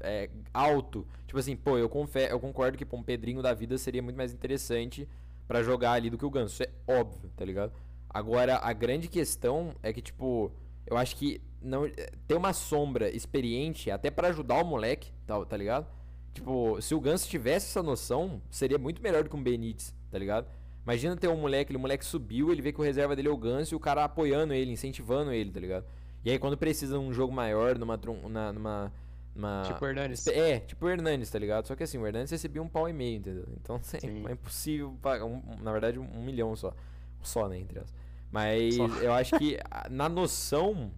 é, 0.02 0.30
alto, 0.54 1.08
tipo 1.28 1.38
assim, 1.40 1.56
pô, 1.56 1.78
eu, 1.78 1.90
eu 2.30 2.40
concordo 2.40 2.78
que 2.78 2.86
pô, 2.86 2.98
um 2.98 3.04
Pedrinho 3.04 3.42
da 3.42 3.54
vida 3.54 3.78
seria 3.78 4.02
muito 4.02 4.18
mais 4.18 4.34
interessante 4.34 5.08
pra 5.48 5.62
jogar 5.62 5.92
ali 5.94 6.10
do 6.10 6.18
que 6.18 6.26
o 6.26 6.30
Ganso, 6.32 6.54
isso 6.56 6.64
é 6.64 6.72
óbvio, 7.00 7.30
tá 7.38 7.46
ligado? 7.46 7.72
Agora, 8.10 8.58
a 8.58 8.74
grande 8.74 9.08
questão 9.08 9.76
é 9.84 9.94
que, 9.94 10.02
tipo, 10.02 10.52
eu 10.86 10.98
acho 10.98 11.16
que 11.16 11.42
não 11.62 11.84
ter 12.28 12.36
uma 12.36 12.52
sombra 12.54 13.10
experiente 13.16 13.90
até 13.92 14.10
pra 14.12 14.30
ajudar 14.30 14.62
o 14.62 14.66
moleque, 14.66 15.12
tá, 15.26 15.44
tá 15.46 15.56
ligado? 15.58 15.88
Tipo, 16.34 16.82
se 16.82 16.96
o 16.96 17.00
Ganso 17.00 17.28
tivesse 17.30 17.68
essa 17.68 17.84
noção, 17.84 18.42
seria 18.50 18.78
muito 18.78 19.02
melhor 19.02 19.24
do 19.24 19.30
que 19.30 19.36
um 19.36 19.44
Benítez, 19.44 19.94
tá 20.10 20.18
ligado? 20.18 20.48
Imagina 20.84 21.16
ter 21.16 21.28
um 21.28 21.38
moleque, 21.38 21.72
ele, 21.72 21.78
o 21.78 21.82
moleque 21.82 22.04
subiu, 22.04 22.52
ele 22.52 22.62
vê 22.62 22.74
que 22.74 22.80
o 22.80 22.84
reserva 22.84 23.16
dele 23.16 23.28
é 23.28 23.32
o 23.32 23.38
Ganso 23.38 23.74
e 23.74 23.78
o 23.78 23.80
cara 23.80 24.04
apoiando 24.04 24.54
ele, 24.54 24.72
incentivando 24.72 25.32
ele, 25.32 25.52
tá 25.52 25.60
ligado? 25.60 25.86
E 26.26 26.32
aí 26.32 26.40
quando 26.40 26.58
precisa 26.58 26.98
de 26.98 27.04
um 27.04 27.14
jogo 27.14 27.32
maior, 27.34 27.78
numa 27.78 27.98
numa 27.98 28.92
numa 29.36 29.64
Tipo 29.66 29.84
o 29.86 29.88
Hernanes. 29.88 30.28
É, 30.28 30.60
tipo 30.60 30.86
o 30.86 30.90
Hernandes, 30.90 31.30
tá 31.30 31.40
ligado? 31.40 31.68
Só 31.68 31.76
que 31.76 31.84
assim, 31.84 31.98
o 31.98 32.06
Hernandes 32.06 32.32
recebia 32.32 32.62
um 32.62 32.68
pau 32.68 32.88
e 32.90 32.94
meio, 32.94 33.18
entendeu? 33.18 33.46
Então 33.62 33.76
assim, 33.82 34.00
Sim. 34.00 34.28
é 34.28 34.32
impossível 34.34 34.96
pagar, 35.02 35.26
um- 35.26 35.42
na 35.62 35.72
verdade, 35.72 36.00
um, 36.00 36.24
milhão 36.24 36.56
só. 36.56 36.74
Só, 37.22 37.48
né, 37.48 37.58
entre 37.60 37.80
as. 37.80 37.94
Mas 38.32 38.76
Só. 38.76 38.88
eu 38.88 39.14
acho 39.14 39.38
que 39.38 39.58
na 39.90 40.10
noção 40.10 40.92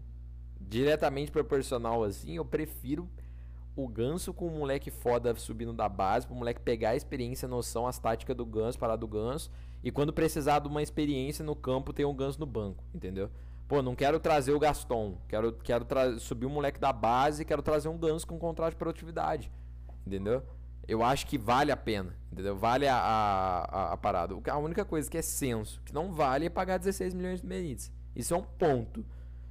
diretamente 0.59 1.31
proporcional 1.31 2.03
assim, 2.03 2.37
eu 2.37 2.45
prefiro 2.45 3.07
o 3.75 3.87
Ganso 3.87 4.33
com 4.33 4.47
o 4.47 4.51
moleque 4.51 4.89
foda 4.89 5.35
subindo 5.35 5.73
da 5.73 5.89
base, 5.89 6.25
pro 6.25 6.35
moleque 6.35 6.61
pegar 6.61 6.91
a 6.91 6.95
experiência, 6.95 7.45
a 7.45 7.49
noção, 7.49 7.85
as 7.87 7.99
táticas 7.99 8.35
do 8.35 8.45
Ganso, 8.45 8.79
parar 8.79 8.95
do 8.95 9.07
Ganso, 9.07 9.51
e 9.83 9.91
quando 9.91 10.13
precisar 10.13 10.59
de 10.59 10.67
uma 10.67 10.81
experiência 10.81 11.43
no 11.43 11.55
campo, 11.55 11.91
ter 11.93 12.05
um 12.05 12.15
Ganso 12.15 12.39
no 12.39 12.45
banco, 12.45 12.83
entendeu? 12.93 13.29
Pô, 13.67 13.81
não 13.81 13.95
quero 13.95 14.19
trazer 14.19 14.53
o 14.53 14.59
Gaston, 14.59 15.17
quero, 15.27 15.51
quero 15.53 15.85
subir 16.19 16.45
o 16.45 16.49
moleque 16.49 16.79
da 16.79 16.93
base, 16.93 17.43
quero 17.43 17.61
trazer 17.61 17.89
um 17.89 17.97
Ganso 17.97 18.25
com 18.25 18.37
contrato 18.39 18.71
de 18.71 18.77
produtividade, 18.77 19.51
entendeu? 20.05 20.43
Eu 20.87 21.03
acho 21.03 21.25
que 21.25 21.35
vale 21.37 21.71
a 21.71 21.77
pena, 21.77 22.15
entendeu? 22.31 22.55
Vale 22.55 22.87
a, 22.87 22.95
a, 22.95 23.93
a- 23.93 23.97
parada. 23.97 24.35
A 24.51 24.57
única 24.57 24.85
coisa 24.85 25.09
que 25.09 25.17
é 25.17 25.21
senso, 25.23 25.81
que 25.83 25.91
não 25.91 26.11
vale 26.11 26.45
é 26.45 26.49
pagar 26.49 26.77
16 26.77 27.13
milhões 27.15 27.41
de 27.41 27.47
Benítez. 27.47 27.91
Isso 28.15 28.35
é 28.35 28.37
um 28.37 28.43
ponto. 28.43 29.03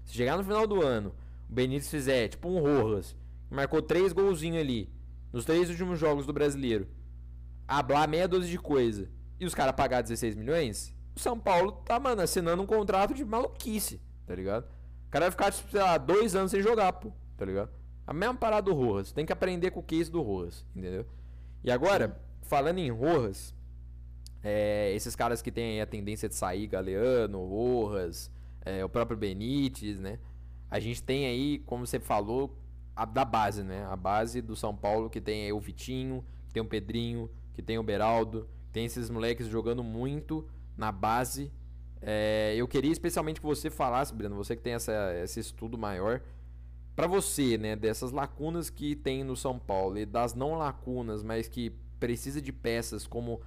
Se 0.05 0.15
chegar 0.15 0.37
no 0.37 0.45
final 0.45 0.65
do 0.65 0.81
ano, 0.81 1.13
o 1.51 1.53
Benítez 1.53 1.91
fizer 1.91 2.29
tipo 2.29 2.49
um 2.49 2.61
Rojas, 2.63 3.17
marcou 3.55 3.81
três 3.81 4.13
golzinhos 4.13 4.61
ali, 4.61 4.93
nos 5.33 5.45
três 5.45 5.71
últimos 5.71 5.99
jogos 5.99 6.27
do 6.27 6.33
brasileiro, 6.33 6.89
hablar 7.67 8.09
meia 8.09 8.29
dúzia 8.29 8.51
de 8.51 8.59
coisa, 8.59 9.09
e 9.39 9.47
os 9.47 9.55
caras 9.55 9.75
pagar 9.75 10.03
16 10.03 10.35
milhões, 10.35 10.95
o 11.17 11.21
São 11.21 11.39
Paulo 11.39 11.73
tá, 11.73 11.99
mano, 11.99 12.23
assinando 12.23 12.63
um 12.63 12.67
contrato 12.67 13.15
de 13.15 13.25
maluquice, 13.25 14.01
tá 14.27 14.35
ligado? 14.35 14.65
O 15.07 15.11
cara 15.11 15.27
vai 15.27 15.31
ficar, 15.31 15.53
tipo, 15.53 15.71
sei 15.71 15.81
lá, 15.81 15.97
dois 15.97 16.35
anos 16.35 16.51
sem 16.51 16.61
jogar, 16.61 16.93
pô, 16.95 17.13
tá 17.37 17.45
ligado? 17.45 17.71
A 18.07 18.13
mesma 18.13 18.35
parada 18.35 18.63
do 18.63 18.75
Rojas. 18.75 19.13
Tem 19.13 19.25
que 19.25 19.33
aprender 19.33 19.71
com 19.71 19.81
o 19.81 19.83
case 19.83 20.11
do 20.11 20.21
Rojas, 20.21 20.67
entendeu? 20.75 21.07
E 21.63 21.71
agora, 21.71 22.21
falando 22.43 22.79
em 22.79 22.91
Rojas, 22.91 23.55
é, 24.43 24.93
esses 24.95 25.17
caras 25.17 25.41
que 25.41 25.51
têm 25.51 25.81
a 25.81 25.87
tendência 25.87 26.29
de 26.29 26.35
sair, 26.35 26.67
Galeano, 26.67 27.47
Rojas, 27.47 28.31
é, 28.63 28.85
o 28.85 28.89
próprio 28.89 29.17
Benítez, 29.17 29.99
né? 29.99 30.19
A 30.71 30.81
gente 30.81 31.03
tem 31.03 31.27
aí, 31.27 31.61
como 31.61 31.87
você 31.87 32.01
falou, 32.01 32.59
a 32.95 33.05
da 33.05 33.25
base, 33.25 33.63
né? 33.63 33.85
A 33.87 33.97
base 33.97 34.41
do 34.41 34.55
São 34.55 34.75
Paulo, 34.75 35.11
que 35.11 35.21
tem 35.21 35.53
o 35.53 35.61
Vitinho, 35.61 36.25
que 36.49 36.55
tem 36.55 36.63
o 36.63 36.67
Pedrinho, 36.67 37.31
que 37.53 37.63
tem 37.63 37.79
o 37.79 37.83
Beraldo, 37.83 38.49
tem 38.73 38.85
esses 38.85 39.11
moleques 39.11 39.47
jogando 39.47 39.83
muito 39.83 40.49
na 40.77 40.91
base. 40.93 41.53
É, 42.01 42.55
eu 42.57 42.69
queria 42.69 42.93
especialmente 42.93 43.41
que 43.41 43.47
você 43.47 43.71
falasse, 43.71 44.15
Breno, 44.15 44.37
você 44.37 44.55
que 44.55 44.63
tem 44.63 44.75
essa, 44.75 45.15
esse 45.23 45.41
estudo 45.41 45.79
maior, 45.79 46.21
Pra 46.95 47.09
você, 47.09 47.59
né, 47.59 47.75
dessas 47.75 48.13
lacunas 48.13 48.71
que 48.71 48.95
tem 48.95 49.25
no 49.25 49.37
São 49.37 49.59
Paulo 49.59 49.99
e 49.99 50.07
das 50.07 50.33
não 50.33 50.55
lacunas, 50.55 51.25
mas 51.25 51.49
que 51.49 51.71
precisa 51.99 52.41
de 52.41 52.53
peças 52.53 53.05
como 53.05 53.41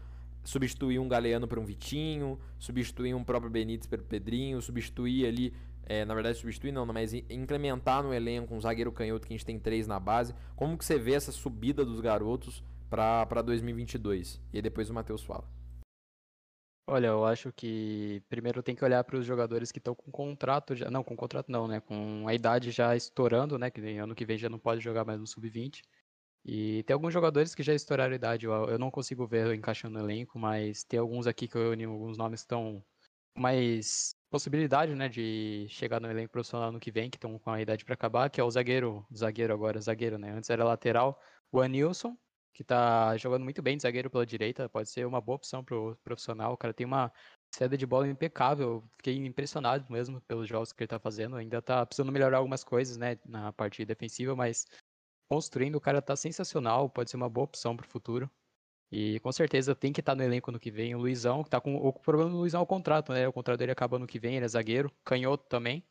substituir 0.43 0.99
um 0.99 1.07
Galeano 1.07 1.47
por 1.47 1.57
um 1.57 1.63
Vitinho, 1.63 2.37
substituir 2.59 3.13
um 3.13 3.23
próprio 3.23 3.49
Benítez 3.49 3.87
pelo 3.87 4.03
Pedrinho, 4.03 4.61
substituir 4.61 5.25
ali, 5.25 5.53
é, 5.87 6.05
na 6.05 6.13
verdade 6.13 6.37
substituir 6.37 6.71
não, 6.71 6.85
mas 6.85 7.13
i- 7.13 7.25
implementar 7.29 8.03
no 8.03 8.13
elenco 8.13 8.53
um 8.53 8.61
zagueiro 8.61 8.91
canhoto 8.91 9.25
que 9.25 9.33
a 9.33 9.37
gente 9.37 9.45
tem 9.45 9.59
três 9.59 9.87
na 9.87 9.99
base. 9.99 10.35
Como 10.55 10.77
que 10.77 10.85
você 10.85 10.99
vê 10.99 11.13
essa 11.13 11.31
subida 11.31 11.85
dos 11.85 12.01
garotos 12.01 12.63
pra 12.89 13.41
2022? 13.41 14.41
E 14.53 14.57
aí 14.57 14.61
depois 14.61 14.89
o 14.89 14.93
Matheus 14.93 15.23
fala. 15.23 15.47
Olha, 16.89 17.07
eu 17.07 17.25
acho 17.25 17.51
que 17.51 18.23
primeiro 18.29 18.63
tem 18.63 18.73
que 18.73 18.83
olhar 18.83 19.03
para 19.03 19.17
os 19.17 19.25
jogadores 19.25 19.71
que 19.73 19.77
estão 19.77 19.93
com 19.93 20.09
contrato 20.09 20.73
já, 20.73 20.89
não, 20.89 21.03
com 21.03 21.17
contrato 21.17 21.51
não, 21.51 21.67
né, 21.67 21.81
com 21.81 22.25
a 22.27 22.33
idade 22.33 22.71
já 22.71 22.95
estourando, 22.95 23.57
né, 23.59 23.69
que 23.69 23.81
ano 23.97 24.15
que 24.15 24.25
vem 24.25 24.37
já 24.37 24.47
não 24.47 24.57
pode 24.57 24.81
jogar 24.81 25.03
mais 25.03 25.19
no 25.19 25.27
sub-20. 25.27 25.83
E 26.45 26.83
tem 26.83 26.93
alguns 26.93 27.13
jogadores 27.13 27.53
que 27.53 27.61
já 27.63 27.73
estouraram 27.73 28.13
a 28.13 28.15
idade, 28.15 28.45
eu, 28.45 28.53
eu 28.69 28.79
não 28.79 28.89
consigo 28.89 29.27
ver 29.27 29.53
encaixando 29.53 29.99
no 29.99 30.05
elenco, 30.05 30.39
mas 30.39 30.83
tem 30.85 30.97
alguns 30.99 31.27
aqui 31.27 31.47
que 31.47 31.57
eu 31.57 31.73
alguns 31.73 32.17
nomes 32.17 32.39
estão 32.41 32.81
mais 33.37 34.15
possibilidade, 34.29 34.93
né, 34.95 35.07
de 35.09 35.67
chegar 35.69 35.99
no 36.01 36.09
elenco 36.09 36.31
profissional 36.31 36.69
ano 36.69 36.79
que 36.79 36.91
vem, 36.91 37.09
que 37.09 37.17
estão 37.17 37.37
com 37.39 37.49
a 37.51 37.61
idade 37.61 37.85
para 37.85 37.93
acabar, 37.93 38.29
que 38.29 38.41
é 38.41 38.43
o 38.43 38.51
zagueiro, 38.51 39.05
zagueiro 39.15 39.53
agora, 39.53 39.79
zagueiro, 39.79 40.17
né? 40.17 40.31
Antes 40.31 40.49
era 40.49 40.63
lateral, 40.65 41.19
o 41.51 41.61
Anilson, 41.61 42.17
que 42.53 42.63
tá 42.63 43.15
jogando 43.17 43.43
muito 43.43 43.61
bem 43.61 43.77
de 43.77 43.83
zagueiro 43.83 44.09
pela 44.09 44.25
direita, 44.25 44.67
pode 44.67 44.89
ser 44.89 45.05
uma 45.05 45.21
boa 45.21 45.35
opção 45.37 45.63
pro 45.63 45.95
profissional. 46.03 46.53
O 46.53 46.57
cara 46.57 46.73
tem 46.73 46.85
uma 46.85 47.11
saída 47.55 47.77
de 47.77 47.85
bola 47.85 48.07
impecável. 48.07 48.83
Fiquei 48.97 49.15
impressionado 49.15 49.85
mesmo 49.91 50.19
pelos 50.21 50.47
jogos 50.49 50.73
que 50.73 50.83
ele 50.83 50.87
tá 50.87 50.99
fazendo. 50.99 51.35
Ainda 51.35 51.61
tá 51.61 51.85
precisando 51.85 52.11
melhorar 52.11 52.39
algumas 52.39 52.63
coisas, 52.63 52.97
né, 52.97 53.17
na 53.25 53.53
parte 53.53 53.85
defensiva, 53.85 54.35
mas 54.35 54.65
construindo 55.29 55.75
o 55.75 55.81
cara 55.81 56.01
tá 56.01 56.15
sensacional, 56.15 56.89
pode 56.89 57.09
ser 57.11 57.17
uma 57.17 57.29
boa 57.29 57.45
opção 57.45 57.77
pro 57.77 57.87
futuro. 57.87 58.29
E 58.91 59.19
com 59.19 59.31
certeza 59.31 59.75
tem 59.75 59.91
que 59.91 59.99
estar 59.99 60.15
no 60.15 60.23
elenco 60.23 60.51
no 60.51 60.59
que 60.59 60.71
vem. 60.71 60.95
O 60.95 60.99
Luizão, 60.99 61.43
que 61.43 61.49
tá 61.49 61.59
com 61.59 61.75
o 61.75 61.93
problema 61.93 62.29
do 62.31 62.37
Luizão 62.37 62.61
é 62.61 62.63
o 62.63 62.67
contrato, 62.67 63.11
né? 63.11 63.27
O 63.27 63.33
contrato 63.33 63.59
dele 63.59 63.71
acaba 63.71 63.99
no 63.99 64.07
que 64.07 64.19
vem, 64.19 64.35
ele 64.35 64.45
é 64.45 64.47
zagueiro, 64.47 64.91
canhoto 65.03 65.45
também. 65.49 65.83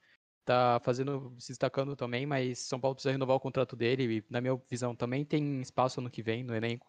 Tá 0.44 0.80
fazendo, 0.82 1.34
se 1.38 1.48
destacando 1.48 1.96
também, 1.96 2.24
mas 2.24 2.60
São 2.60 2.80
Paulo 2.80 2.94
precisa 2.94 3.12
renovar 3.12 3.36
o 3.36 3.40
contrato 3.40 3.76
dele 3.76 4.18
e, 4.18 4.24
na 4.30 4.40
minha 4.40 4.60
visão, 4.70 4.94
também 4.94 5.24
tem 5.24 5.60
espaço 5.60 6.00
ano 6.00 6.10
que 6.10 6.22
vem 6.22 6.44
no 6.44 6.54
elenco. 6.54 6.86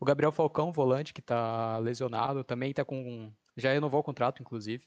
O 0.00 0.04
Gabriel 0.04 0.32
Falcão, 0.32 0.72
volante, 0.72 1.14
que 1.14 1.22
tá 1.22 1.78
lesionado, 1.78 2.42
também 2.44 2.72
tá 2.72 2.84
com. 2.84 3.32
Já 3.56 3.72
renovou 3.72 4.00
o 4.00 4.02
contrato, 4.04 4.42
inclusive. 4.42 4.84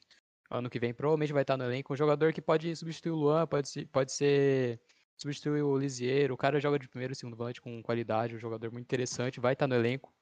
Ano 0.49 0.69
que 0.69 0.80
vem 0.80 0.93
provavelmente 0.93 1.34
vai 1.34 1.43
estar 1.43 1.58
no 1.58 1.63
elenco. 1.63 1.93
Um 1.93 1.95
jogador 1.97 2.34
que 2.34 2.41
pode 2.41 2.75
substituir 2.75 3.12
o 3.12 3.15
Luan, 3.15 3.47
pode, 3.47 3.86
pode 3.88 4.12
ser. 4.12 4.82
Substituir 5.15 5.63
o 5.63 5.77
Lisieiro. 5.77 6.34
O 6.34 6.38
cara 6.38 6.60
joga 6.60 6.77
de 6.77 6.88
primeiro 6.88 7.13
e 7.13 7.15
segundo 7.15 7.36
volante 7.38 7.62
com 7.62 7.82
qualidade, 7.82 8.36
um 8.36 8.39
jogador 8.39 8.71
muito 8.71 8.86
interessante, 8.86 9.39
vai 9.39 9.53
estar 9.53 9.67
no 9.67 9.75
elenco. 9.75 10.13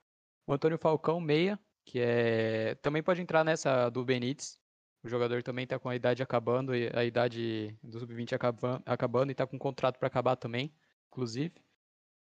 O 0.48 0.54
Antônio 0.54 0.78
Falcão, 0.78 1.20
meia, 1.20 1.60
que 1.84 2.00
é. 2.00 2.76
Também 2.76 3.02
pode 3.02 3.22
entrar 3.22 3.44
nessa 3.44 3.90
do 3.90 4.04
Benítez. 4.06 4.60
O 5.04 5.08
jogador 5.08 5.44
também 5.44 5.68
tá 5.68 5.78
com 5.78 5.88
a 5.88 5.96
idade 5.96 6.24
acabando, 6.24 6.72
a 6.72 7.06
idade 7.06 7.78
do 7.84 8.00
sub-20 8.00 8.34
acaba- 8.34 8.82
acabando 8.86 9.32
e 9.32 9.36
tá 9.36 9.46
com 9.46 9.58
contrato 9.60 10.00
para 10.00 10.08
acabar 10.08 10.36
também, 10.36 10.74
inclusive. 11.12 11.54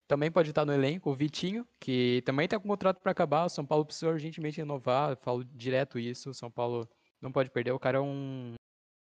Também 0.07 0.31
pode 0.31 0.51
estar 0.51 0.67
no 0.67 0.73
elenco 0.73 1.11
o 1.11 1.15
Vitinho, 1.15 1.67
que 1.81 2.23
também 2.27 2.47
tá 2.47 2.61
com 2.61 2.69
contrato 2.69 3.01
para 3.01 3.11
acabar. 3.11 3.47
O 3.47 3.49
São 3.49 3.65
Paulo 3.65 3.87
precisa 3.87 4.11
urgentemente 4.11 4.59
renovar. 4.59 5.13
Eu 5.13 5.17
falo 5.17 5.43
direto 5.45 5.99
isso. 5.99 6.29
O 6.29 6.35
São 6.35 6.51
Paulo 6.51 6.87
não 7.23 7.33
pode 7.33 7.49
perder. 7.51 7.73
O 7.73 7.79
cara 7.79 7.97
é 7.99 8.01
um. 8.03 8.55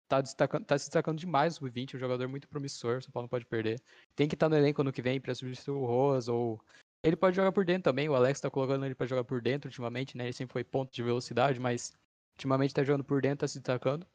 Tá, 0.07 0.21
destacando, 0.21 0.63
tá 0.65 0.77
se 0.77 0.85
destacando 0.85 1.17
demais 1.17 1.55
o 1.55 1.57
sub-20, 1.57 1.95
um 1.95 1.99
jogador 1.99 2.29
muito 2.29 2.47
promissor. 2.47 2.99
O 2.99 3.01
São 3.01 3.11
Paulo 3.11 3.25
não 3.25 3.29
pode 3.29 3.45
perder. 3.45 3.81
Tem 4.15 4.27
que 4.27 4.35
estar 4.35 4.47
no 4.47 4.55
elenco 4.55 4.81
ano 4.81 4.93
que 4.93 5.01
vem 5.01 5.19
para 5.19 5.35
substituir 5.35 5.75
o 5.75 5.85
Roas 5.85 6.29
ou. 6.29 6.63
Ele 7.05 7.15
pode 7.15 7.35
jogar 7.35 7.51
por 7.51 7.63
dentro 7.63 7.83
também. 7.83 8.09
O 8.09 8.15
Alex 8.15 8.41
tá 8.41 8.49
colocando 8.49 8.83
ele 8.83 8.95
para 8.95 9.05
jogar 9.05 9.23
por 9.23 9.39
dentro 9.39 9.67
ultimamente, 9.69 10.17
né? 10.17 10.23
Ele 10.23 10.33
sempre 10.33 10.53
foi 10.53 10.63
ponto 10.63 10.91
de 10.91 11.03
velocidade, 11.03 11.59
mas 11.59 11.93
ultimamente 12.33 12.73
tá 12.73 12.83
jogando 12.83 13.03
por 13.03 13.21
dentro, 13.21 13.39
tá 13.39 13.47
se 13.47 13.59
destacando. 13.59 14.07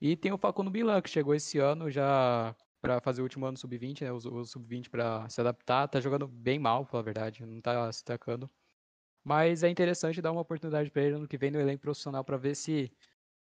E 0.00 0.16
tem 0.16 0.32
o 0.32 0.38
Facundo 0.38 0.68
Bilan, 0.68 1.00
que 1.00 1.08
chegou 1.08 1.32
esse 1.32 1.58
ano, 1.60 1.88
já 1.90 2.56
para 2.80 3.00
fazer 3.00 3.20
o 3.22 3.24
último 3.24 3.46
ano 3.46 3.56
sub-20, 3.56 4.02
né? 4.02 4.12
O, 4.12 4.16
o 4.16 4.44
sub-20 4.44 4.90
para 4.90 5.28
se 5.28 5.40
adaptar, 5.40 5.86
tá 5.86 6.00
jogando 6.00 6.26
bem 6.26 6.58
mal, 6.58 6.84
pela 6.84 7.04
verdade, 7.04 7.46
não 7.46 7.60
tá 7.60 7.90
se 7.92 8.00
destacando. 8.00 8.50
Mas 9.22 9.62
é 9.62 9.68
interessante 9.70 10.20
dar 10.20 10.32
uma 10.32 10.40
oportunidade 10.40 10.90
para 10.90 11.02
ele 11.02 11.18
no 11.18 11.28
que 11.28 11.38
vem 11.38 11.52
no 11.52 11.60
elenco 11.60 11.82
profissional 11.82 12.24
para 12.24 12.36
ver 12.36 12.56
se 12.56 12.92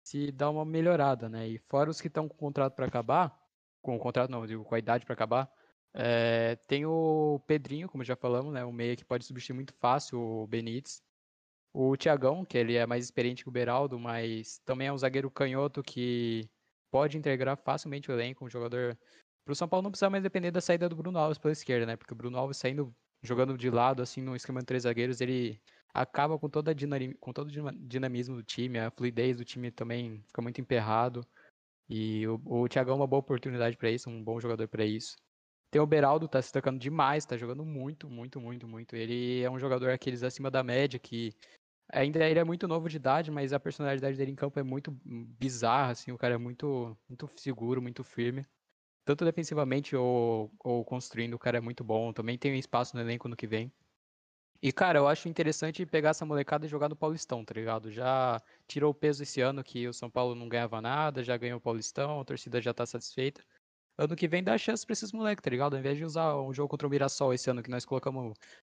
se 0.03 0.32
dá 0.32 0.49
uma 0.49 0.65
melhorada, 0.65 1.29
né? 1.29 1.47
E 1.47 1.59
fora 1.59 1.91
os 1.91 2.01
que 2.01 2.07
estão 2.07 2.27
com 2.27 2.34
o 2.34 2.38
contrato 2.38 2.75
para 2.75 2.88
acabar, 2.88 3.39
com 3.82 3.95
o 3.95 3.99
contrato 3.99 4.32
não, 4.32 4.45
digo, 4.47 4.63
com 4.65 4.73
a 4.73 4.79
idade 4.79 5.05
para 5.05 5.13
acabar, 5.13 5.51
é, 5.93 6.55
tem 6.67 6.85
o 6.85 7.39
Pedrinho, 7.45 7.89
como 7.89 8.03
já 8.03 8.15
falamos, 8.15 8.53
né? 8.53 8.63
O 8.63 8.71
meia 8.71 8.95
que 8.95 9.05
pode 9.05 9.25
substituir 9.25 9.55
muito 9.55 9.73
fácil 9.73 10.19
o 10.19 10.47
Benítez. 10.47 11.03
O 11.73 11.95
Thiagão, 11.97 12.45
que 12.45 12.57
ele 12.57 12.75
é 12.75 12.85
mais 12.85 13.05
experiente 13.05 13.43
que 13.43 13.49
o 13.49 13.51
Beraldo, 13.51 13.97
mas 13.99 14.59
também 14.65 14.87
é 14.87 14.93
um 14.93 14.97
zagueiro 14.97 15.31
canhoto 15.31 15.81
que 15.83 16.49
pode 16.91 17.17
integrar 17.17 17.57
facilmente 17.57 18.11
o 18.11 18.13
elenco, 18.13 18.45
um 18.45 18.49
jogador. 18.49 18.97
Para 19.45 19.53
o 19.53 19.55
São 19.55 19.67
Paulo 19.67 19.83
não 19.83 19.91
precisa 19.91 20.09
mais 20.09 20.23
depender 20.23 20.51
da 20.51 20.61
saída 20.61 20.89
do 20.89 20.95
Bruno 20.95 21.17
Alves 21.17 21.37
pela 21.37 21.53
esquerda, 21.53 21.85
né? 21.85 21.95
Porque 21.95 22.13
o 22.13 22.15
Bruno 22.15 22.37
Alves 22.37 22.57
saindo, 22.57 22.93
jogando 23.23 23.57
de 23.57 23.69
lado, 23.69 24.01
assim, 24.01 24.21
no 24.21 24.35
esquema 24.35 24.59
de 24.59 24.65
três 24.65 24.83
zagueiros, 24.83 25.21
ele 25.21 25.61
acaba 25.93 26.37
com, 26.37 26.49
toda 26.49 26.73
com 27.19 27.33
todo 27.33 27.49
o 27.49 27.71
dinamismo 27.87 28.35
do 28.35 28.43
time, 28.43 28.79
a 28.79 28.91
fluidez 28.91 29.37
do 29.37 29.45
time 29.45 29.71
também 29.71 30.23
fica 30.27 30.41
muito 30.41 30.61
emperrado. 30.61 31.25
E 31.89 32.27
o, 32.27 32.41
o 32.45 32.67
Thiagão 32.69 32.95
é 32.95 32.97
uma 32.97 33.07
boa 33.07 33.19
oportunidade 33.19 33.77
para 33.77 33.89
isso, 33.91 34.09
um 34.09 34.23
bom 34.23 34.39
jogador 34.39 34.67
para 34.67 34.85
isso. 34.85 35.15
Tem 35.72 35.82
o 35.82 35.88
Beraldo, 35.88 36.28
tá 36.28 36.41
se 36.41 36.51
tocando 36.51 36.78
demais, 36.78 37.26
tá 37.26 37.38
jogando 37.38 37.63
muito, 37.65 38.09
muito, 38.09 38.41
muito, 38.41 38.67
muito. 38.67 38.93
Ele 38.95 39.41
é 39.41 39.49
um 39.49 39.57
jogador 39.57 39.89
aqueles 39.89 40.22
acima 40.22 40.51
da 40.51 40.61
média, 40.63 40.99
que 40.99 41.34
ainda 41.91 42.28
ele 42.28 42.39
é 42.39 42.43
muito 42.43 42.67
novo 42.67 42.89
de 42.89 42.97
idade, 42.97 43.32
mas 43.32 43.53
a 43.53 43.59
personalidade 43.59 44.17
dele 44.17 44.32
em 44.32 44.36
campo 44.36 44.59
é 44.59 44.63
muito 44.63 44.91
bizarra, 45.05 45.91
assim, 45.93 46.11
o 46.11 46.17
cara 46.17 46.36
é 46.36 46.38
muito, 46.38 46.97
muito 47.07 47.30
seguro, 47.38 47.82
muito 47.82 48.03
firme. 48.03 48.45
Tanto 49.05 49.26
defensivamente 49.26 49.95
ou, 49.95 50.51
ou 50.59 50.86
construindo, 50.86 51.36
o 51.36 51.39
cara 51.39 51.57
é 51.57 51.61
muito 51.61 51.84
bom. 51.84 52.13
Também 52.13 52.38
tem 52.38 52.57
espaço 52.59 52.95
no 52.95 53.01
elenco 53.01 53.28
no 53.30 53.36
que 53.38 53.47
vem. 53.47 53.72
E, 54.61 54.72
cara, 54.72 54.99
eu 54.99 55.07
acho 55.07 55.28
interessante 55.30 55.86
pegar 55.86 56.09
essa 56.11 56.26
molecada 56.26 56.65
e 56.65 56.69
jogar 56.69 56.89
no 56.89 56.95
Paulistão, 56.95 57.43
tá 57.43 57.53
ligado? 57.53 57.91
Já 57.91 58.41
tirou 58.67 58.91
o 58.91 58.93
peso 58.95 59.24
esse 59.24 59.41
ano 59.41 59.63
que 59.63 59.88
o 59.88 59.93
São 59.93 60.09
Paulo 60.09 60.36
não 60.36 60.47
ganhava 60.49 60.82
nada, 60.82 61.24
já 61.24 61.36
ganhou 61.38 61.57
o 61.57 61.61
Paulistão, 61.61 62.19
a 62.22 62.26
torcida 62.26 62.61
já 62.61 62.74
tá 62.74 62.86
satisfeita. 62.86 63.43
Ano 63.97 64.15
que 64.15 64.27
vem 64.27 64.43
dá 64.43 64.57
chance 64.57 64.85
pra 64.85 64.93
esses 64.93 65.11
moleques, 65.11 65.43
tá 65.43 65.49
ligado? 65.49 65.73
Ao 65.73 65.79
invés 65.79 65.97
de 65.97 66.05
usar 66.05 66.35
um 66.37 66.53
jogo 66.53 66.69
contra 66.69 66.87
o 66.87 66.89
Mirassol 66.89 67.33
esse 67.33 67.49
ano 67.49 67.61
que 67.61 67.69
nós 67.69 67.85
colocamos 67.85 68.33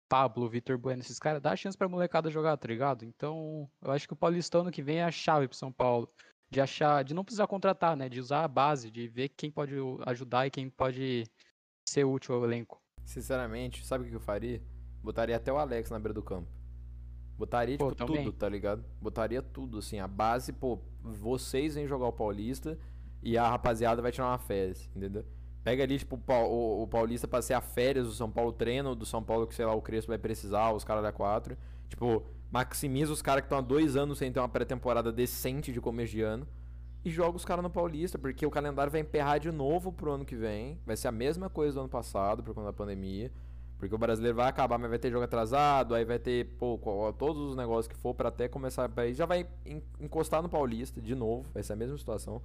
Pablo, 0.08 0.48
Vitor 0.48 0.76
Bueno, 0.76 1.00
esses 1.00 1.18
caras, 1.18 1.40
dá 1.40 1.56
chance 1.56 1.76
pra 1.76 1.88
molecada 1.88 2.30
jogar, 2.30 2.56
tá 2.56 2.68
ligado? 2.68 3.04
Então, 3.04 3.68
eu 3.82 3.90
acho 3.90 4.06
que 4.06 4.12
o 4.12 4.16
Paulistão 4.16 4.62
ano 4.62 4.70
que 4.70 4.82
vem 4.82 4.98
é 4.98 5.04
a 5.04 5.10
chave 5.10 5.48
pro 5.48 5.56
São 5.56 5.72
Paulo. 5.72 6.08
De 6.50 6.60
achar, 6.60 7.02
de 7.02 7.14
não 7.14 7.24
precisar 7.24 7.46
contratar, 7.46 7.96
né? 7.96 8.08
De 8.08 8.20
usar 8.20 8.44
a 8.44 8.48
base, 8.48 8.90
de 8.90 9.08
ver 9.08 9.30
quem 9.30 9.50
pode 9.50 9.74
ajudar 10.06 10.46
e 10.46 10.50
quem 10.50 10.68
pode 10.68 11.24
ser 11.88 12.04
útil 12.04 12.34
ao 12.34 12.44
elenco. 12.44 12.80
Sinceramente, 13.04 13.84
sabe 13.84 14.04
o 14.04 14.08
que 14.08 14.14
eu 14.14 14.20
faria? 14.20 14.62
Botaria 15.02 15.36
até 15.36 15.52
o 15.52 15.58
Alex 15.58 15.90
na 15.90 15.98
beira 15.98 16.14
do 16.14 16.22
campo. 16.22 16.48
Botaria, 17.36 17.76
pô, 17.76 17.90
tipo, 17.90 18.06
tudo, 18.06 18.32
tá 18.32 18.48
ligado? 18.48 18.84
Botaria 19.00 19.42
tudo, 19.42 19.78
assim. 19.78 19.98
A 19.98 20.06
base, 20.06 20.52
pô, 20.52 20.78
vocês 21.02 21.74
vêm 21.74 21.86
jogar 21.86 22.06
o 22.06 22.12
Paulista 22.12 22.78
e 23.24 23.38
a 23.38 23.48
rapaziada 23.48 24.02
vai 24.02 24.12
tirar 24.12 24.28
uma 24.28 24.38
férias, 24.38 24.88
entendeu? 24.94 25.24
Pega 25.64 25.82
ali, 25.82 25.98
tipo, 25.98 26.20
o, 26.28 26.86
Paulista 26.86 27.26
pra 27.26 27.40
ser 27.40 27.54
a 27.54 27.60
férias, 27.62 28.06
o 28.06 28.12
São 28.12 28.30
Paulo 28.30 28.52
treina, 28.52 28.90
o 28.90 28.94
do 28.94 29.06
São 29.06 29.22
Paulo 29.22 29.46
que, 29.46 29.54
sei 29.54 29.64
lá, 29.64 29.74
o 29.74 29.80
Crespo 29.80 30.08
vai 30.08 30.18
precisar, 30.18 30.72
os 30.72 30.84
caras 30.84 31.02
da 31.02 31.10
4. 31.10 31.56
Tipo, 31.88 32.22
maximiza 32.50 33.10
os 33.10 33.22
caras 33.22 33.40
que 33.40 33.46
estão 33.46 33.58
há 33.58 33.62
dois 33.62 33.96
anos 33.96 34.18
sem 34.18 34.30
ter 34.30 34.40
uma 34.40 34.48
pré-temporada 34.48 35.10
decente 35.10 35.72
de 35.72 35.80
começo 35.80 36.12
de 36.12 36.20
ano. 36.20 36.46
E 37.02 37.10
joga 37.10 37.36
os 37.36 37.46
caras 37.46 37.62
no 37.62 37.70
Paulista, 37.70 38.18
porque 38.18 38.44
o 38.44 38.50
calendário 38.50 38.92
vai 38.92 39.00
emperrar 39.00 39.40
de 39.40 39.50
novo 39.50 39.90
pro 39.90 40.12
ano 40.12 40.24
que 40.24 40.36
vem. 40.36 40.78
Vai 40.84 40.98
ser 40.98 41.08
a 41.08 41.12
mesma 41.12 41.48
coisa 41.48 41.74
do 41.74 41.80
ano 41.80 41.88
passado, 41.88 42.42
por 42.42 42.54
conta 42.54 42.66
da 42.66 42.72
pandemia. 42.72 43.32
Porque 43.78 43.94
o 43.94 43.98
brasileiro 43.98 44.36
vai 44.36 44.48
acabar, 44.48 44.78
mas 44.78 44.90
vai 44.90 44.98
ter 44.98 45.10
jogo 45.10 45.24
atrasado, 45.24 45.94
aí 45.94 46.04
vai 46.04 46.18
ter, 46.18 46.56
pô, 46.58 46.78
todos 47.18 47.50
os 47.50 47.56
negócios 47.56 47.88
que 47.88 47.96
for 47.96 48.14
para 48.14 48.28
até 48.28 48.48
começar. 48.48 48.90
Aí 48.96 49.14
já 49.14 49.24
vai 49.24 49.46
encostar 49.98 50.42
no 50.42 50.48
Paulista 50.48 51.00
de 51.00 51.14
novo, 51.14 51.46
vai 51.52 51.62
ser 51.62 51.72
a 51.72 51.76
mesma 51.76 51.96
situação. 51.96 52.40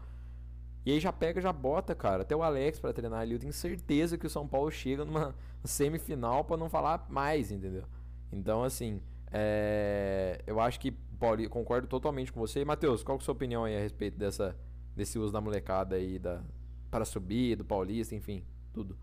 E 0.86 0.92
aí 0.92 1.00
já 1.00 1.12
pega, 1.12 1.42
já 1.42 1.52
bota, 1.52 1.94
cara, 1.94 2.24
até 2.24 2.36
o 2.36 2.42
Alex 2.42 2.80
para 2.80 2.94
treinar 2.94 3.20
ali. 3.22 3.34
Eu 3.34 3.40
tenho 3.40 3.54
certeza 3.54 4.18
que 4.18 4.26
o 4.26 4.30
São 4.30 4.48
Paulo 4.48 4.72
chega 4.72 5.06
numa 5.06 5.36
semifinal 5.64 6.44
para 6.44 6.58
não 6.58 6.70
falar 6.70 7.06
mais, 7.10 7.52
entendeu? 7.52 7.84
Então, 8.32 8.64
assim, 8.64 9.02
é... 9.32 10.42
eu 10.48 10.60
acho 10.60 10.80
que 10.80 10.92
Pauli, 11.20 11.50
concordo 11.50 11.88
totalmente 11.88 12.32
com 12.32 12.40
você. 12.40 12.64
Matheus, 12.64 13.04
qual 13.04 13.18
que 13.18 13.22
é 13.22 13.24
a 13.24 13.26
sua 13.26 13.34
opinião 13.34 13.66
aí 13.66 13.76
a 13.76 13.80
respeito 13.80 14.18
dessa, 14.18 14.58
desse 14.96 15.20
uso 15.20 15.34
da 15.34 15.42
molecada 15.42 15.98
aí 15.98 16.18
da, 16.18 16.42
para 16.90 17.04
subir, 17.04 17.58
do 17.58 17.66
Paulista, 17.66 18.16
enfim, 18.16 18.44
tudo? 18.74 18.98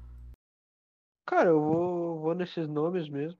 Cara, 1.26 1.50
eu 1.50 1.60
vou, 1.60 2.20
vou 2.20 2.34
nesses 2.34 2.66
nomes 2.66 3.08
mesmo. 3.08 3.38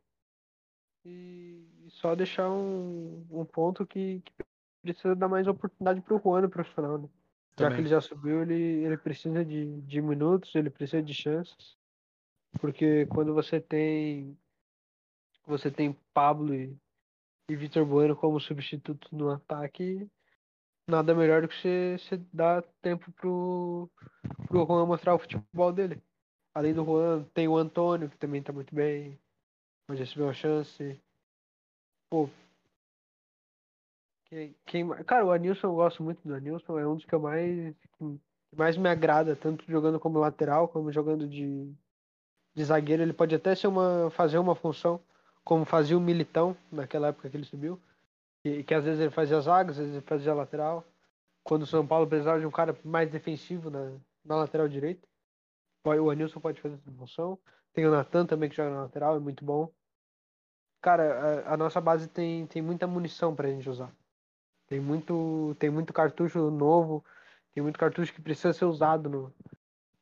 E 1.04 1.64
só 1.88 2.14
deixar 2.14 2.50
um, 2.50 3.24
um 3.30 3.44
ponto 3.44 3.86
que, 3.86 4.20
que 4.20 4.44
precisa 4.82 5.14
dar 5.14 5.28
mais 5.28 5.46
oportunidade 5.46 6.00
pro 6.02 6.20
Juan 6.22 6.42
no 6.42 6.50
profissional, 6.50 6.98
né? 6.98 7.08
Já 7.58 7.70
que 7.70 7.80
ele 7.80 7.88
já 7.88 8.00
subiu, 8.00 8.42
ele, 8.42 8.84
ele 8.84 8.98
precisa 8.98 9.44
de, 9.44 9.80
de 9.82 10.02
minutos, 10.02 10.54
ele 10.54 10.68
precisa 10.68 11.02
de 11.02 11.14
chances. 11.14 11.76
Porque 12.60 13.06
quando 13.06 13.34
você 13.34 13.60
tem. 13.60 14.38
Você 15.46 15.70
tem 15.70 15.96
Pablo 16.12 16.54
e, 16.54 16.76
e 17.48 17.56
Vitor 17.56 17.86
Bueno 17.86 18.16
como 18.16 18.40
substituto 18.40 19.08
no 19.14 19.30
ataque, 19.30 20.10
nada 20.88 21.14
melhor 21.14 21.42
do 21.42 21.48
que 21.48 21.54
você, 21.54 21.96
você 21.98 22.16
dar 22.32 22.62
tempo 22.82 23.12
pro, 23.12 23.88
pro 24.48 24.66
Juan 24.66 24.86
mostrar 24.86 25.14
o 25.14 25.18
futebol 25.18 25.72
dele. 25.72 26.02
Além 26.52 26.74
do 26.74 26.84
Juan, 26.84 27.22
tem 27.32 27.46
o 27.46 27.56
Antônio, 27.56 28.10
que 28.10 28.18
também 28.18 28.42
tá 28.42 28.52
muito 28.52 28.74
bem. 28.74 29.18
Pode 29.86 30.00
receber 30.00 30.22
uma 30.22 30.32
chance. 30.32 31.00
Pô. 32.10 32.28
Quem, 34.26 34.56
quem, 34.66 34.88
cara, 35.04 35.24
o 35.24 35.30
Anilson 35.30 35.68
eu 35.68 35.74
gosto 35.74 36.02
muito 36.02 36.20
do 36.26 36.34
Anilson, 36.34 36.78
é 36.78 36.86
um 36.86 36.96
dos 36.96 37.04
que 37.04 37.14
eu 37.14 37.20
mais, 37.20 37.74
que 37.96 38.56
mais 38.56 38.76
me 38.76 38.88
agrada, 38.88 39.36
tanto 39.36 39.64
jogando 39.70 40.00
como 40.00 40.18
lateral, 40.18 40.68
como 40.68 40.92
jogando 40.92 41.28
de, 41.28 41.72
de 42.54 42.64
zagueiro. 42.64 43.02
Ele 43.02 43.12
pode 43.12 43.34
até 43.34 43.54
ser 43.54 43.68
uma, 43.68 44.10
fazer 44.10 44.38
uma 44.38 44.56
função, 44.56 45.00
como 45.44 45.64
fazia 45.64 45.96
o 45.96 46.00
Militão 46.00 46.56
naquela 46.70 47.08
época 47.08 47.30
que 47.30 47.36
ele 47.36 47.44
subiu. 47.44 47.80
Que, 48.42 48.64
que 48.64 48.74
às 48.74 48.84
vezes 48.84 49.00
ele 49.00 49.10
fazia 49.10 49.40
zaga, 49.40 49.70
às 49.70 49.76
vezes 49.76 49.92
ele 49.92 50.04
fazia 50.04 50.34
lateral. 50.34 50.84
Quando 51.44 51.62
o 51.62 51.66
São 51.66 51.86
Paulo 51.86 52.06
precisava 52.06 52.40
de 52.40 52.46
um 52.46 52.50
cara 52.50 52.76
mais 52.84 53.08
defensivo 53.08 53.70
na, 53.70 53.92
na 54.24 54.36
lateral 54.36 54.68
direita. 54.68 55.06
O 55.84 56.10
Anilson 56.10 56.40
pode 56.40 56.60
fazer 56.60 56.74
essa 56.74 56.90
função. 56.90 57.38
Tem 57.72 57.86
o 57.86 57.90
Natan 57.92 58.26
também 58.26 58.50
que 58.50 58.56
joga 58.56 58.70
na 58.70 58.82
lateral, 58.82 59.16
é 59.16 59.20
muito 59.20 59.44
bom. 59.44 59.70
Cara, 60.80 61.44
a, 61.46 61.54
a, 61.54 61.56
nossa 61.56 61.80
base 61.80 62.08
tem, 62.08 62.46
tem 62.46 62.60
muita 62.60 62.86
munição 62.86 63.34
pra 63.34 63.48
gente 63.48 63.68
usar. 63.70 63.92
Tem 64.66 64.80
muito, 64.80 65.56
tem 65.58 65.70
muito 65.70 65.92
cartucho 65.92 66.50
novo, 66.50 67.04
tem 67.54 67.62
muito 67.62 67.78
cartucho 67.78 68.12
que 68.12 68.20
precisa 68.20 68.52
ser 68.52 68.64
usado 68.64 69.08
no, 69.08 69.32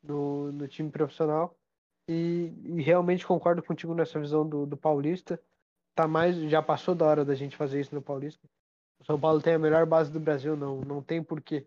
no, 0.02 0.52
no 0.52 0.68
time 0.68 0.90
profissional. 0.90 1.56
E, 2.08 2.52
e, 2.64 2.82
realmente 2.82 3.26
concordo 3.26 3.62
contigo 3.62 3.94
nessa 3.94 4.20
visão 4.20 4.46
do, 4.48 4.66
do 4.66 4.76
Paulista. 4.76 5.40
Tá 5.94 6.08
mais, 6.08 6.36
já 6.50 6.62
passou 6.62 6.94
da 6.94 7.06
hora 7.06 7.24
da 7.24 7.34
gente 7.34 7.56
fazer 7.56 7.80
isso 7.80 7.94
no 7.94 8.02
Paulista. 8.02 8.46
O 8.98 9.04
São 9.04 9.18
Paulo 9.18 9.40
tem 9.40 9.54
a 9.54 9.58
melhor 9.58 9.86
base 9.86 10.10
do 10.10 10.20
Brasil, 10.20 10.56
não, 10.56 10.80
não 10.80 11.02
tem 11.02 11.22
porquê 11.22 11.66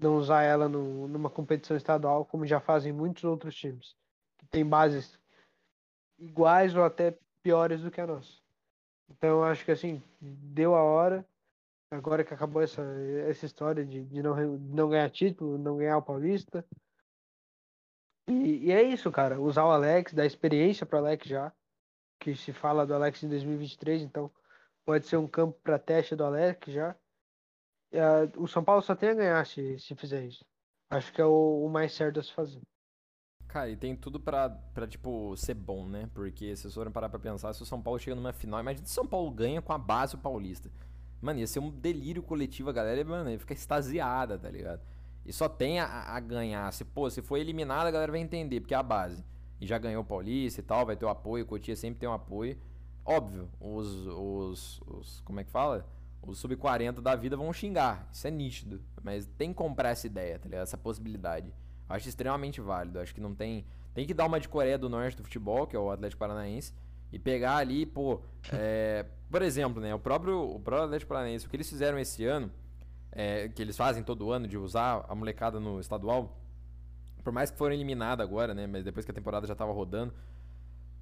não 0.00 0.16
usar 0.16 0.42
ela 0.42 0.68
no, 0.68 1.06
numa 1.06 1.28
competição 1.28 1.76
estadual, 1.76 2.24
como 2.24 2.46
já 2.46 2.58
fazem 2.58 2.92
muitos 2.92 3.22
outros 3.22 3.54
times, 3.54 3.94
que 4.38 4.46
tem 4.46 4.64
bases 4.64 5.20
iguais 6.18 6.74
ou 6.74 6.82
até 6.82 7.16
piores 7.42 7.82
do 7.82 7.90
que 7.90 8.00
a 8.00 8.06
nossa. 8.06 8.40
Então, 9.10 9.44
acho 9.44 9.64
que 9.64 9.70
assim, 9.70 10.02
deu 10.20 10.74
a 10.74 10.82
hora, 10.82 11.26
agora 11.90 12.24
que 12.24 12.32
acabou 12.32 12.62
essa, 12.62 12.82
essa 13.28 13.46
história 13.46 13.84
de, 13.84 14.04
de 14.04 14.22
não, 14.22 14.34
não 14.58 14.88
ganhar 14.88 15.10
título, 15.10 15.58
não 15.58 15.76
ganhar 15.76 15.98
o 15.98 16.02
Paulista. 16.02 16.64
E, 18.28 18.66
e 18.66 18.72
é 18.72 18.82
isso, 18.82 19.10
cara, 19.10 19.40
usar 19.40 19.64
o 19.64 19.70
Alex, 19.70 20.12
dar 20.12 20.24
experiência 20.24 20.86
para 20.86 20.98
Alex 20.98 21.26
já, 21.26 21.52
que 22.18 22.34
se 22.34 22.52
fala 22.52 22.86
do 22.86 22.94
Alex 22.94 23.22
em 23.22 23.28
2023, 23.28 24.02
então 24.02 24.30
pode 24.84 25.06
ser 25.06 25.16
um 25.16 25.26
campo 25.26 25.58
para 25.62 25.78
teste 25.78 26.14
do 26.14 26.24
Alex 26.24 26.72
já 26.72 26.96
o 28.36 28.46
São 28.46 28.62
Paulo 28.62 28.82
só 28.82 28.94
tem 28.94 29.10
a 29.10 29.14
ganhar 29.14 29.46
se, 29.46 29.78
se 29.78 29.94
fizer 29.94 30.24
isso. 30.24 30.44
Acho 30.88 31.12
que 31.12 31.20
é 31.20 31.24
o, 31.24 31.64
o 31.64 31.68
mais 31.68 31.92
certo 31.92 32.20
a 32.20 32.22
se 32.22 32.32
fazer. 32.32 32.60
Cara, 33.48 33.68
e 33.68 33.76
tem 33.76 33.96
tudo 33.96 34.20
pra, 34.20 34.48
pra, 34.48 34.86
tipo, 34.86 35.36
ser 35.36 35.54
bom, 35.54 35.86
né? 35.86 36.08
Porque 36.14 36.54
se 36.54 36.62
vocês 36.62 36.74
forem 36.74 36.92
parar 36.92 37.08
pra 37.08 37.18
pensar, 37.18 37.52
se 37.52 37.62
o 37.62 37.66
São 37.66 37.82
Paulo 37.82 37.98
chega 37.98 38.14
numa 38.14 38.32
final, 38.32 38.60
imagina 38.60 38.86
se 38.86 38.92
o 38.92 38.94
São 38.94 39.06
Paulo 39.06 39.30
ganha 39.30 39.60
com 39.60 39.72
a 39.72 39.78
base 39.78 40.14
o 40.14 40.18
paulista. 40.18 40.70
Mano, 41.20 41.40
ia 41.40 41.46
ser 41.46 41.58
um 41.60 41.70
delírio 41.70 42.22
coletivo, 42.22 42.70
a 42.70 42.72
galera, 42.72 43.04
mano, 43.04 43.30
ia 43.30 43.38
ficar 43.38 43.54
extasiada, 43.54 44.38
tá 44.38 44.50
ligado? 44.50 44.80
E 45.24 45.32
só 45.32 45.48
tem 45.48 45.80
a, 45.80 45.86
a 45.86 46.20
ganhar. 46.20 46.72
Se, 46.72 46.84
pô, 46.84 47.10
se 47.10 47.20
for 47.20 47.36
eliminado, 47.36 47.86
a 47.86 47.90
galera 47.90 48.10
vai 48.10 48.20
entender, 48.20 48.60
porque 48.60 48.74
é 48.74 48.76
a 48.76 48.82
base. 48.82 49.24
E 49.60 49.66
já 49.66 49.78
ganhou 49.78 50.02
o 50.02 50.06
Paulista 50.06 50.60
e 50.60 50.64
tal, 50.64 50.86
vai 50.86 50.96
ter 50.96 51.04
o 51.04 51.10
apoio, 51.10 51.44
o 51.44 51.46
Cotia 51.46 51.76
sempre 51.76 52.00
tem 52.00 52.08
um 52.08 52.12
apoio. 52.14 52.56
Óbvio, 53.04 53.50
os, 53.60 54.06
os, 54.06 54.80
os. 54.86 55.20
Como 55.20 55.40
é 55.40 55.44
que 55.44 55.50
fala? 55.50 55.86
os 56.22 56.38
sub-40 56.38 57.00
da 57.00 57.14
vida 57.14 57.36
vão 57.36 57.52
xingar. 57.52 58.08
Isso 58.12 58.26
é 58.26 58.30
nítido. 58.30 58.80
Mas 59.02 59.26
tem 59.26 59.50
que 59.50 59.54
comprar 59.54 59.90
essa 59.90 60.06
ideia, 60.06 60.38
tá 60.38 60.48
ligado? 60.48 60.62
Essa 60.62 60.78
possibilidade. 60.78 61.52
Acho 61.88 62.08
extremamente 62.08 62.60
válido. 62.60 63.00
Acho 63.00 63.14
que 63.14 63.20
não 63.20 63.34
tem. 63.34 63.64
Tem 63.94 64.06
que 64.06 64.14
dar 64.14 64.26
uma 64.26 64.38
de 64.38 64.48
Coreia 64.48 64.78
do 64.78 64.88
Norte 64.88 65.16
do 65.16 65.24
futebol, 65.24 65.66
que 65.66 65.74
é 65.74 65.78
o 65.78 65.90
Atlético 65.90 66.20
Paranaense, 66.20 66.72
e 67.12 67.18
pegar 67.18 67.56
ali, 67.56 67.86
pô. 67.86 68.20
É, 68.52 69.06
por 69.30 69.42
exemplo, 69.42 69.80
né? 69.80 69.94
O 69.94 69.98
próprio, 69.98 70.40
o 70.40 70.60
próprio 70.60 70.84
Atlético 70.84 71.08
Paranaense, 71.10 71.46
o 71.46 71.50
que 71.50 71.56
eles 71.56 71.68
fizeram 71.68 71.98
esse 71.98 72.24
ano, 72.24 72.50
é, 73.12 73.48
que 73.48 73.62
eles 73.62 73.76
fazem 73.76 74.02
todo 74.02 74.30
ano 74.30 74.48
de 74.48 74.58
usar 74.58 75.04
a 75.08 75.14
molecada 75.14 75.60
no 75.60 75.80
estadual, 75.80 76.38
por 77.22 77.32
mais 77.32 77.50
que 77.50 77.58
foram 77.58 77.74
eliminados 77.74 78.24
agora, 78.24 78.54
né? 78.54 78.66
Mas 78.66 78.84
depois 78.84 79.04
que 79.04 79.10
a 79.10 79.14
temporada 79.14 79.46
já 79.46 79.54
tava 79.54 79.72
rodando. 79.72 80.12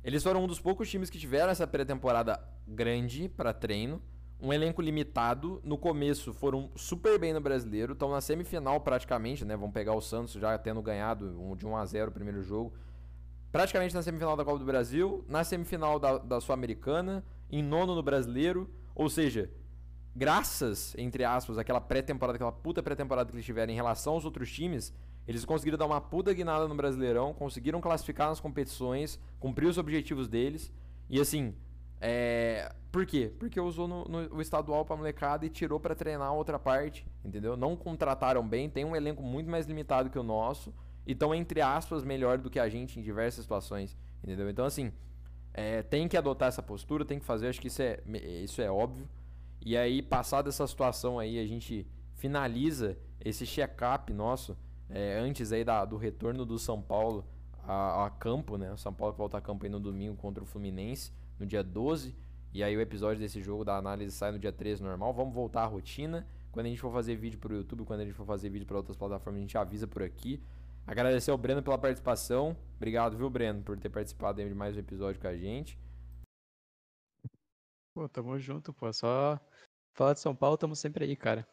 Eles 0.04 0.22
foram 0.22 0.44
um 0.44 0.46
dos 0.46 0.60
poucos 0.60 0.88
times 0.88 1.10
que 1.10 1.18
tiveram 1.18 1.50
essa 1.50 1.66
pré-temporada 1.66 2.40
grande 2.66 3.28
para 3.28 3.52
treino 3.52 4.00
um 4.40 4.52
elenco 4.52 4.80
limitado. 4.80 5.60
No 5.64 5.76
começo 5.76 6.32
foram 6.32 6.70
super 6.76 7.18
bem 7.18 7.32
no 7.32 7.40
brasileiro, 7.40 7.92
estão 7.92 8.10
na 8.10 8.20
semifinal 8.20 8.80
praticamente, 8.80 9.44
né? 9.44 9.56
Vão 9.56 9.70
pegar 9.70 9.94
o 9.94 10.00
Santos 10.00 10.34
já 10.34 10.56
tendo 10.58 10.80
ganhado 10.80 11.54
de 11.56 11.66
1 11.66 11.76
a 11.76 11.84
0 11.84 12.10
o 12.10 12.14
primeiro 12.14 12.42
jogo. 12.42 12.72
Praticamente 13.50 13.94
na 13.94 14.02
semifinal 14.02 14.36
da 14.36 14.44
Copa 14.44 14.58
do 14.58 14.64
Brasil, 14.64 15.24
na 15.28 15.42
semifinal 15.42 15.98
da, 15.98 16.18
da 16.18 16.40
Sul-Americana, 16.40 17.24
em 17.50 17.62
nono 17.62 17.94
no 17.94 18.02
brasileiro. 18.02 18.70
Ou 18.94 19.08
seja, 19.08 19.50
graças, 20.14 20.94
entre 20.98 21.24
aspas, 21.24 21.58
àquela 21.58 21.80
pré-temporada, 21.80 22.36
aquela 22.36 22.52
puta 22.52 22.82
pré-temporada 22.82 23.30
que 23.30 23.36
eles 23.36 23.46
tiveram 23.46 23.72
em 23.72 23.76
relação 23.76 24.14
aos 24.14 24.24
outros 24.24 24.50
times, 24.52 24.92
eles 25.26 25.44
conseguiram 25.44 25.78
dar 25.78 25.86
uma 25.86 26.00
puta 26.00 26.32
guinada 26.32 26.66
no 26.66 26.74
Brasileirão, 26.74 27.34
conseguiram 27.34 27.80
classificar 27.80 28.28
nas 28.28 28.40
competições, 28.40 29.20
cumprir 29.38 29.66
os 29.66 29.76
objetivos 29.76 30.26
deles. 30.26 30.72
E 31.08 31.20
assim, 31.20 31.54
é, 32.00 32.72
por 32.90 33.04
quê? 33.04 33.32
Porque 33.38 33.60
usou 33.60 33.86
no, 33.86 34.04
no, 34.04 34.36
o 34.36 34.40
estadual 34.40 34.84
pra 34.84 34.96
molecada 34.96 35.44
e 35.44 35.50
tirou 35.50 35.78
para 35.78 35.94
treinar 35.94 36.32
outra 36.32 36.58
parte, 36.58 37.06
entendeu? 37.24 37.56
Não 37.56 37.76
contrataram 37.76 38.46
bem, 38.46 38.70
tem 38.70 38.84
um 38.84 38.96
elenco 38.96 39.22
muito 39.22 39.50
mais 39.50 39.66
limitado 39.66 40.08
que 40.08 40.18
o 40.18 40.22
nosso 40.22 40.72
e 41.06 41.12
estão, 41.12 41.34
entre 41.34 41.60
aspas, 41.60 42.04
melhor 42.04 42.38
do 42.38 42.50
que 42.50 42.58
a 42.58 42.68
gente 42.68 42.98
em 42.98 43.02
diversas 43.02 43.44
situações, 43.44 43.96
entendeu? 44.22 44.48
Então, 44.48 44.64
assim, 44.64 44.92
é, 45.54 45.82
tem 45.82 46.08
que 46.08 46.16
adotar 46.16 46.48
essa 46.48 46.62
postura, 46.62 47.04
tem 47.04 47.18
que 47.18 47.24
fazer, 47.24 47.48
acho 47.48 47.60
que 47.60 47.68
isso 47.68 47.82
é, 47.82 48.00
isso 48.42 48.60
é 48.62 48.70
óbvio. 48.70 49.08
E 49.60 49.76
aí, 49.76 50.02
passada 50.02 50.48
essa 50.48 50.66
situação 50.66 51.18
aí, 51.18 51.38
a 51.38 51.46
gente 51.46 51.86
finaliza 52.14 52.96
esse 53.24 53.44
check-up 53.46 54.12
nosso 54.12 54.56
é, 54.88 55.18
antes 55.18 55.52
aí 55.52 55.64
da, 55.64 55.84
do 55.84 55.96
retorno 55.96 56.46
do 56.46 56.58
São 56.58 56.80
Paulo 56.80 57.24
a, 57.66 58.06
a 58.06 58.10
campo, 58.10 58.56
né? 58.56 58.72
O 58.72 58.78
São 58.78 58.92
Paulo 58.92 59.14
volta 59.14 59.36
a 59.36 59.40
campo 59.40 59.64
aí 59.64 59.70
no 59.70 59.78
domingo 59.78 60.16
contra 60.16 60.42
o 60.42 60.46
Fluminense 60.46 61.12
no 61.38 61.44
dia 61.44 61.62
12. 61.62 62.14
E 62.52 62.62
aí 62.62 62.74
o 62.76 62.80
episódio 62.80 63.20
desse 63.20 63.42
jogo 63.42 63.64
da 63.64 63.76
análise 63.76 64.16
sai 64.16 64.32
no 64.32 64.38
dia 64.38 64.52
13 64.52 64.82
normal. 64.82 65.12
Vamos 65.12 65.34
voltar 65.34 65.62
à 65.62 65.66
rotina. 65.66 66.26
Quando 66.50 66.66
a 66.66 66.68
gente 66.70 66.80
for 66.80 66.90
fazer 66.90 67.14
vídeo 67.16 67.38
pro 67.38 67.54
YouTube, 67.54 67.84
quando 67.84 68.00
a 68.00 68.04
gente 68.04 68.14
for 68.14 68.24
fazer 68.24 68.48
vídeo 68.48 68.66
para 68.66 68.78
outras 68.78 68.96
plataformas, 68.96 69.38
a 69.38 69.42
gente 69.42 69.58
avisa 69.58 69.86
por 69.86 70.02
aqui. 70.02 70.42
Agradecer 70.88 71.30
ao 71.30 71.36
Breno 71.36 71.62
pela 71.62 71.76
participação. 71.76 72.56
Obrigado, 72.76 73.14
viu, 73.14 73.28
Breno, 73.28 73.62
por 73.62 73.78
ter 73.78 73.90
participado 73.90 74.42
de 74.42 74.54
mais 74.54 74.74
um 74.74 74.80
episódio 74.80 75.20
com 75.20 75.28
a 75.28 75.36
gente. 75.36 75.78
Pô, 77.92 78.08
tamo 78.08 78.38
junto, 78.38 78.72
pô. 78.72 78.90
Só 78.90 79.38
falar 79.92 80.14
de 80.14 80.20
São 80.20 80.34
Paulo, 80.34 80.56
tamo 80.56 80.74
sempre 80.74 81.04
aí, 81.04 81.14
cara. 81.14 81.46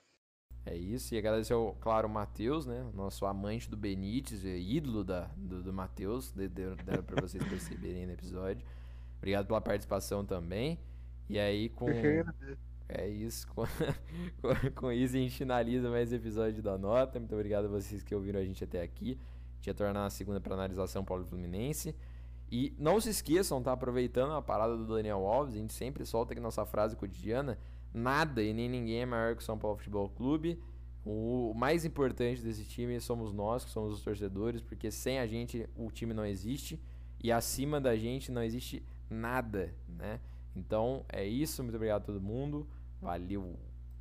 É 0.66 0.74
isso. 0.74 1.14
E 1.14 1.18
agradecer, 1.18 1.52
ao, 1.52 1.74
claro, 1.76 2.08
o 2.08 2.10
Matheus, 2.10 2.66
né? 2.66 2.90
Nosso 2.94 3.26
amante 3.26 3.70
do 3.70 3.76
Benítez, 3.76 4.46
é 4.46 4.58
ídolo 4.58 5.04
da, 5.04 5.26
do, 5.36 5.62
do 5.62 5.74
Matheus. 5.74 6.32
Deram 6.32 6.78
pra 7.04 7.22
vocês 7.22 7.44
perceberem 7.50 8.06
no 8.06 8.14
episódio. 8.14 8.66
Obrigado 9.18 9.48
pela 9.48 9.60
participação 9.60 10.26
também. 10.26 10.80
E 11.28 11.38
aí, 11.38 11.68
com. 11.68 11.88
É 12.88 13.08
isso. 13.08 13.48
Com, 13.54 14.72
com, 14.76 14.92
isso, 14.92 15.16
a 15.16 15.20
gente 15.20 15.36
finaliza 15.36 15.90
mais 15.90 16.14
episódio 16.14 16.62
da 16.62 16.78
Nota. 16.78 17.20
Muito 17.20 17.34
obrigado 17.34 17.66
a 17.66 17.68
vocês 17.68 18.04
que 18.04 18.14
ouviram 18.14 18.40
a 18.40 18.44
gente 18.44 18.64
até 18.64 18.82
aqui. 18.82 19.20
A 19.54 19.56
gente 19.64 19.76
tornar 19.76 20.06
a 20.06 20.10
segunda 20.10 20.40
para 20.40 20.54
analisar 20.54 20.86
São 20.88 21.04
Paulo 21.04 21.24
e 21.24 21.28
Fluminense. 21.28 21.96
E 22.52 22.74
não 22.78 23.02
se 23.02 23.10
esqueçam, 23.10 23.62
tá? 23.62 23.72
Aproveitando 23.72 24.34
a 24.34 24.42
parada 24.42 24.78
do 24.78 24.86
Daniel 24.86 25.26
Alves, 25.26 25.56
a 25.56 25.58
gente 25.58 25.74
sempre 25.74 26.06
solta 26.06 26.34
aqui 26.34 26.42
nossa 26.42 26.66
frase 26.66 26.96
cotidiana: 26.96 27.58
nada 27.94 28.44
e 28.44 28.54
nem 28.54 28.70
ninguém 28.70 29.02
é 29.02 29.06
maior 29.06 29.36
que 29.36 29.42
o 29.42 29.46
São 29.46 29.58
Paulo 29.58 29.78
Futebol 29.78 30.10
Clube. 30.10 30.62
O 31.04 31.54
mais 31.56 31.86
importante 31.86 32.42
desse 32.42 32.66
time 32.66 33.00
somos 33.00 33.32
nós, 33.32 33.64
que 33.64 33.72
somos 33.72 33.94
os 33.94 34.02
torcedores, 34.02 34.62
porque 34.62 34.90
sem 34.90 35.20
a 35.20 35.28
gente 35.28 35.68
o 35.76 35.92
time 35.92 36.14
não 36.14 36.26
existe. 36.26 36.80
E 37.24 37.32
acima 37.32 37.82
da 37.82 37.96
gente 37.96 38.32
não 38.32 38.44
existe 38.44 38.84
nada, 39.10 39.74
né? 39.88 40.20
Então 40.56 41.06
é 41.10 41.26
isso, 41.26 41.62
muito 41.64 41.76
obrigado 41.76 42.04
a 42.04 42.06
todo 42.06 42.22
mundo. 42.22 42.68
Valeu! 43.02 43.60